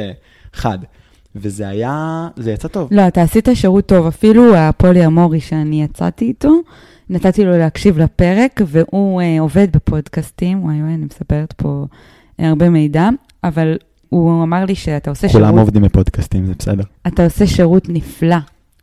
חד. 0.53 0.79
וזה 1.37 1.69
היה, 1.69 2.29
זה 2.37 2.53
יצא 2.53 2.69
טוב. 2.69 2.89
לא, 2.91 3.09
אתה 3.09 3.23
עשית 3.23 3.49
שירות 3.55 3.87
טוב, 3.87 4.07
אפילו 4.07 4.57
הפוליאמורי 4.57 5.41
שאני 5.41 5.83
יצאתי 5.83 6.25
איתו, 6.25 6.53
נתתי 7.11 7.45
לו 7.45 7.59
להקשיב 7.59 7.99
לפרק, 7.99 8.61
והוא 8.67 9.23
uh, 9.23 9.41
עובד 9.41 9.69
בפודקאסטים, 9.73 10.65
וואי 10.65 10.83
וואי, 10.83 10.95
אני 10.95 11.05
מספרת 11.05 11.53
פה 11.53 11.87
הרבה 12.39 12.71
מידע, 12.71 13.09
אבל 13.45 13.77
הוא 14.09 14.43
אמר 14.43 14.65
לי 14.65 14.75
שאתה 14.75 15.11
עושה 15.11 15.29
שירות... 15.29 15.47
כולם 15.47 15.59
עובדים 15.59 15.83
בפודקאסטים, 15.83 16.47
זה 16.47 16.53
בסדר. 16.59 16.85
אתה 17.07 17.25
עושה 17.25 17.47
שירות 17.47 17.89
נפלא, 17.89 18.37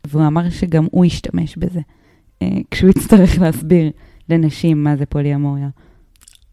והוא 0.04 0.26
אמר 0.26 0.50
שגם 0.50 0.86
הוא 0.90 1.04
ישתמש 1.04 1.56
בזה, 1.56 1.80
אה, 2.42 2.48
כשהוא 2.70 2.90
יצטרך 2.90 3.38
להסביר 3.38 3.90
לנשים 4.28 4.84
מה 4.84 4.96
זה 4.96 5.06
פוליאמוריה. 5.06 5.68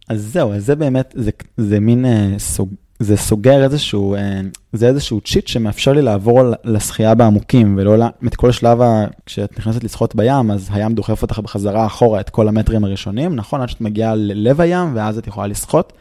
אז 0.10 0.32
זהו, 0.34 0.54
אז 0.54 0.66
זה 0.66 0.76
באמת, 0.76 1.14
זה, 1.18 1.32
זה 1.58 1.80
מין 1.80 2.06
אה, 2.06 2.34
סוג, 2.38 2.70
זה 3.00 3.18
סוגר 3.18 3.64
איזשהו, 3.64 4.16
אה, 4.16 4.42
זה 4.74 4.88
איזשהו 4.88 5.22
צ'יט 5.22 5.48
שמאפשר 5.48 5.94
לי 5.94 6.02
לעבור 6.02 6.42
לשחייה 6.64 7.16
בעמוקים, 7.16 7.76
ולא 7.78 8.06
את 8.28 8.36
כל 8.36 8.52
שלב, 8.52 8.82
ה, 8.82 9.06
כשאת 9.26 9.60
נכנסת 9.60 9.84
לשחות 9.84 10.16
בים, 10.16 10.52
אז 10.52 10.70
הים 10.72 10.94
דוחף 10.94 11.22
אותך 11.22 11.40
בחזרה 11.40 11.86
אחורה 11.86 12.20
את 12.20 12.30
כל 12.30 12.48
המטרים 12.48 12.84
הראשונים, 12.84 13.36
נכון? 13.36 13.62
עד 13.62 13.70
שאת 13.70 13.82
מגיעה 13.82 14.16
ללב 14.16 14.62
הים, 14.62 14.96
ואז 14.96 15.18
את 15.18 15.28
יכולה 15.28 15.48
לשחות. 15.48 15.94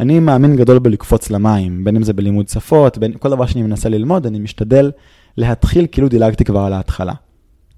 אני 0.00 0.20
מאמין 0.20 0.56
גדול 0.56 0.78
בלקפוץ 0.78 1.30
למים, 1.30 1.84
בין 1.84 1.96
אם 1.96 2.02
זה 2.02 2.12
בלימוד 2.12 2.48
שפות, 2.48 2.98
בין 2.98 3.12
כל 3.18 3.30
דבר 3.30 3.46
שאני 3.46 3.62
מנסה 3.62 3.88
ללמוד, 3.88 4.26
אני 4.26 4.38
משתדל 4.38 4.90
להתחיל 5.36 5.86
כאילו 5.92 6.08
דילגתי 6.08 6.44
כבר 6.44 6.60
על 6.60 6.72
ההתחלה. 6.72 7.12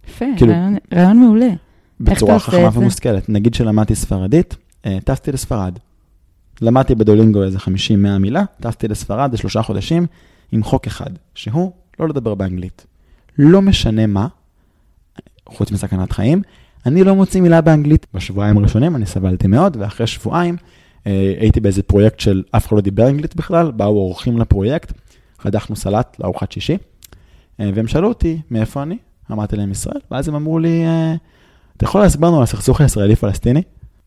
יפה, 0.08 0.24
כאילו, 0.36 0.52
רעיון, 0.52 0.76
רעיון 0.94 1.18
מעולה. 1.18 1.48
בצורה 2.00 2.38
חכמה 2.38 2.68
ומושכלת. 2.72 3.28
נגיד 3.28 3.54
שלמדתי 3.54 3.94
ספרדית, 3.94 4.56
אה, 4.86 4.98
טסתי 5.04 5.32
לספרד. 5.32 5.78
למדתי 6.60 6.94
בדולינגו 6.94 7.42
איזה 7.42 7.58
50-100 7.58 8.18
מילה, 8.20 8.44
טסתי 8.60 8.88
לספרד 8.88 9.32
לשלושה 9.32 9.62
חודשים 9.62 10.06
עם 10.52 10.62
חוק 10.62 10.86
אחד, 10.86 11.10
שהוא 11.34 11.72
לא 12.00 12.08
לדבר 12.08 12.34
באנגלית. 12.34 12.86
לא 13.38 13.62
משנה 13.62 14.06
מה, 14.06 14.26
חוץ 15.48 15.70
מסכנת 15.70 16.12
חיים, 16.12 16.42
אני 16.86 17.04
לא 17.04 17.14
מוציא 17.14 17.40
מילה 17.40 17.60
באנגלית. 17.60 18.06
בשבועיים 18.14 18.58
הראשונים 18.58 18.96
אני 18.96 19.06
סבלתי 19.06 19.46
מאוד, 19.46 19.76
ואחרי 19.80 20.06
שבועיים 20.06 20.56
הייתי 21.04 21.60
באיזה 21.60 21.82
פרויקט 21.82 22.20
של 22.20 22.42
אף 22.50 22.66
אחד 22.66 22.76
לא 22.76 22.82
דיבר 22.82 23.08
אנגלית 23.08 23.36
בכלל, 23.36 23.70
באו 23.70 23.96
אורחים 23.96 24.38
לפרויקט, 24.38 24.92
חדכנו 25.38 25.76
סלט 25.76 26.16
לארוחת 26.20 26.52
שישי, 26.52 26.76
אה, 27.60 27.70
והם 27.74 27.86
שאלו 27.86 28.08
אותי 28.08 28.40
מאיפה 28.50 28.82
אני, 28.82 28.96
אמרתי 29.32 29.56
להם 29.56 29.70
ישראל, 29.70 30.00
ואז 30.10 30.28
הם 30.28 30.34
אמרו 30.34 30.58
לי, 30.58 30.86
אה, 30.86 31.14
אתה 31.76 31.84
יכול 31.84 32.00
להסביר 32.00 32.28
לנו 32.28 32.36
על 32.36 32.42
הסכסוך 32.42 32.80
הישראלי-פלסטיני? 32.80 33.62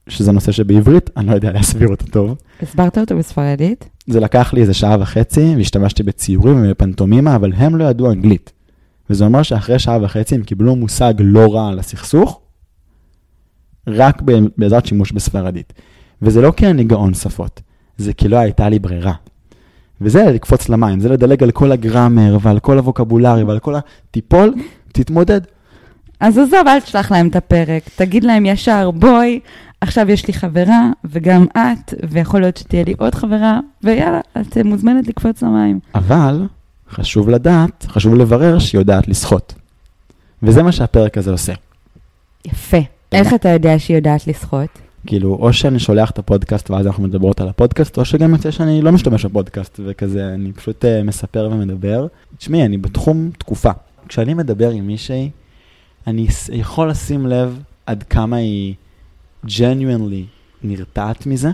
שזה 0.09 0.31
נושא 0.31 0.51
שבעברית, 0.51 1.09
אני 1.17 1.27
לא 1.27 1.35
יודע 1.35 1.51
להסביר 1.51 1.87
אותו 1.87 2.05
טוב. 2.05 2.37
הסברת 2.61 2.97
אותו 2.97 3.17
בספרדית? 3.17 3.89
זה 4.07 4.19
לקח 4.19 4.53
לי 4.53 4.61
איזה 4.61 4.73
שעה 4.73 4.97
וחצי, 4.99 5.53
והשתמשתי 5.57 6.03
בציורים 6.03 6.63
ובפנטומימה, 6.63 7.35
אבל 7.35 7.53
הם 7.53 7.75
לא 7.75 7.83
ידעו 7.83 8.11
אנגלית. 8.11 8.51
וזה 9.09 9.25
אומר 9.25 9.43
שאחרי 9.43 9.79
שעה 9.79 9.97
וחצי 10.01 10.35
הם 10.35 10.43
קיבלו 10.43 10.75
מושג 10.75 11.13
לא 11.19 11.55
רע 11.55 11.69
על 11.69 11.79
הסכסוך, 11.79 12.39
רק 13.87 14.21
בעזרת 14.57 14.85
שימוש 14.85 15.11
בספרדית. 15.11 15.73
וזה 16.24 16.41
לא 16.41 16.51
כי 16.51 16.67
אני 16.67 16.84
גאון 16.84 17.13
שפות, 17.13 17.61
זה 17.97 18.13
כי 18.13 18.28
לא 18.28 18.38
הייתה 18.38 18.69
לי 18.69 18.80
ברירה. 18.80 19.13
וזה 20.01 20.24
לקפוץ 20.24 20.69
למים, 20.69 20.99
זה 20.99 21.09
לדלג 21.09 21.43
על 21.43 21.51
כל 21.51 21.71
הגראמר 21.71 22.38
ועל 22.41 22.59
כל 22.59 22.78
הווקבולרי 22.78 23.43
ועל 23.43 23.59
כל 23.59 23.76
ה... 23.76 23.80
תיפול, 24.11 24.53
תתמודד. 24.91 25.41
אז 26.19 26.38
עזוב, 26.38 26.67
אל 26.67 26.80
תשלח 26.80 27.11
להם 27.11 27.28
את 27.28 27.36
הפרק, 27.36 27.84
תגיד 27.95 28.24
להם 28.24 28.45
ישר, 28.45 28.91
בואי, 28.91 29.39
עכשיו 29.82 30.11
יש 30.11 30.28
לי 30.28 30.34
חברה, 30.34 30.89
וגם 31.05 31.45
את, 31.57 31.93
ויכול 32.09 32.41
להיות 32.41 32.57
שתהיה 32.57 32.84
לי 32.84 32.93
עוד 32.97 33.15
חברה, 33.15 33.59
ויאללה, 33.84 34.19
את 34.41 34.57
מוזמנת 34.57 35.07
לקפוץ 35.07 35.43
למים. 35.43 35.80
אבל 35.95 36.47
חשוב 36.89 37.30
לדעת, 37.30 37.86
חשוב 37.89 38.15
לברר 38.15 38.59
שהיא 38.59 38.82
יודעת 38.82 39.07
לשחות. 39.07 39.53
וזה 40.43 40.63
מה 40.63 40.71
שהפרק 40.71 41.17
הזה 41.17 41.32
עושה. 41.32 41.53
יפה. 42.47 42.78
איך 43.11 43.34
אתה 43.34 43.49
יודע 43.49 43.80
שהיא 43.80 43.97
יודעת 43.97 44.28
לשחות? 44.28 44.69
כאילו, 45.08 45.38
או 45.41 45.54
שאני 45.54 45.80
שולח 45.80 46.12
את 46.12 46.20
הפודקאסט 46.20 46.70
ואז 46.70 46.88
אנחנו 46.88 47.04
מדברות 47.04 47.41
על 47.41 47.47
הפודקאסט, 47.47 47.97
או 47.97 48.06
שגם 48.06 48.32
יוצא 48.32 48.51
שאני 48.51 48.82
לא 48.82 48.91
משתמש 48.91 49.26
בפודקאסט, 49.26 49.80
וכזה, 49.86 50.34
אני 50.34 50.51
פשוט 50.51 50.86
uh, 50.86 51.04
מספר 51.04 51.49
ומדבר. 51.51 52.08
תשמעי, 52.38 52.66
אני 52.66 52.78
בתחום 52.78 53.30
תקופה. 53.38 53.72
כשאני 54.08 54.34
מדבר 54.34 54.70
עם 54.70 54.88
מישהי, 54.88 55.30
אני 56.08 56.28
יכול 56.51 56.89
לשים 56.89 57.28
לב 57.28 57.60
עד 57.86 58.04
כמה 58.04 58.36
היא 58.36 58.74
genuinely 59.47 60.24
נרתעת 60.64 61.26
מזה. 61.26 61.51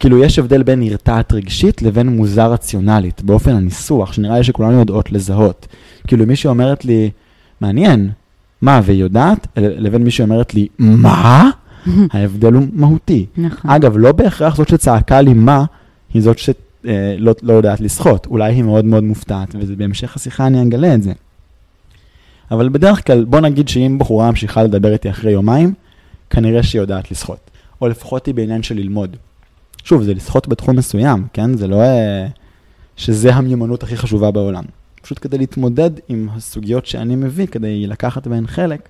כאילו, 0.00 0.24
יש 0.24 0.38
הבדל 0.38 0.62
בין 0.62 0.80
נרתעת 0.80 1.32
רגשית 1.32 1.82
לבין 1.82 2.08
מוזר 2.08 2.52
רציונלית, 2.52 3.22
באופן 3.22 3.50
הניסוח, 3.50 4.12
שנראה 4.12 4.38
לי 4.38 4.44
שכולנו 4.44 4.78
יודעות 4.78 5.12
לזהות. 5.12 5.66
כאילו, 6.06 6.26
מישהי 6.26 6.48
אומרת 6.48 6.84
לי, 6.84 7.10
מעניין, 7.60 8.10
מה, 8.62 8.80
והיא 8.84 9.00
יודעת? 9.00 9.46
לבין 9.56 10.04
מישהי 10.04 10.24
אומרת 10.24 10.54
לי, 10.54 10.66
מה? 10.78 11.50
ההבדל 12.12 12.52
הוא 12.52 12.66
מהותי. 12.72 13.26
נכון. 13.36 13.70
אגב, 13.70 13.96
לא 13.96 14.12
בהכרח 14.12 14.56
זאת 14.56 14.68
שצעקה 14.68 15.20
לי 15.20 15.34
מה, 15.34 15.64
היא 16.14 16.22
זאת 16.22 16.38
שלא 16.38 16.54
אה, 16.86 17.16
לא, 17.18 17.52
יודעת 17.52 17.80
לשחות. 17.80 18.26
אולי 18.26 18.54
היא 18.54 18.62
מאוד 18.62 18.84
מאוד 18.84 19.04
מופתעת, 19.04 19.54
ובהמשך 19.54 20.16
השיחה 20.16 20.46
אני 20.46 20.62
אגלה 20.62 20.94
את 20.94 21.02
זה. 21.02 21.12
אבל 22.50 22.68
בדרך 22.68 23.06
כלל, 23.06 23.24
בוא 23.24 23.40
נגיד 23.40 23.68
שאם 23.68 23.96
בחורה 23.98 24.30
ממשיכה 24.30 24.62
לדבר 24.62 24.92
איתי 24.92 25.10
אחרי 25.10 25.32
יומיים, 25.32 25.74
כנראה 26.30 26.62
שהיא 26.62 26.80
יודעת 26.80 27.10
לשחות. 27.10 27.50
או 27.80 27.88
לפחות 27.88 28.26
היא 28.26 28.34
בעניין 28.34 28.62
של 28.62 28.74
ללמוד. 28.74 29.16
שוב, 29.84 30.02
זה 30.02 30.14
לשחות 30.14 30.48
בתחום 30.48 30.76
מסוים, 30.76 31.26
כן? 31.32 31.56
זה 31.56 31.66
לא 31.66 31.82
אה, 31.82 32.26
שזה 32.96 33.34
המיומנות 33.34 33.82
הכי 33.82 33.96
חשובה 33.96 34.30
בעולם. 34.30 34.64
פשוט 35.02 35.18
כדי 35.20 35.38
להתמודד 35.38 35.90
עם 36.08 36.28
הסוגיות 36.32 36.86
שאני 36.86 37.16
מביא, 37.16 37.46
כדי 37.46 37.86
לקחת 37.86 38.26
בהן 38.26 38.46
חלק, 38.46 38.88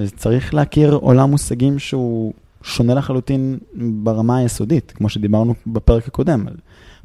אז 0.00 0.12
צריך 0.16 0.54
להכיר 0.54 0.94
עולם 0.94 1.30
מושגים 1.30 1.78
שהוא 1.78 2.32
שונה 2.62 2.94
לחלוטין 2.94 3.58
ברמה 3.74 4.36
היסודית, 4.36 4.92
כמו 4.96 5.08
שדיברנו 5.08 5.54
בפרק 5.66 6.08
הקודם. 6.08 6.46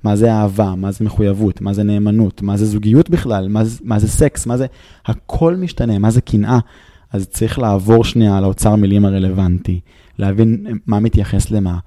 מה 0.04 0.16
זה 0.16 0.34
אהבה, 0.34 0.76
מה 0.76 0.92
זה 0.92 1.06
מחויבות, 1.06 1.62
מה 1.62 1.74
זה 1.74 1.84
נאמנות, 1.84 2.42
מה 2.42 2.58
זה 2.58 2.66
זוגיות 2.66 3.10
בכלל, 3.10 3.48
מה 3.48 3.64
זה, 3.64 3.80
מה 3.84 4.00
זה 4.00 4.08
סקס, 4.08 4.46
מה 4.46 4.58
זה... 4.58 4.66
הכל 5.06 5.56
משתנה, 5.56 6.00
מה 6.00 6.12
זה 6.12 6.22
קנאה. 6.22 6.60
אז 7.12 7.28
צריך 7.28 7.60
לעבור 7.60 8.04
שנייה 8.04 8.38
על 8.38 8.44
האוצר 8.44 8.76
מילים 8.76 9.06
הרלוונטי, 9.06 9.80
להבין 10.20 10.66
מה 10.88 11.00
מתייחס 11.00 11.52
למה, 11.52 11.78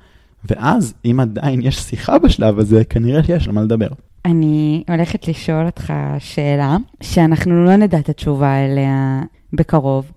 ואז, 0.50 0.94
אם 1.04 1.20
עדיין 1.20 1.60
יש 1.62 1.78
שיחה 1.78 2.18
בשלב 2.18 2.58
הזה, 2.58 2.84
כנראה 2.84 3.22
שיש 3.22 3.48
על 3.48 3.54
מה 3.54 3.62
לדבר. 3.62 3.88
אני 4.24 4.84
הולכת 4.88 5.28
לשאול 5.28 5.66
אותך 5.66 5.92
שאלה, 6.18 6.76
שאנחנו 7.00 7.64
לא 7.64 7.76
נדע 7.76 7.98
את 7.98 8.08
התשובה 8.08 8.64
אליה 8.64 9.22
בקרוב. 9.52 10.12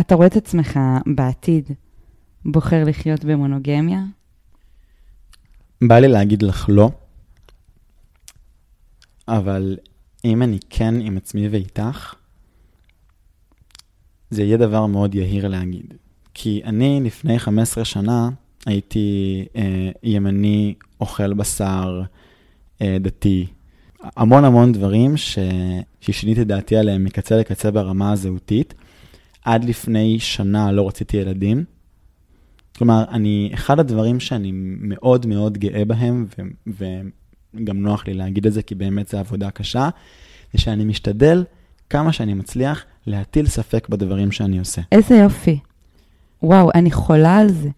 אתה 0.00 0.14
רואה 0.14 0.26
את 0.26 0.36
עצמך 0.36 0.80
בעתיד 1.06 1.70
בוחר 2.44 2.84
לחיות 2.84 3.24
במונוגמיה? 3.24 4.00
בא 5.82 5.98
לי 5.98 6.08
להגיד 6.08 6.42
לך 6.42 6.66
לא, 6.68 6.90
אבל 9.28 9.76
אם 10.24 10.42
אני 10.42 10.58
כן 10.70 10.94
עם 11.00 11.16
עצמי 11.16 11.48
ואיתך, 11.48 12.14
זה 14.30 14.42
יהיה 14.42 14.56
דבר 14.56 14.86
מאוד 14.86 15.14
יהיר 15.14 15.48
להגיד. 15.48 15.94
כי 16.34 16.60
אני 16.64 17.00
לפני 17.04 17.38
15 17.38 17.84
שנה 17.84 18.28
הייתי 18.66 19.44
אה, 19.56 19.90
ימני, 20.02 20.74
אוכל 21.00 21.34
בשר, 21.34 22.02
אה, 22.82 22.96
דתי. 23.00 23.46
המון 24.02 24.44
המון 24.44 24.72
דברים 24.72 25.16
ש... 25.16 25.38
ששיניתי 26.00 26.44
דעתי 26.44 26.76
עליהם 26.76 27.04
מקצה 27.04 27.36
לקצה 27.36 27.70
ברמה 27.70 28.12
הזהותית. 28.12 28.74
עד 29.44 29.64
לפני 29.64 30.18
שנה 30.18 30.72
לא 30.72 30.88
רציתי 30.88 31.16
ילדים. 31.16 31.64
כלומר, 32.76 33.04
אני, 33.10 33.50
אחד 33.54 33.80
הדברים 33.80 34.20
שאני 34.20 34.50
מאוד 34.54 35.26
מאוד 35.26 35.58
גאה 35.58 35.84
בהם, 35.84 36.26
ו, 36.38 37.00
וגם 37.54 37.80
נוח 37.80 38.06
לי 38.06 38.14
להגיד 38.14 38.46
את 38.46 38.52
זה, 38.52 38.62
כי 38.62 38.74
באמת 38.74 39.08
זו 39.08 39.18
עבודה 39.18 39.50
קשה, 39.50 39.88
זה 40.52 40.60
שאני 40.60 40.84
משתדל 40.84 41.44
כמה 41.90 42.12
שאני 42.12 42.34
מצליח 42.34 42.84
להטיל 43.06 43.46
ספק 43.46 43.88
בדברים 43.88 44.32
שאני 44.32 44.58
עושה. 44.58 44.82
איזה 44.92 45.14
יופי. 45.14 45.58
וואו, 46.42 46.70
אני 46.74 46.90
חולה 46.90 47.36
על 47.36 47.48
זה. 47.48 47.68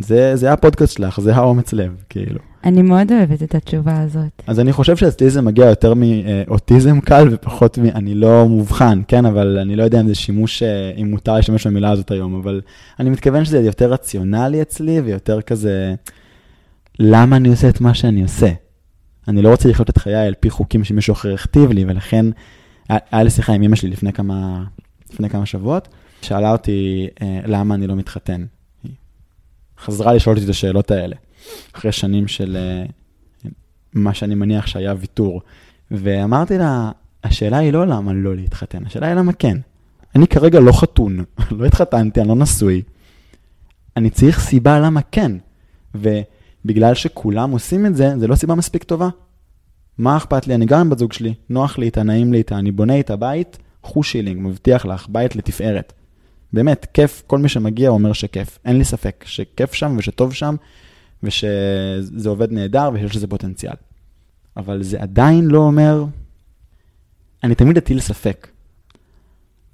זה, 0.00 0.36
זה 0.36 0.52
הפודקאסט 0.52 0.96
שלך, 0.96 1.20
זה 1.20 1.34
האומץ 1.34 1.72
לב, 1.72 2.02
כאילו. 2.08 2.40
אני 2.64 2.82
מאוד 2.82 3.12
אוהבת 3.12 3.42
את 3.42 3.54
התשובה 3.54 4.00
הזאת. 4.00 4.42
אז 4.46 4.60
אני 4.60 4.72
חושב 4.72 4.96
שאצלי 4.96 5.30
זה 5.30 5.42
מגיע 5.42 5.66
יותר 5.66 5.94
מאוטיזם 5.96 7.00
קל 7.00 7.28
ופחות 7.30 7.78
מ... 7.78 7.86
אני 7.86 8.14
לא 8.14 8.48
מובחן, 8.48 9.02
כן, 9.08 9.26
אבל 9.26 9.58
אני 9.58 9.76
לא 9.76 9.82
יודע 9.82 10.00
אם 10.00 10.08
זה 10.08 10.14
שימוש, 10.14 10.62
אה, 10.62 10.92
אם 10.96 11.10
מותר 11.10 11.34
להשתמש 11.34 11.66
במילה 11.66 11.90
הזאת 11.90 12.10
היום, 12.10 12.34
אבל 12.34 12.60
אני 13.00 13.10
מתכוון 13.10 13.44
שזה 13.44 13.60
יותר 13.60 13.92
רציונלי 13.92 14.62
אצלי 14.62 15.00
ויותר 15.00 15.40
כזה, 15.40 15.94
למה 16.98 17.36
אני 17.36 17.48
עושה 17.48 17.68
את 17.68 17.80
מה 17.80 17.94
שאני 17.94 18.22
עושה? 18.22 18.52
אני 19.28 19.42
לא 19.42 19.48
רוצה 19.48 19.68
לחיות 19.68 19.90
את 19.90 19.98
חיי 19.98 20.26
על 20.26 20.34
פי 20.40 20.50
חוקים 20.50 20.84
שמישהו 20.84 21.12
אחר 21.12 21.34
הכתיב 21.34 21.72
לי, 21.72 21.84
ולכן 21.84 22.26
היה 22.88 23.22
לי 23.22 23.30
שיחה 23.30 23.52
עם 23.52 23.62
אמא 23.62 23.76
שלי 23.76 23.90
לפני 23.90 24.12
כמה, 24.12 24.64
לפני 25.12 25.30
כמה 25.30 25.46
שבועות, 25.46 25.88
שאלה 26.22 26.52
אותי 26.52 27.08
אה, 27.22 27.40
למה 27.46 27.74
אני 27.74 27.86
לא 27.86 27.94
מתחתן. 27.94 28.44
חזרה 29.78 30.14
לשאול 30.14 30.36
אותי 30.36 30.44
את 30.44 30.50
השאלות 30.50 30.90
האלה, 30.90 31.16
אחרי 31.72 31.92
שנים 31.92 32.28
של 32.28 32.56
uh, 33.44 33.48
מה 33.94 34.14
שאני 34.14 34.34
מניח 34.34 34.66
שהיה 34.66 34.94
ויתור. 34.98 35.40
ואמרתי 35.90 36.58
לה, 36.58 36.90
השאלה 37.24 37.58
היא 37.58 37.72
לא 37.72 37.86
למה 37.86 38.12
לא 38.12 38.36
להתחתן, 38.36 38.86
השאלה 38.86 39.06
היא 39.06 39.14
למה 39.14 39.32
כן. 39.32 39.56
אני 40.16 40.26
כרגע 40.26 40.60
לא 40.60 40.72
חתון, 40.72 41.24
לא 41.58 41.64
התחתנתי, 41.64 42.20
אני 42.20 42.28
לא 42.28 42.34
נשוי. 42.34 42.82
אני 43.96 44.10
צריך 44.10 44.40
סיבה 44.40 44.78
למה 44.78 45.00
כן. 45.10 45.32
ובגלל 45.94 46.94
שכולם 46.94 47.50
עושים 47.50 47.86
את 47.86 47.96
זה, 47.96 48.18
זה 48.18 48.26
לא 48.26 48.34
סיבה 48.34 48.54
מספיק 48.54 48.84
טובה. 48.84 49.08
מה 49.98 50.16
אכפת 50.16 50.46
לי? 50.46 50.54
אני 50.54 50.66
גר 50.66 50.78
עם 50.78 50.90
בת 50.90 50.98
זוג 50.98 51.12
שלי, 51.12 51.34
נוח 51.48 51.78
לי 51.78 51.86
איתה, 51.86 52.02
נעים 52.02 52.32
לי 52.32 52.38
איתה, 52.38 52.58
אני 52.58 52.72
בונה 52.72 52.94
איתה 52.94 53.16
בית, 53.16 53.58
חוש 53.82 54.16
מבטיח 54.16 54.86
לך, 54.86 55.06
בית 55.08 55.36
לתפארת. 55.36 55.92
באמת, 56.52 56.86
כיף, 56.94 57.22
כל 57.26 57.38
מי 57.38 57.48
שמגיע 57.48 57.88
אומר 57.88 58.12
שכיף. 58.12 58.58
אין 58.64 58.78
לי 58.78 58.84
ספק 58.84 59.24
שכיף 59.26 59.74
שם 59.74 59.94
ושטוב 59.98 60.32
שם, 60.32 60.56
ושזה 61.22 62.28
עובד 62.28 62.52
נהדר 62.52 62.90
ושיש 62.94 63.16
לזה 63.16 63.26
פוטנציאל. 63.26 63.74
אבל 64.56 64.82
זה 64.82 65.02
עדיין 65.02 65.44
לא 65.44 65.58
אומר, 65.58 66.04
אני 67.44 67.54
תמיד 67.54 67.76
אטיל 67.76 68.00
ספק. 68.00 68.48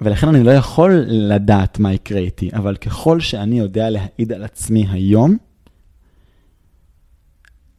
ולכן 0.00 0.28
אני 0.28 0.44
לא 0.44 0.50
יכול 0.50 1.04
לדעת 1.06 1.78
מה 1.78 1.92
יקרה 1.92 2.18
איתי, 2.18 2.50
אבל 2.52 2.76
ככל 2.76 3.20
שאני 3.20 3.58
יודע 3.58 3.90
להעיד 3.90 4.32
על 4.32 4.44
עצמי 4.44 4.86
היום, 4.90 5.36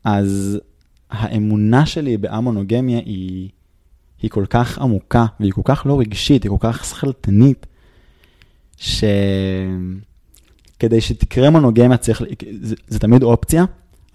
אז 0.03 0.59
האמונה 1.09 1.85
שלי 1.85 2.17
באמונוגמיה 2.17 2.99
היא, 2.99 3.49
היא 4.21 4.29
כל 4.31 4.45
כך 4.49 4.79
עמוקה, 4.79 5.25
והיא 5.39 5.51
כל 5.51 5.61
כך 5.65 5.85
לא 5.85 5.99
רגשית, 5.99 6.43
היא 6.43 6.49
כל 6.49 6.57
כך 6.59 6.85
שכלתנית, 6.85 7.65
שכדי 10.79 11.01
שתקרה 11.01 11.49
מונוגמיה 11.49 11.97
צריך, 11.97 12.21
זה, 12.61 12.75
זה 12.87 12.99
תמיד 12.99 13.23
אופציה, 13.23 13.65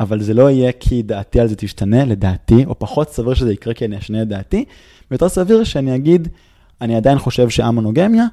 אבל 0.01 0.23
זה 0.23 0.35
לא 0.35 0.51
יהיה 0.51 0.73
כי 0.81 1.03
דעתי 1.03 1.41
על 1.41 1.49
זה 1.49 1.57
תשתנה, 1.57 2.05
לדעתי, 2.05 2.65
או 2.65 2.79
פחות 2.79 3.11
סביר 3.11 3.35
שזה 3.35 3.53
יקרה 3.53 3.75
כי 3.75 3.85
אני 3.85 3.99
אשנה 3.99 4.23
את 4.23 4.29
דעתי, 4.29 4.65
ויותר 5.11 5.29
סביר 5.29 5.65
שאני 5.65 5.97
אגיד, 5.97 6.29
אני 6.81 6.97
עדיין 6.97 7.19
חושב 7.19 7.49
שהמונוגמיה, 7.49 8.27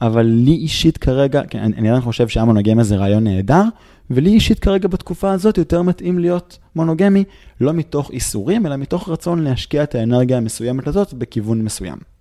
אבל 0.00 0.22
לי 0.22 0.50
אישית 0.50 0.98
כרגע, 0.98 1.42
כן, 1.50 1.58
אני, 1.58 1.76
אני 1.76 1.88
עדיין 1.88 2.02
חושב 2.02 2.28
שהמונוגמיה 2.28 2.84
זה 2.84 2.96
רעיון 2.96 3.24
נהדר, 3.24 3.62
ולי 4.10 4.30
אישית 4.30 4.58
כרגע 4.58 4.88
בתקופה 4.88 5.32
הזאת 5.32 5.58
יותר 5.58 5.82
מתאים 5.82 6.18
להיות 6.18 6.58
מונוגמי, 6.76 7.24
לא 7.60 7.72
מתוך 7.72 8.10
איסורים, 8.10 8.66
אלא 8.66 8.76
מתוך 8.76 9.08
רצון 9.08 9.42
להשקיע 9.42 9.82
את 9.82 9.94
האנרגיה 9.94 10.36
המסוימת 10.36 10.86
הזאת 10.86 11.14
בכיוון 11.14 11.62
מסוים. 11.62 12.13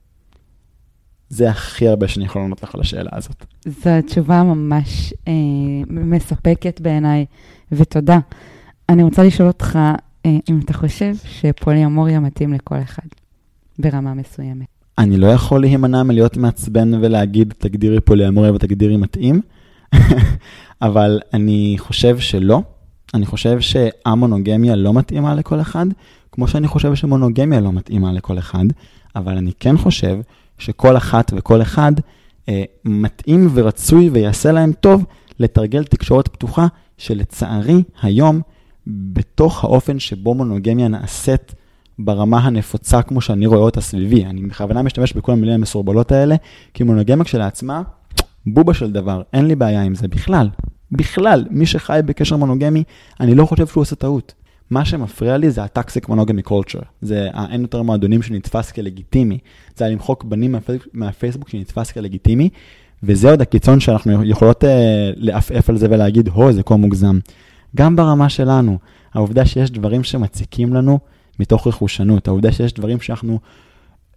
זה 1.34 1.50
הכי 1.50 1.88
הרבה 1.88 2.08
שאני 2.08 2.26
יכול 2.26 2.42
לענות 2.42 2.64
לך 2.64 2.76
על 2.76 2.82
השאלה 2.82 3.10
הזאת. 3.14 3.46
זו 3.66 3.90
תשובה 4.06 4.44
ממש 4.44 5.14
אה, 5.28 5.34
מספקת 5.90 6.82
בעיניי, 6.82 7.26
ותודה. 7.72 8.20
אני 8.90 9.04
רוצה 9.04 9.24
לשאול 9.24 9.48
אותך, 9.48 9.80
אה, 10.26 10.38
אם 10.50 10.60
אתה 10.66 10.74
חושב 10.74 11.14
שפוליאמוריה 11.26 12.20
מתאים 12.20 12.54
לכל 12.54 12.76
אחד, 12.84 13.08
ברמה 13.80 14.14
מסוימת. 14.14 14.66
אני 14.98 15.18
לא 15.18 15.28
יכול 15.28 15.62
להימנע 15.62 16.04
מלהיות 16.04 16.38
מעצבן 16.38 16.94
ולהגיד, 16.94 17.54
תגדירי 17.58 18.02
פוליאמוריה 18.02 18.54
ותגדירי 18.54 18.98
מתאים, 18.98 19.42
אבל 20.82 21.20
אני 21.34 21.76
חושב 21.80 22.20
שלא. 22.20 22.62
אני 23.14 23.26
חושב 23.26 23.60
שהמונוגמיה 23.60 24.76
לא 24.76 24.94
מתאימה 24.94 25.36
לכל 25.36 25.62
אחד, 25.62 25.86
כמו 26.32 26.48
שאני 26.48 26.68
חושב 26.68 26.96
שמונוגמיה 26.96 27.60
לא 27.60 27.72
מתאימה 27.72 28.14
לכל 28.14 28.38
אחד, 28.38 28.66
אבל 29.16 29.38
אני 29.38 29.52
כן 29.60 29.78
חושב 29.78 30.20
שכל 30.58 30.98
אחת 30.98 31.32
וכל 31.36 31.62
אחד 31.62 31.92
אה, 32.50 32.64
מתאים 32.86 33.50
ורצוי 33.54 34.10
ויעשה 34.10 34.52
להם 34.52 34.74
טוב 34.74 35.06
לתרגל 35.40 35.84
תקשורת 35.84 36.28
פתוחה, 36.28 36.68
שלצערי 36.98 37.84
היום, 38.02 38.42
בתוך 38.88 39.64
האופן 39.64 40.00
שבו 40.00 40.34
מונוגמיה 40.34 40.88
נעשית 40.88 41.56
ברמה 42.00 42.40
הנפוצה 42.40 43.02
כמו 43.02 43.22
שאני 43.22 43.46
רואה 43.46 43.60
אותה 43.60 43.82
סביבי, 43.82 44.26
אני 44.26 44.42
בכוונה 44.42 44.82
משתמש 44.82 45.14
בכל 45.14 45.32
המילים 45.32 45.54
המסורבלות 45.54 46.12
האלה, 46.12 46.36
כי 46.74 46.84
מונוגמיה 46.84 47.26
כשלעצמה, 47.26 47.82
בובה 48.46 48.74
של 48.74 48.92
דבר, 48.92 49.22
אין 49.34 49.46
לי 49.46 49.56
בעיה 49.56 49.82
עם 49.82 49.96
זה 49.96 50.08
בכלל. 50.08 50.50
בכלל, 50.92 51.46
מי 51.50 51.66
שחי 51.66 52.00
בקשר 52.06 52.38
מונוגמי, 52.38 52.84
אני 53.20 53.36
לא 53.36 53.46
חושב 53.46 53.68
שהוא 53.68 53.82
עושה 53.82 53.96
טעות. 53.96 54.34
מה 54.70 54.86
שמפריע 54.86 55.38
לי 55.38 55.52
זה 55.52 55.64
הטקסיק 55.64 56.10
מונוגמי 56.10 56.42
קולצ'ר. 56.42 56.80
זה 57.02 57.28
האין 57.34 57.62
יותר 57.62 57.82
מועדונים 57.82 58.22
שנתפס 58.22 58.72
כלגיטימי. 58.72 59.38
זה 59.76 59.88
למחוק 59.88 60.24
בנים 60.24 60.52
מהפייסבוק, 60.52 60.88
מהפייסבוק 60.94 61.50
שנתפס 61.50 61.92
כלגיטימי, 61.92 62.50
וזה 63.04 63.30
עוד 63.30 63.42
הקיצון 63.42 63.80
שאנחנו 63.80 64.24
יכולות 64.24 64.64
uh, 64.64 64.68
לעפעף 65.16 65.70
על 65.70 65.78
זה 65.78 65.88
ולהגיד, 65.90 66.28
הו, 66.28 66.52
זה 66.54 66.64
כה 66.64 66.76
מוגזם. 66.76 67.20
גם 67.76 67.96
ברמה 67.96 68.30
שלנו, 68.30 68.78
העובדה 69.14 69.46
שיש 69.46 69.72
דברים 69.72 70.04
שמציקים 70.04 70.74
לנו 70.74 71.00
מתוך 71.40 71.68
רכושנות, 71.68 72.28
העובדה 72.28 72.52
שיש 72.52 72.74
דברים 72.74 73.02
שאנחנו 73.02 73.40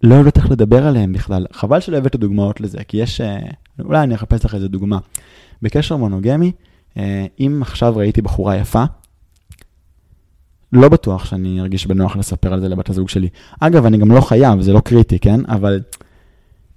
לא 0.03 0.15
יודעות 0.15 0.37
איך 0.37 0.51
לדבר 0.51 0.87
עליהם 0.87 1.13
בכלל. 1.13 1.45
חבל 1.51 1.79
שלא 1.79 1.97
הבאת 1.97 2.15
דוגמאות 2.15 2.61
לזה, 2.61 2.83
כי 2.87 2.97
יש, 2.97 3.21
uh, 3.21 3.83
אולי 3.85 4.03
אני 4.03 4.15
אחפש 4.15 4.45
לך 4.45 4.55
איזה 4.55 4.67
דוגמה. 4.67 4.97
בקשר 5.61 5.97
מונוגמי, 5.97 6.51
uh, 6.93 6.97
אם 7.39 7.59
עכשיו 7.61 7.95
ראיתי 7.95 8.21
בחורה 8.21 8.55
יפה, 8.55 8.83
לא 10.73 10.89
בטוח 10.89 11.25
שאני 11.25 11.61
ארגיש 11.61 11.87
בנוח 11.87 12.15
לספר 12.15 12.53
על 12.53 12.59
זה 12.59 12.69
לבת 12.69 12.89
הזוג 12.89 13.09
שלי. 13.09 13.29
אגב, 13.59 13.85
אני 13.85 13.97
גם 13.97 14.11
לא 14.11 14.21
חייב, 14.21 14.61
זה 14.61 14.73
לא 14.73 14.79
קריטי, 14.79 15.19
כן? 15.19 15.39
אבל 15.47 15.81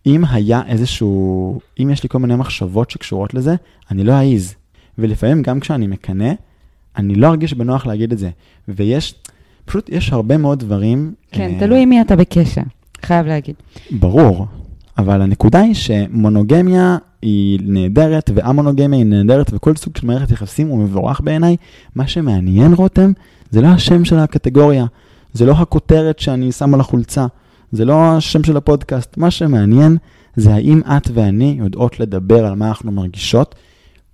אם 0.07 0.25
היה 0.31 0.63
איזשהו, 0.67 1.61
אם 1.83 1.91
יש 1.91 2.03
לי 2.03 2.09
כל 2.09 2.19
מיני 2.19 2.37
מחשבות 2.37 2.91
שקשורות 2.91 3.35
לזה, 3.35 3.55
אני 3.91 4.05
לא 4.05 4.13
אעז. 4.13 4.55
ולפעמים 4.99 5.43
גם 5.43 5.61
כשאני 5.61 5.87
מקנא, 5.87 6.33
אני 6.97 7.15
לא 7.15 7.27
ארגיש 7.27 7.55
בנוח 7.55 7.87
להגיד 7.87 8.13
את 8.13 8.19
זה. 8.19 8.31
ויש, 8.69 9.15
פשוט 9.65 9.89
יש 9.89 10.13
הרבה 10.13 10.37
מאוד 10.37 10.59
דברים... 10.59 11.15
כן, 11.33 11.53
uh, 11.57 11.61
תלוי 11.61 11.83
עם 11.83 11.89
מי 11.89 12.01
אתה 12.01 12.17
בקשר, 12.17 12.63
חייב 13.03 13.27
להגיד. 13.27 13.55
ברור, 13.91 14.47
אבל 14.99 15.23
הנקודה 15.23 15.61
היא 15.61 15.75
שמונוגמיה 15.75 16.99
היא 17.23 17.61
נהדרת, 17.63 18.31
ואמונוגמיה 18.35 18.99
היא 18.99 19.07
נהדרת, 19.07 19.51
וכל 19.55 19.77
סוג 19.77 19.97
של 19.97 20.07
מערכת 20.07 20.31
יחסים 20.31 20.69
הוא 20.69 20.79
מבורך 20.79 21.21
בעיניי. 21.21 21.57
מה 21.95 22.07
שמעניין, 22.07 22.73
רותם, 22.73 23.13
זה 23.51 23.61
לא 23.61 23.67
השם 23.67 24.05
של 24.05 24.19
הקטגוריה, 24.19 24.87
זה 25.33 25.47
לא 25.47 25.53
הכותרת 25.53 26.19
שאני 26.19 26.53
שם 26.53 26.75
על 26.75 26.81
החולצה, 26.81 27.27
זה 27.73 27.85
לא 27.85 28.17
השם 28.17 28.45
של 28.45 28.57
הפודקאסט. 28.57 29.17
מה 29.17 29.31
שמעניין 29.31 29.97
זה 30.37 30.55
האם 30.55 30.81
את 30.97 31.11
ואני 31.15 31.57
יודעות 31.59 32.01
לדבר 32.01 32.47
על 32.47 32.55
מה 32.55 32.69
אנחנו 32.69 32.93
מרגישות, 32.93 33.55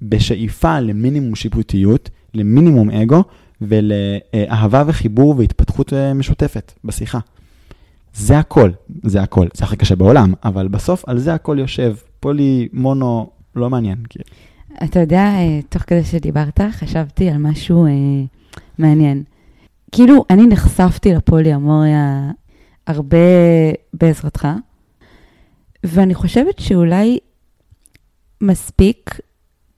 בשאיפה 0.03 0.81
למינימום 0.81 1.35
שיפוטיות, 1.35 2.11
למינימום 2.35 2.91
אגו, 2.91 3.23
ולאהבה 3.61 4.83
וחיבור 4.87 5.35
והתפתחות 5.39 5.93
אה, 5.93 6.15
משותפת 6.15 6.73
בשיחה. 6.85 7.19
זה 8.15 8.39
הכל, 8.39 8.71
זה 9.03 9.23
הכל. 9.23 9.47
זה 9.55 9.65
הכי 9.65 9.77
קשה 9.77 9.97
בעולם, 9.97 10.35
אבל 10.45 10.69
בסוף 10.69 11.09
על 11.09 11.19
זה 11.19 11.35
הכל 11.35 11.57
יושב. 11.59 11.97
פולי, 12.21 12.69
מונו, 12.73 13.31
לא 13.57 13.71
מעניין. 13.71 13.99
אתה 14.85 15.01
יודע, 15.01 15.23
אה, 15.23 15.61
תוך 15.69 15.83
כדי 15.83 16.05
שדיברת, 16.05 16.61
חשבתי 16.71 17.31
על 17.31 17.39
משהו 17.39 17.87
אה, 17.87 17.91
מעניין. 18.79 19.23
כאילו, 19.93 20.25
אני 20.31 20.47
נחשפתי 20.47 21.15
לפולי-אמוריה 21.15 22.31
הרבה 22.87 23.19
בעזרתך, 23.93 24.49
ואני 25.85 26.15
חושבת 26.15 26.59
שאולי 26.59 27.19
מספיק 28.41 29.21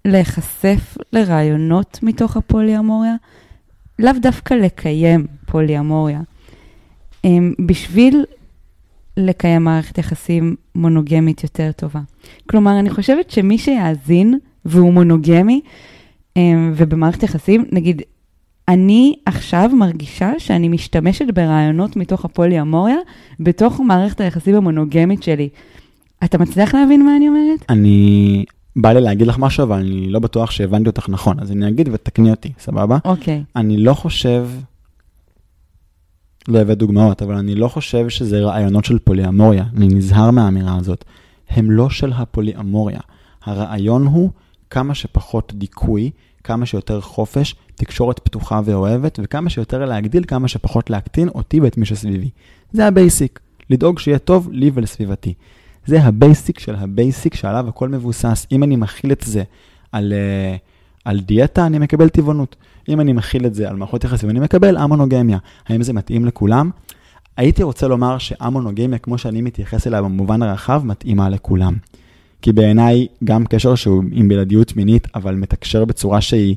להיחשף 0.05 0.97
לרעיונות 1.13 1.99
מתוך 2.03 2.37
הפולי-אמוריה, 2.37 3.15
לאו 3.99 4.13
דווקא 4.23 4.55
לקיים 4.55 5.27
פולי-אמוריה. 5.47 6.21
אמ, 7.25 7.55
בשביל 7.67 8.25
לקיים 9.17 9.65
מערכת 9.65 9.99
יחסים 9.99 10.57
מונוגמית 10.75 11.43
יותר 11.43 11.71
טובה. 11.73 12.01
כלומר, 12.51 12.79
אני 12.79 12.91
חושבת 12.91 13.31
שמי 13.31 13.59
שיאזין 13.59 14.39
והוא 14.65 14.93
מונוגמי, 14.93 15.61
אמ, 16.37 16.73
ובמערכת 16.77 17.23
יחסים, 17.23 17.65
נגיד, 17.73 18.03
אני 18.69 19.15
עכשיו 19.27 19.71
מרגישה 19.75 20.33
שאני 20.39 20.69
משתמשת 20.69 21.27
ברעיונות 21.35 21.97
מתוך 21.97 22.25
הפולי-אמוריה, 22.25 22.97
בתוך 23.41 23.81
מערכת 23.81 24.21
היחסים 24.21 24.55
המונוגמית 24.55 25.23
שלי. 25.23 25.49
אתה 26.25 26.39
מצליח 26.39 26.75
להבין 26.75 27.05
מה 27.05 27.17
אני 27.17 27.29
אומרת? 27.29 27.65
אני... 27.69 28.45
בא 28.77 28.93
לי 28.93 29.01
להגיד 29.01 29.27
לך 29.27 29.39
משהו, 29.39 29.63
אבל 29.65 29.79
אני 29.79 30.11
לא 30.11 30.19
בטוח 30.19 30.51
שהבנתי 30.51 30.89
אותך 30.89 31.09
נכון, 31.09 31.41
אז 31.41 31.53
אני 31.53 31.69
אגיד 31.69 31.89
ותקני 31.93 32.31
אותי, 32.31 32.53
סבבה? 32.59 32.99
אוקיי. 33.05 33.43
Okay. 33.47 33.53
אני 33.57 33.77
לא 33.77 33.95
חושב, 33.95 34.49
לא 36.49 36.59
הבאת 36.59 36.79
דוגמאות, 36.79 37.23
אבל 37.23 37.35
אני 37.35 37.55
לא 37.55 37.69
חושב 37.69 38.09
שזה 38.09 38.41
רעיונות 38.41 38.85
של 38.85 38.99
פוליאמוריה, 38.99 39.65
אני 39.77 39.89
נזהר 39.89 40.31
מהאמירה 40.31 40.77
הזאת. 40.77 41.05
הם 41.51 41.71
לא 41.71 41.91
של 41.91 42.13
הפוליאמוריה. 42.13 43.01
הרעיון 43.45 44.07
הוא 44.07 44.31
כמה 44.71 44.95
שפחות 44.95 45.53
דיכוי, 45.57 46.11
כמה 46.49 46.67
שיותר 46.67 47.01
חופש, 47.01 47.55
תקשורת 47.75 48.19
פתוחה 48.19 48.61
ואוהבת, 48.65 49.19
וכמה 49.23 49.51
שיותר 49.51 49.85
להגדיל, 49.85 50.25
כמה 50.25 50.49
שפחות 50.49 50.91
להקטין 50.91 51.29
אותי 51.29 51.61
ואת 51.61 51.77
מי 51.77 51.87
שסביבי. 51.87 52.31
זה 52.73 52.87
ה 52.87 52.94
basic, 52.94 53.41
לדאוג 53.71 53.99
שיהיה 53.99 54.19
טוב 54.19 54.49
לי 54.53 54.71
ולסביבתי. 54.75 55.35
זה 55.87 56.03
ה 56.03 56.12
basic 56.12 56.59
של 56.59 56.75
ה 56.75 56.85
basic 56.85 57.35
שעליו 57.35 57.69
הכל 57.69 57.89
מבוסס. 57.89 58.47
אם 58.53 58.63
אני 58.63 58.77
מחיל 58.77 59.13
את 59.13 59.23
זה 59.27 59.43
על, 59.93 60.13
אה, 60.13 60.59
על 61.05 61.21
דיאטה, 61.21 61.67
אני 61.67 61.79
מקבל 61.79 62.09
טבעונות. 62.09 62.57
אם 62.89 63.01
אני 63.01 63.13
מחיל 63.13 63.47
את 63.47 63.55
זה 63.55 63.69
על 63.69 63.77
מערכות 63.77 64.05
יחסים, 64.05 64.31
אני 64.31 64.41
מקבל 64.41 64.79
אמונוגמיה. 64.79 65.39
האם 65.67 65.83
זה 65.83 65.93
מתאים 65.93 66.25
לכולם? 66.25 66.71
הייתי 67.37 67.63
רוצה 67.63 67.89
לומר 67.89 68.19
שאמונוגמיה, 68.19 68.99
כמו 68.99 69.19
שאני 69.19 69.43
מתייחס 69.43 69.87
אליה 69.87 70.03
במובן 70.03 70.43
הרחב, 70.43 70.83
מתאימה 70.85 71.29
לכולם. 71.29 71.77
כי 72.43 72.53
בעיניי, 72.53 73.07
גם 73.25 73.47
קשר 73.47 73.75
שהוא 73.75 74.05
עם 74.13 74.29
בלעדיות 74.29 74.77
מינית, 74.77 75.09
אבל 75.15 75.35
מתקשר 75.35 75.85
בצורה 75.85 76.21
שהיא 76.21 76.57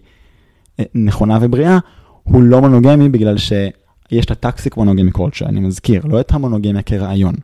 אה, 0.79 0.85
נכונה 0.95 1.37
ובריאה, 1.41 1.77
הוא 2.23 2.43
לא 2.43 2.61
מונוגמי 2.61 3.09
בגלל 3.09 3.37
שיש 3.37 4.25
את 4.25 4.31
הטקסיק 4.31 4.77
מונוגמי 4.77 5.11
קולצ'ר, 5.11 5.45
אני 5.45 5.59
מזכיר, 5.59 6.01
לא 6.05 6.19
את 6.19 6.31
המונוגמיה 6.31 6.81
כרעיון. 6.81 7.35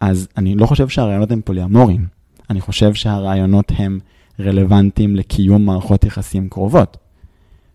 אז 0.00 0.28
אני 0.36 0.54
לא 0.54 0.66
חושב 0.66 0.88
שהרעיונות 0.88 1.30
הם 1.30 1.40
פוליאמוריים, 1.44 2.06
אני 2.50 2.60
חושב 2.60 2.94
שהרעיונות 2.94 3.72
הם 3.76 3.98
רלוונטיים 4.40 5.16
לקיום 5.16 5.66
מערכות 5.66 6.04
יחסים 6.04 6.48
קרובות. 6.48 6.96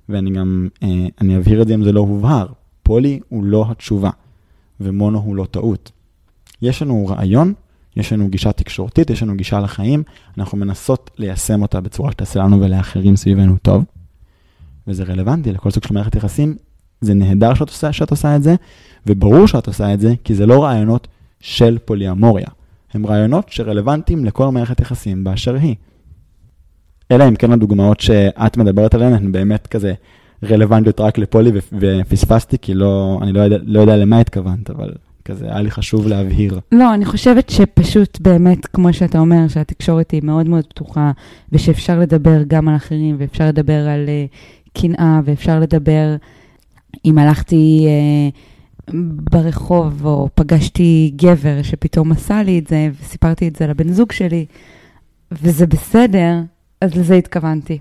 ואני 0.09 0.29
גם, 0.29 0.67
אה, 0.83 1.07
אני 1.21 1.37
אבהיר 1.37 1.61
את 1.61 1.67
זה 1.67 1.75
אם 1.75 1.83
זה 1.83 1.91
לא 1.91 1.99
הובהר, 1.99 2.47
פולי 2.83 3.19
הוא 3.29 3.43
לא 3.43 3.65
התשובה, 3.69 4.09
ומונו 4.79 5.19
הוא 5.19 5.35
לא 5.35 5.45
טעות. 5.51 5.91
יש 6.61 6.81
לנו 6.81 7.07
רעיון, 7.07 7.53
יש 7.95 8.13
לנו 8.13 8.29
גישה 8.29 8.51
תקשורתית, 8.51 9.09
יש 9.09 9.23
לנו 9.23 9.37
גישה 9.37 9.59
לחיים, 9.59 10.03
אנחנו 10.37 10.57
מנסות 10.57 11.11
ליישם 11.17 11.61
אותה 11.61 11.81
בצורה 11.81 12.11
שתעשה 12.11 12.39
לנו 12.39 12.61
ולאחרים 12.61 13.15
סביבנו 13.15 13.57
טוב, 13.61 13.83
וזה 14.87 15.03
רלוונטי 15.03 15.51
לכל 15.51 15.71
סוג 15.71 15.83
של 15.83 15.93
מערכת 15.93 16.15
יחסים. 16.15 16.55
זה 17.01 17.13
נהדר 17.13 17.53
שאת 17.53 17.69
עושה, 17.69 17.93
שאת 17.93 18.11
עושה 18.11 18.35
את 18.35 18.43
זה, 18.43 18.55
וברור 19.05 19.47
שאת 19.47 19.67
עושה 19.67 19.93
את 19.93 19.99
זה, 19.99 20.13
כי 20.23 20.35
זה 20.35 20.45
לא 20.45 20.63
רעיונות 20.63 21.07
של 21.39 21.77
פוליאמוריה. 21.85 22.47
הם 22.93 23.05
רעיונות 23.05 23.49
שרלוונטיים 23.49 24.25
לכל 24.25 24.49
מערכת 24.49 24.79
יחסים 24.79 25.23
באשר 25.23 25.55
היא. 25.55 25.75
אלא 27.11 27.27
אם 27.27 27.35
כן 27.35 27.51
הדוגמאות 27.51 27.99
שאת 27.99 28.57
מדברת 28.57 28.93
עליהן 28.93 29.13
הן 29.13 29.31
באמת 29.31 29.67
כזה 29.67 29.93
רלוונטיות 30.43 30.99
רק 30.99 31.17
לפולי 31.17 31.51
ופספסתי, 31.79 32.57
כי 32.57 32.73
לא, 32.73 33.19
אני 33.21 33.31
לא 33.31 33.39
יודע, 33.39 33.57
לא 33.63 33.79
יודע 33.79 33.97
למה 33.97 34.19
התכוונת, 34.19 34.69
אבל 34.69 34.91
כזה 35.25 35.45
היה 35.45 35.61
לי 35.61 35.71
חשוב 35.71 36.07
להבהיר. 36.07 36.59
לא, 36.71 36.93
אני 36.93 37.05
חושבת 37.05 37.49
שפשוט 37.49 38.19
באמת, 38.21 38.65
כמו 38.65 38.93
שאתה 38.93 39.19
אומר, 39.19 39.47
שהתקשורת 39.47 40.11
היא 40.11 40.21
מאוד 40.23 40.49
מאוד 40.49 40.65
פתוחה, 40.65 41.11
ושאפשר 41.51 41.99
לדבר 41.99 42.43
גם 42.47 42.67
על 42.67 42.75
אחרים, 42.75 43.15
ואפשר 43.19 43.47
לדבר 43.47 43.87
על 43.87 44.05
uh, 44.05 44.79
קנאה, 44.81 45.19
ואפשר 45.25 45.59
לדבר, 45.59 46.15
אם 47.05 47.17
הלכתי... 47.17 47.87
Uh, 48.31 48.55
ברחוב, 49.31 50.05
או 50.05 50.29
פגשתי 50.35 51.11
גבר 51.15 51.63
שפתאום 51.63 52.11
עשה 52.11 52.43
לי 52.43 52.59
את 52.59 52.67
זה, 52.67 52.89
וסיפרתי 53.01 53.47
את 53.47 53.55
זה 53.55 53.67
לבן 53.67 53.91
זוג 53.93 54.11
שלי, 54.11 54.45
וזה 55.31 55.67
בסדר, 55.67 56.41
אז 56.81 56.95
לזה 56.95 57.15
התכוונתי. 57.15 57.79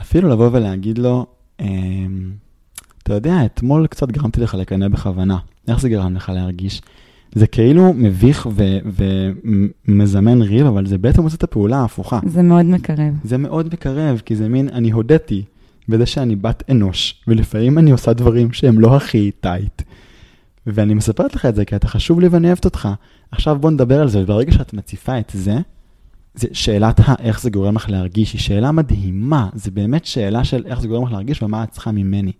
אפילו 0.00 0.28
לבוא 0.28 0.50
ולהגיד 0.52 0.98
לו, 0.98 1.26
אמ, 1.60 2.30
אתה 3.10 3.28
יודע, 3.28 3.44
אתמול 3.44 3.86
קצת 3.86 4.10
גרמתי 4.10 4.40
לך 4.40 4.54
לקנא 4.54 4.88
בכוונה. 4.88 5.38
איך 5.68 5.80
זה 5.80 5.88
גרם 5.88 6.14
לך 6.14 6.28
להרגיש? 6.28 6.82
זה 7.34 7.46
כאילו 7.46 7.92
מביך 7.92 8.48
ומזמן 9.88 10.42
ריב, 10.42 10.66
אבל 10.66 10.86
זה 10.86 10.98
בעצם 10.98 11.22
עושה 11.22 11.36
את 11.36 11.42
הפעולה 11.42 11.76
ההפוכה. 11.76 12.20
זה 12.26 12.42
מאוד 12.42 12.66
מקרב. 12.66 13.14
זה 13.24 13.38
מאוד 13.38 13.66
מקרב, 13.72 14.22
כי 14.24 14.36
זה 14.36 14.48
מין, 14.48 14.68
אני 14.68 14.90
הודיתי 14.90 15.42
בזה 15.88 16.06
שאני 16.06 16.36
בת 16.36 16.62
אנוש, 16.70 17.22
ולפעמים 17.28 17.78
אני 17.78 17.90
עושה 17.90 18.12
דברים 18.12 18.52
שהם 18.52 18.80
לא 18.80 18.96
הכי 18.96 19.30
טייט. 19.40 19.82
ואני 20.66 20.94
מספרת 20.94 21.34
לך 21.34 21.46
את 21.46 21.54
זה 21.54 21.64
כי 21.64 21.76
אתה 21.76 21.88
חשוב 21.88 22.20
לי 22.20 22.28
ואני 22.28 22.46
אוהבת 22.46 22.64
אותך. 22.64 22.88
עכשיו 23.32 23.58
בוא 23.58 23.70
נדבר 23.70 24.00
על 24.00 24.08
זה, 24.08 24.22
וברגע 24.22 24.52
שאת 24.52 24.74
מציפה 24.74 25.18
את 25.18 25.32
זה, 25.34 25.58
זה 26.34 26.48
שאלת 26.52 27.00
האיך 27.04 27.40
זה 27.40 27.50
גורם 27.50 27.76
לך 27.76 27.88
להרגיש, 27.90 28.32
היא 28.32 28.40
שאלה 28.40 28.72
מדהימה. 28.72 29.48
זה 29.54 29.70
באמת 29.70 30.04
שאלה 30.04 30.44
של 30.44 30.62
איך 30.66 30.80
זה 30.80 30.88
גורם 30.88 31.04
לך 31.04 31.12
להרגיש 31.12 31.42
ומה 31.42 31.64
את 31.64 31.70
צריכה 31.70 31.92
ממני. 31.92 32.32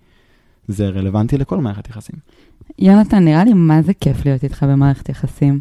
זה 0.73 0.89
רלוונטי 0.89 1.39
לכל 1.39 1.59
מערכת 1.59 1.89
יחסים. 1.89 2.16
יונתן, 2.79 3.25
נראה 3.25 3.45
לי 3.45 3.53
מה 3.55 3.83
זה 3.83 3.95
כיף 3.95 4.25
להיות 4.25 4.45
איתך 4.45 4.62
במערכת 4.62 5.09
יחסים 5.09 5.61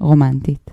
רומנטית. 0.00 0.70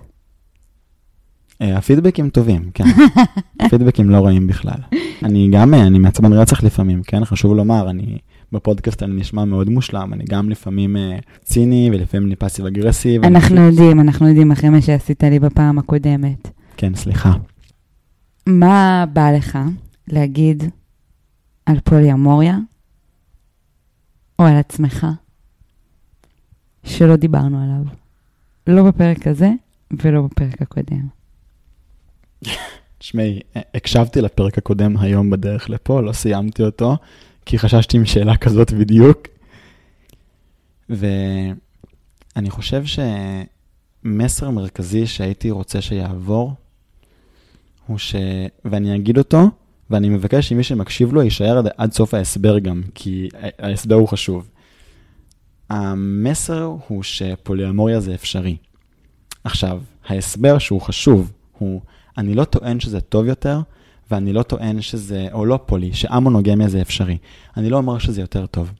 אה, 1.62 1.76
הפידבקים 1.76 2.30
טובים, 2.30 2.70
כן. 2.74 2.84
הפידבקים 3.60 4.10
לא 4.10 4.26
רעים 4.26 4.46
בכלל. 4.46 4.78
אני 5.22 5.48
גם, 5.52 5.74
אה, 5.74 5.86
אני 5.86 5.98
מעצבן 5.98 6.32
רצח 6.32 6.62
לפעמים, 6.62 7.02
כן? 7.02 7.24
חשוב 7.24 7.54
לומר, 7.54 7.90
אני 7.90 8.18
בפודקאסט 8.52 9.02
אני 9.02 9.20
נשמע 9.20 9.44
מאוד 9.44 9.70
מושלם, 9.70 10.12
אני 10.12 10.24
גם 10.30 10.50
לפעמים 10.50 10.96
אה, 10.96 11.18
ציני 11.44 11.90
ולפעמים 11.92 12.26
אני 12.26 12.36
פאסיב 12.36 12.66
אגרסיב. 12.66 13.24
אנחנו 13.24 13.60
יודעים, 13.60 14.00
אנחנו 14.00 14.28
יודעים 14.28 14.52
אחרי 14.52 14.70
מה 14.70 14.80
שעשית 14.80 15.24
לי 15.24 15.38
בפעם 15.38 15.78
הקודמת. 15.78 16.48
כן, 16.76 16.94
סליחה. 16.94 17.32
מה 18.46 19.04
בא 19.12 19.30
לך 19.30 19.58
להגיד 20.08 20.62
על 21.66 21.80
פוליאמוריה 21.84 22.58
או 24.38 24.44
על 24.44 24.56
עצמך 24.56 25.06
שלא 26.84 27.16
דיברנו 27.16 27.62
עליו? 27.62 27.94
לא 28.66 28.90
בפרק 28.90 29.26
הזה 29.26 29.50
ולא 29.90 30.22
בפרק 30.22 30.62
הקודם. 30.62 31.08
תשמעי, 32.98 33.40
הקשבתי 33.74 34.20
לפרק 34.20 34.58
הקודם 34.58 34.96
היום 34.96 35.30
בדרך 35.30 35.70
לפה, 35.70 36.00
לא 36.00 36.12
סיימתי 36.12 36.62
אותו, 36.62 36.96
כי 37.46 37.58
חששתי 37.58 37.96
עם 37.96 38.04
שאלה 38.04 38.36
כזאת 38.36 38.72
בדיוק. 38.72 39.18
ואני 40.88 42.50
חושב 42.50 42.82
שמסר 44.04 44.50
מרכזי 44.50 45.06
שהייתי 45.06 45.50
רוצה 45.50 45.80
שיעבור, 45.80 46.54
הוא 47.86 47.98
ש... 47.98 48.14
ואני 48.64 48.96
אגיד 48.96 49.18
אותו, 49.18 49.50
ואני 49.90 50.08
מבקש 50.08 50.48
שמי 50.48 50.62
שמקשיב 50.62 51.12
לו 51.12 51.22
יישאר 51.22 51.58
עד, 51.58 51.68
עד 51.76 51.92
סוף 51.92 52.14
ההסבר 52.14 52.58
גם, 52.58 52.82
כי 52.94 53.28
ההסבר 53.58 53.94
הוא 53.94 54.08
חשוב. 54.08 54.48
המסר 55.70 56.76
הוא 56.88 57.02
שפוליאמוריה 57.02 58.00
זה 58.00 58.14
אפשרי. 58.14 58.56
עכשיו, 59.44 59.82
ההסבר 60.06 60.58
שהוא 60.58 60.80
חשוב 60.80 61.32
הוא, 61.58 61.80
אני 62.18 62.34
לא 62.34 62.44
טוען 62.44 62.80
שזה 62.80 63.00
טוב 63.00 63.26
יותר, 63.26 63.60
ואני 64.10 64.32
לא 64.32 64.42
טוען 64.42 64.80
שזה, 64.80 65.28
או 65.32 65.44
לא 65.44 65.58
פולי, 65.66 65.94
שאמונוגמיה 65.94 66.68
זה 66.68 66.80
אפשרי. 66.82 67.18
אני 67.56 67.70
לא 67.70 67.76
אומר 67.76 67.98
שזה 67.98 68.20
יותר 68.20 68.46
טוב. 68.46 68.72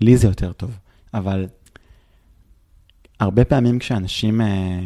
לי 0.00 0.16
זה 0.16 0.26
יותר 0.26 0.52
טוב. 0.52 0.78
אבל 1.14 1.46
הרבה 3.20 3.44
פעמים 3.44 3.78
כשאנשים 3.78 4.40
אה, 4.40 4.80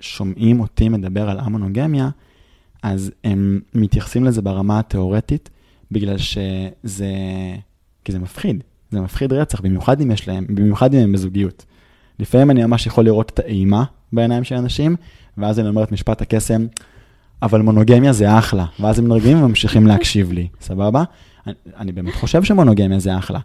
שומעים 0.00 0.60
אותי 0.60 0.88
מדבר 0.88 1.30
על 1.30 1.40
אמונוגמיה, 1.40 2.10
אז 2.82 3.10
הם 3.24 3.60
מתייחסים 3.74 4.24
לזה 4.24 4.42
ברמה 4.42 4.78
התיאורטית, 4.78 5.50
בגלל 5.92 6.18
שזה, 6.18 7.08
כי 8.04 8.12
זה 8.12 8.18
מפחיד. 8.18 8.64
זה 8.90 9.00
מפחיד 9.00 9.32
רצח, 9.32 9.60
במיוחד 9.60 10.00
אם 10.00 10.10
יש 10.10 10.28
להם, 10.28 10.46
במיוחד 10.48 10.94
אם 10.94 11.00
הם 11.00 11.12
בזוגיות. 11.12 11.64
לפעמים 12.18 12.50
אני 12.50 12.64
ממש 12.64 12.86
יכול 12.86 13.04
לראות 13.04 13.30
את 13.30 13.38
האימה 13.38 13.84
בעיניים 14.12 14.44
של 14.44 14.54
אנשים, 14.54 14.96
ואז 15.38 15.60
אני 15.60 15.68
אומר 15.68 15.82
את 15.82 15.92
משפט 15.92 16.22
הקסם, 16.22 16.66
אבל 17.42 17.62
מונוגמיה 17.62 18.12
זה 18.12 18.38
אחלה. 18.38 18.64
ואז 18.80 18.98
הם 18.98 19.08
נרגעים 19.08 19.42
וממשיכים 19.42 19.86
להקשיב 19.86 20.32
לי, 20.32 20.48
סבבה? 20.60 21.04
אני, 21.46 21.54
אני 21.76 21.92
באמת 21.92 22.14
חושב 22.14 22.42
שמונוגמיה 22.42 22.98
זה 22.98 23.18
אחלה. 23.18 23.38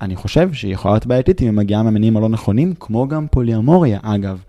אני 0.00 0.16
חושב 0.16 0.52
שהיא 0.52 0.74
יכולה 0.74 0.94
להיות 0.94 1.06
בעייתית 1.06 1.42
אם 1.42 1.46
היא 1.46 1.52
מגיעה 1.54 1.82
מהמינים 1.82 2.16
הלא 2.16 2.28
נכונים, 2.28 2.74
כמו 2.80 3.08
גם 3.08 3.26
פוליאמוריה, 3.30 3.98
אגב. 4.02 4.42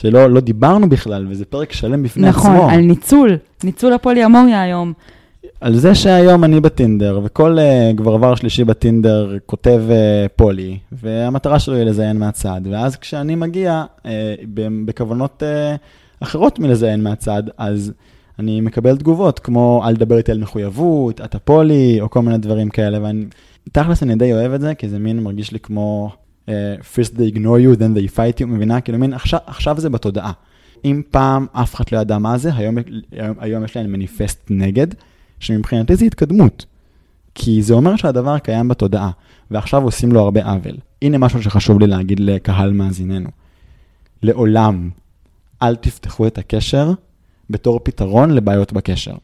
שלא 0.00 0.30
לא 0.30 0.40
דיברנו 0.40 0.88
בכלל, 0.88 1.26
וזה 1.30 1.44
פרק 1.44 1.72
שלם 1.72 2.02
בפני 2.02 2.28
נכון, 2.28 2.50
עצמו. 2.50 2.62
נכון, 2.62 2.74
על 2.74 2.80
ניצול, 2.80 3.36
ניצול 3.64 3.92
הפוליאמוריה 3.92 4.62
היום. 4.62 4.92
על 5.60 5.76
זה 5.76 5.94
שהיום 5.94 6.44
אני 6.44 6.60
בטינדר, 6.60 7.20
וכל 7.24 7.58
uh, 7.58 7.96
גברבר 7.96 8.34
שלישי 8.34 8.64
בטינדר 8.64 9.36
כותב 9.46 9.82
uh, 9.88 10.28
פולי, 10.36 10.78
והמטרה 10.92 11.58
שלו 11.58 11.74
היא 11.74 11.84
לזיין 11.84 12.18
מהצד, 12.18 12.60
ואז 12.70 12.96
כשאני 12.96 13.34
מגיע 13.34 13.84
uh, 13.98 14.06
בכוונות 14.84 15.42
uh, 15.42 16.22
אחרות 16.22 16.58
מלזיין 16.58 17.02
מהצד, 17.02 17.42
אז 17.58 17.92
אני 18.38 18.60
מקבל 18.60 18.96
תגובות 18.96 19.38
כמו, 19.38 19.82
אל 19.86 19.96
תדבר 19.96 20.18
איתי 20.18 20.32
על 20.32 20.38
מחויבות, 20.38 21.20
אתה 21.20 21.38
פולי, 21.38 22.00
או 22.00 22.10
כל 22.10 22.22
מיני 22.22 22.38
דברים 22.38 22.68
כאלה, 22.68 22.98
ואני, 23.02 23.24
תכלס 23.72 24.02
אני 24.02 24.14
די 24.14 24.32
אוהב 24.32 24.52
את 24.52 24.60
זה, 24.60 24.74
כי 24.74 24.88
זה 24.88 24.98
מין 24.98 25.20
מרגיש 25.20 25.52
לי 25.52 25.58
כמו, 25.58 26.10
first 26.94 27.14
they 27.14 27.34
ignore 27.34 27.60
you, 27.60 27.76
then 27.76 27.94
they 27.94 28.16
fight 28.16 28.40
you, 28.40 28.46
מבינה? 28.46 28.80
כאילו 28.80 28.98
מין, 28.98 29.12
עכשיו, 29.12 29.40
עכשיו 29.46 29.80
זה 29.80 29.90
בתודעה. 29.90 30.32
אם 30.84 31.02
פעם 31.10 31.46
אף 31.52 31.74
אחד 31.74 31.84
לא 31.92 31.98
ידע 31.98 32.18
מה 32.18 32.38
זה, 32.38 32.54
היום, 32.54 32.76
היום, 33.12 33.36
היום 33.40 33.64
יש 33.64 33.76
להם 33.76 33.92
מניפסט 33.92 34.46
נגד, 34.50 34.86
שמבחינתי 35.40 35.96
זה 35.96 36.04
התקדמות. 36.04 36.66
כי 37.34 37.62
זה 37.62 37.74
אומר 37.74 37.96
שהדבר 37.96 38.38
קיים 38.38 38.68
בתודעה, 38.68 39.10
ועכשיו 39.50 39.82
עושים 39.82 40.12
לו 40.12 40.20
הרבה 40.20 40.44
עוול. 40.44 40.76
הנה 41.02 41.18
משהו 41.18 41.42
שחשוב 41.42 41.80
לי 41.80 41.86
להגיד 41.86 42.20
לקהל 42.20 42.72
מאזיננו. 42.72 43.30
לעולם, 44.22 44.90
אל 45.62 45.76
תפתחו 45.76 46.26
את 46.26 46.38
הקשר 46.38 46.92
בתור 47.50 47.80
פתרון 47.82 48.30
לבעיות 48.30 48.72
בקשר. 48.72 49.14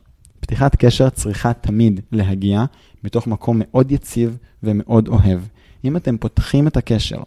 פתיחת 0.41 0.77
קשר 0.77 1.11
צריכה 1.11 1.53
תמיד 1.53 2.01
להגיע 2.13 2.65
מתוך 3.05 3.27
מקום 3.27 3.57
מאוד 3.61 3.93
יציב 3.93 4.37
ומאוד 4.63 5.09
אוהב. 5.09 5.41
אם 5.87 5.97
אתם 5.97 6.17
פותחים 6.17 6.67
את 6.67 6.77
הקשר 6.77 7.19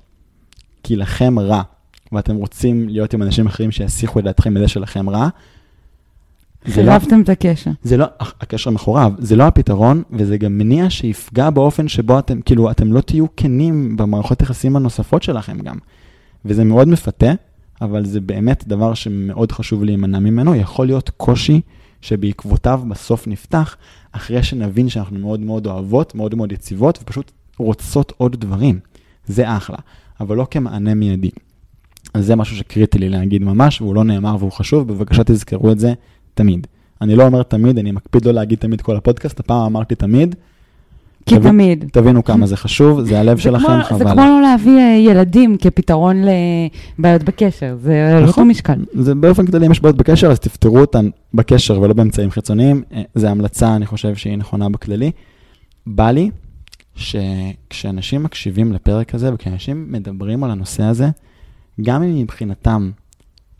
כי 0.83 0.95
לכם 0.95 1.39
רע, 1.39 1.61
ואתם 2.11 2.35
רוצים 2.35 2.89
להיות 2.89 3.13
עם 3.13 3.21
אנשים 3.21 3.47
אחרים 3.47 3.71
שיסיחו 3.71 4.19
את 4.19 4.23
דעתכם 4.23 4.53
בזה 4.53 4.67
שלכם 4.67 5.09
רע, 5.09 5.29
חירבתם 6.65 7.17
לא, 7.17 7.21
את 7.21 7.29
הקשר. 7.29 7.71
זה 7.83 7.97
לא, 7.97 8.05
הקשר 8.19 8.69
מחורב, 8.69 9.15
זה 9.17 9.35
לא 9.35 9.43
הפתרון, 9.43 10.03
וזה 10.11 10.37
גם 10.37 10.57
מניע 10.57 10.89
שיפגע 10.89 11.49
באופן 11.49 11.87
שבו 11.87 12.19
אתם, 12.19 12.41
כאילו, 12.41 12.71
אתם 12.71 12.93
לא 12.93 13.01
תהיו 13.01 13.25
כנים 13.37 13.97
במערכות 13.97 14.41
יחסים 14.41 14.75
הנוספות 14.75 15.23
שלכם 15.23 15.61
גם. 15.61 15.77
וזה 16.45 16.63
מאוד 16.63 16.87
מפתה, 16.87 17.31
אבל 17.81 18.05
זה 18.05 18.21
באמת 18.21 18.67
דבר 18.67 18.93
שמאוד 18.93 19.51
חשוב 19.51 19.83
להימנע 19.83 20.19
ממנו. 20.19 20.55
יכול 20.55 20.85
להיות 20.85 21.09
קושי 21.09 21.61
שבעקבותיו 22.01 22.81
בסוף 22.89 23.27
נפתח, 23.27 23.77
אחרי 24.11 24.43
שנבין 24.43 24.89
שאנחנו 24.89 25.19
מאוד 25.19 25.39
מאוד 25.39 25.67
אוהבות, 25.67 26.15
מאוד 26.15 26.35
מאוד 26.35 26.51
יציבות, 26.51 26.99
ופשוט 27.01 27.31
רוצות 27.59 28.13
עוד 28.17 28.35
דברים. 28.39 28.79
זה 29.25 29.57
אחלה, 29.57 29.77
אבל 30.19 30.37
לא 30.37 30.47
כמענה 30.51 30.93
מיידי. 30.93 31.29
אז 32.13 32.25
זה 32.25 32.35
משהו 32.35 32.55
שקריטי 32.55 32.99
לי 32.99 33.09
להגיד 33.09 33.43
ממש, 33.43 33.81
והוא 33.81 33.95
לא 33.95 34.03
נאמר 34.03 34.35
והוא 34.39 34.51
חשוב, 34.51 34.87
בבקשה 34.87 35.23
תזכרו 35.23 35.71
את 35.71 35.79
זה 35.79 35.93
תמיד. 36.33 36.67
אני 37.01 37.15
לא 37.15 37.25
אומר 37.25 37.43
תמיד, 37.43 37.77
אני 37.79 37.91
מקפיד 37.91 38.25
לא 38.25 38.31
להגיד 38.31 38.59
תמיד 38.59 38.81
כל 38.81 38.95
הפודקאסט, 38.95 39.39
הפעם 39.39 39.61
אמרתי 39.61 39.95
תמיד. 39.95 40.35
כי 41.25 41.35
תבין, 41.35 41.51
תמיד. 41.51 41.85
תבינו 41.91 42.23
כמה 42.23 42.47
זה 42.47 42.57
חשוב, 42.57 43.01
זה 43.01 43.19
הלב 43.19 43.37
שלכם, 43.37 43.67
כמו, 43.67 43.83
חבל. 43.83 43.97
זה 43.97 44.03
כמו 44.03 44.21
לא 44.21 44.41
להביא 44.41 44.77
אה, 44.77 44.95
ילדים 44.97 45.57
כפתרון 45.57 46.21
לבעיות 46.97 47.23
בקשר, 47.23 47.77
זה 47.81 48.19
לא 48.21 48.27
נכון, 48.27 48.47
משקל. 48.47 48.85
זה 48.93 49.15
באופן 49.15 49.45
כללי, 49.45 49.65
אם 49.65 49.71
יש 49.71 49.81
בעיות 49.81 49.97
בקשר, 49.97 50.31
אז 50.31 50.39
תפתרו 50.39 50.79
אותן 50.79 51.09
בקשר 51.33 51.81
ולא 51.81 51.93
באמצעים 51.93 52.31
חיצוניים. 52.31 52.83
אה, 52.93 53.01
זו 53.15 53.27
המלצה, 53.27 53.75
אני 53.75 53.85
חושב 53.85 54.15
שהיא 54.15 54.37
נכונה 54.37 54.69
בכללי. 54.69 55.11
בא 55.87 56.11
לי 56.11 56.29
שכשאנשים 56.99 58.23
מקשיבים 58.23 58.73
לפרק 58.73 59.15
הזה 59.15 59.33
וכשאנשים 59.33 59.91
מדברים 59.91 60.43
על 60.43 60.51
הנושא 60.51 60.83
הזה, 60.83 61.09
גם 61.81 62.03
אם 62.03 62.17
מבחינתם 62.17 62.91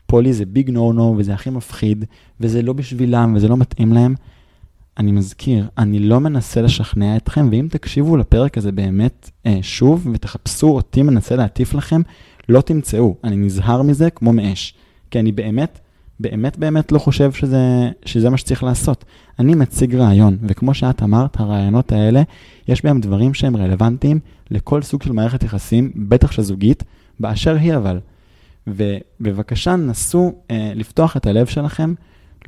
פולי 0.06 0.32
זה 0.32 0.46
ביג 0.46 0.70
נו 0.70 0.92
נו 0.92 1.14
וזה 1.18 1.34
הכי 1.34 1.50
מפחיד, 1.50 2.04
וזה 2.40 2.62
לא 2.62 2.72
בשבילם 2.72 3.32
וזה 3.36 3.48
לא 3.48 3.56
מתאים 3.56 3.92
להם. 3.92 4.14
אני 4.98 5.12
מזכיר, 5.12 5.68
אני 5.78 5.98
לא 5.98 6.20
מנסה 6.20 6.62
לשכנע 6.62 7.16
אתכם, 7.16 7.48
ואם 7.50 7.66
תקשיבו 7.70 8.16
לפרק 8.16 8.58
הזה 8.58 8.72
באמת 8.72 9.30
אה, 9.46 9.58
שוב 9.62 10.08
ותחפשו 10.12 10.68
אותי 10.68 11.02
מנסה 11.02 11.36
להטיף 11.36 11.74
לכם, 11.74 12.00
לא 12.48 12.60
תמצאו. 12.60 13.14
אני 13.24 13.36
נזהר 13.36 13.82
מזה 13.82 14.10
כמו 14.10 14.32
מאש. 14.32 14.74
כי 15.10 15.20
אני 15.20 15.32
באמת, 15.32 15.78
באמת 16.20 16.58
באמת 16.58 16.92
לא 16.92 16.98
חושב 16.98 17.32
שזה, 17.32 17.90
שזה 18.04 18.30
מה 18.30 18.36
שצריך 18.36 18.62
לעשות. 18.62 19.04
אני 19.38 19.54
מציג 19.54 19.94
רעיון, 19.94 20.36
וכמו 20.42 20.74
שאת 20.74 21.02
אמרת, 21.02 21.40
הרעיונות 21.40 21.92
האלה, 21.92 22.22
יש 22.68 22.84
בהם 22.84 23.00
דברים 23.00 23.34
שהם 23.34 23.56
רלוונטיים 23.56 24.20
לכל 24.50 24.82
סוג 24.82 25.02
של 25.02 25.12
מערכת 25.12 25.42
יחסים, 25.42 25.90
בטח 25.96 26.32
של 26.32 26.42
זוגית, 26.42 26.84
באשר 27.20 27.56
היא 27.56 27.76
אבל. 27.76 27.98
ובבקשה 28.66 29.76
נסו 29.76 30.32
אה, 30.50 30.72
לפתוח 30.74 31.16
את 31.16 31.26
הלב 31.26 31.46
שלכם, 31.46 31.94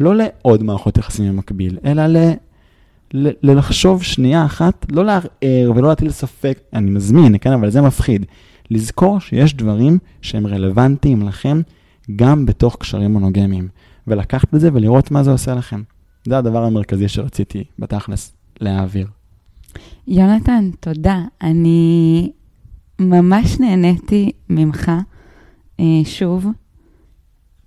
לא 0.00 0.14
לעוד 0.16 0.62
מערכות 0.62 0.98
יחסים 0.98 1.32
במקביל, 1.32 1.78
אלא 1.84 2.06
ל... 2.06 2.32
ללחשוב 3.42 4.02
שנייה 4.02 4.44
אחת, 4.44 4.86
לא 4.92 5.04
לערער 5.04 5.72
ולא 5.76 5.88
להטיל 5.88 6.10
ספק, 6.10 6.60
אני 6.72 6.90
מזמין, 6.90 7.36
כן, 7.40 7.52
אבל 7.52 7.70
זה 7.70 7.82
מפחיד. 7.82 8.26
לזכור 8.70 9.20
שיש 9.20 9.54
דברים 9.54 9.98
שהם 10.22 10.46
רלוונטיים 10.46 11.28
לכם 11.28 11.60
גם 12.16 12.46
בתוך 12.46 12.76
קשרים 12.80 13.12
מונוגמיים, 13.12 13.68
ולקחת 14.06 14.54
את 14.54 14.60
זה 14.60 14.70
ולראות 14.72 15.10
מה 15.10 15.22
זה 15.22 15.30
עושה 15.30 15.54
לכם. 15.54 15.82
זה 16.26 16.38
הדבר 16.38 16.64
המרכזי 16.64 17.08
שרציתי 17.08 17.64
בתכלס 17.78 18.32
להעביר. 18.60 19.06
יונתן, 20.06 20.70
תודה. 20.80 21.20
אני 21.42 22.30
ממש 22.98 23.60
נהניתי 23.60 24.30
ממך. 24.50 24.90
אה, 25.80 25.84
שוב, 26.04 26.46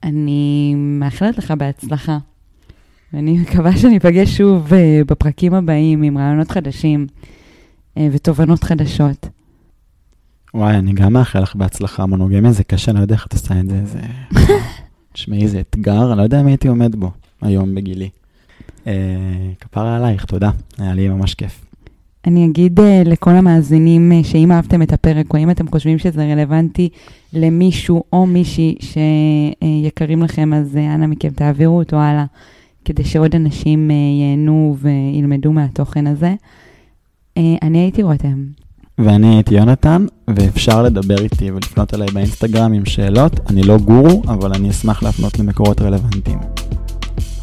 אני 0.04 0.76
מאחלת 0.76 1.38
לך 1.38 1.52
בהצלחה. 1.52 2.18
ואני 3.14 3.38
מקווה 3.38 3.78
שניפגש 3.78 4.38
שוב 4.38 4.74
אה, 4.74 5.02
בפרקים 5.08 5.54
הבאים 5.54 6.04
עם 6.04 6.18
רעיונות 6.18 6.52
חדשים 6.52 7.08
אה, 7.98 8.08
ותובנות 8.12 8.64
חדשות. 8.64 9.28
וואי, 10.56 10.78
אני 10.78 10.94
גם 10.94 11.14
מאחל 11.14 11.40
לך 11.40 11.56
בהצלחה. 11.56 12.06
מונוגמיה 12.06 12.52
זה 12.52 12.64
קשה, 12.64 12.92
אני 12.92 12.98
לא 12.98 13.04
יודע 13.04 13.16
איך 13.16 13.28
את 13.28 13.34
עושה 13.34 13.60
את 13.60 13.70
זה. 13.70 13.86
זה... 13.86 14.00
תשמעי, 15.14 15.48
זה 15.48 15.60
אתגר, 15.60 16.10
אני 16.12 16.18
לא 16.18 16.24
יודע 16.24 16.42
אם 16.42 16.48
הייתי 16.48 16.68
עומד 16.68 16.96
בו 16.96 17.12
היום 17.42 17.76
בגילי. 17.76 18.10
אה, 18.88 18.94
כפרה 19.60 19.96
עלייך, 19.96 20.26
תודה, 20.26 20.52
היה 20.78 20.94
לי 20.94 21.10
ממש 21.10 21.34
כיף. 21.34 21.66
אני 22.28 22.46
אגיד 22.46 22.80
uh, 22.80 22.84
לכל 23.06 23.32
המאזינים 23.32 24.12
uh, 24.12 24.28
שאם 24.28 24.52
אהבתם 24.52 24.82
את 24.82 24.94
הפרק, 24.94 25.34
או 25.34 25.40
אם 25.40 25.52
אתם 25.52 25.68
חושבים 25.68 25.98
שזה 25.98 26.26
רלוונטי 26.26 26.90
למישהו 27.34 28.04
או 28.14 28.26
מישהי 28.26 28.76
שיקרים 28.80 30.24
לכם, 30.24 30.54
אז 30.54 30.78
אנא 30.78 31.08
מכם 31.08 31.30
תעבירו 31.30 31.78
אותו 31.78 31.96
הלאה, 31.96 32.26
כדי 32.86 33.04
שעוד 33.04 33.36
אנשים 33.36 33.92
ייהנו 33.92 34.76
וילמדו 34.80 35.52
מהתוכן 35.52 36.08
הזה. 36.08 36.34
אני 37.38 37.78
הייתי 37.78 38.04
רותם. 38.04 38.65
ואני 38.98 39.36
הייתי 39.36 39.56
יונתן, 39.56 40.06
ואפשר 40.28 40.84
לדבר 40.84 41.22
איתי 41.22 41.52
ולפנות 41.52 41.94
אליי 41.94 42.08
באינסטגרם 42.14 42.74
עם 42.74 42.86
שאלות. 42.86 43.40
אני 43.50 43.64
לא 43.64 43.78
גורו, 43.78 44.24
אבל 44.28 44.54
אני 44.54 44.70
אשמח 44.70 45.04
להפנות 45.04 45.40
למקורות 45.40 45.82
רלוונטיים. 45.82 46.40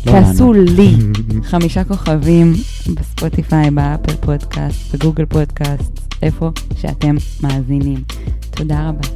לא 0.06 0.12
תעשו 0.12 0.52
לי 0.52 0.96
חמישה 1.50 1.84
כוכבים 1.84 2.52
בספוטיפיי, 2.94 3.70
באפל 3.70 4.14
פודקאסט, 4.20 4.94
בגוגל 4.94 5.24
פודקאסט, 5.24 6.14
איפה 6.22 6.50
שאתם 6.80 7.16
מאזינים. 7.42 8.02
תודה 8.50 8.88
רבה. 8.88 9.08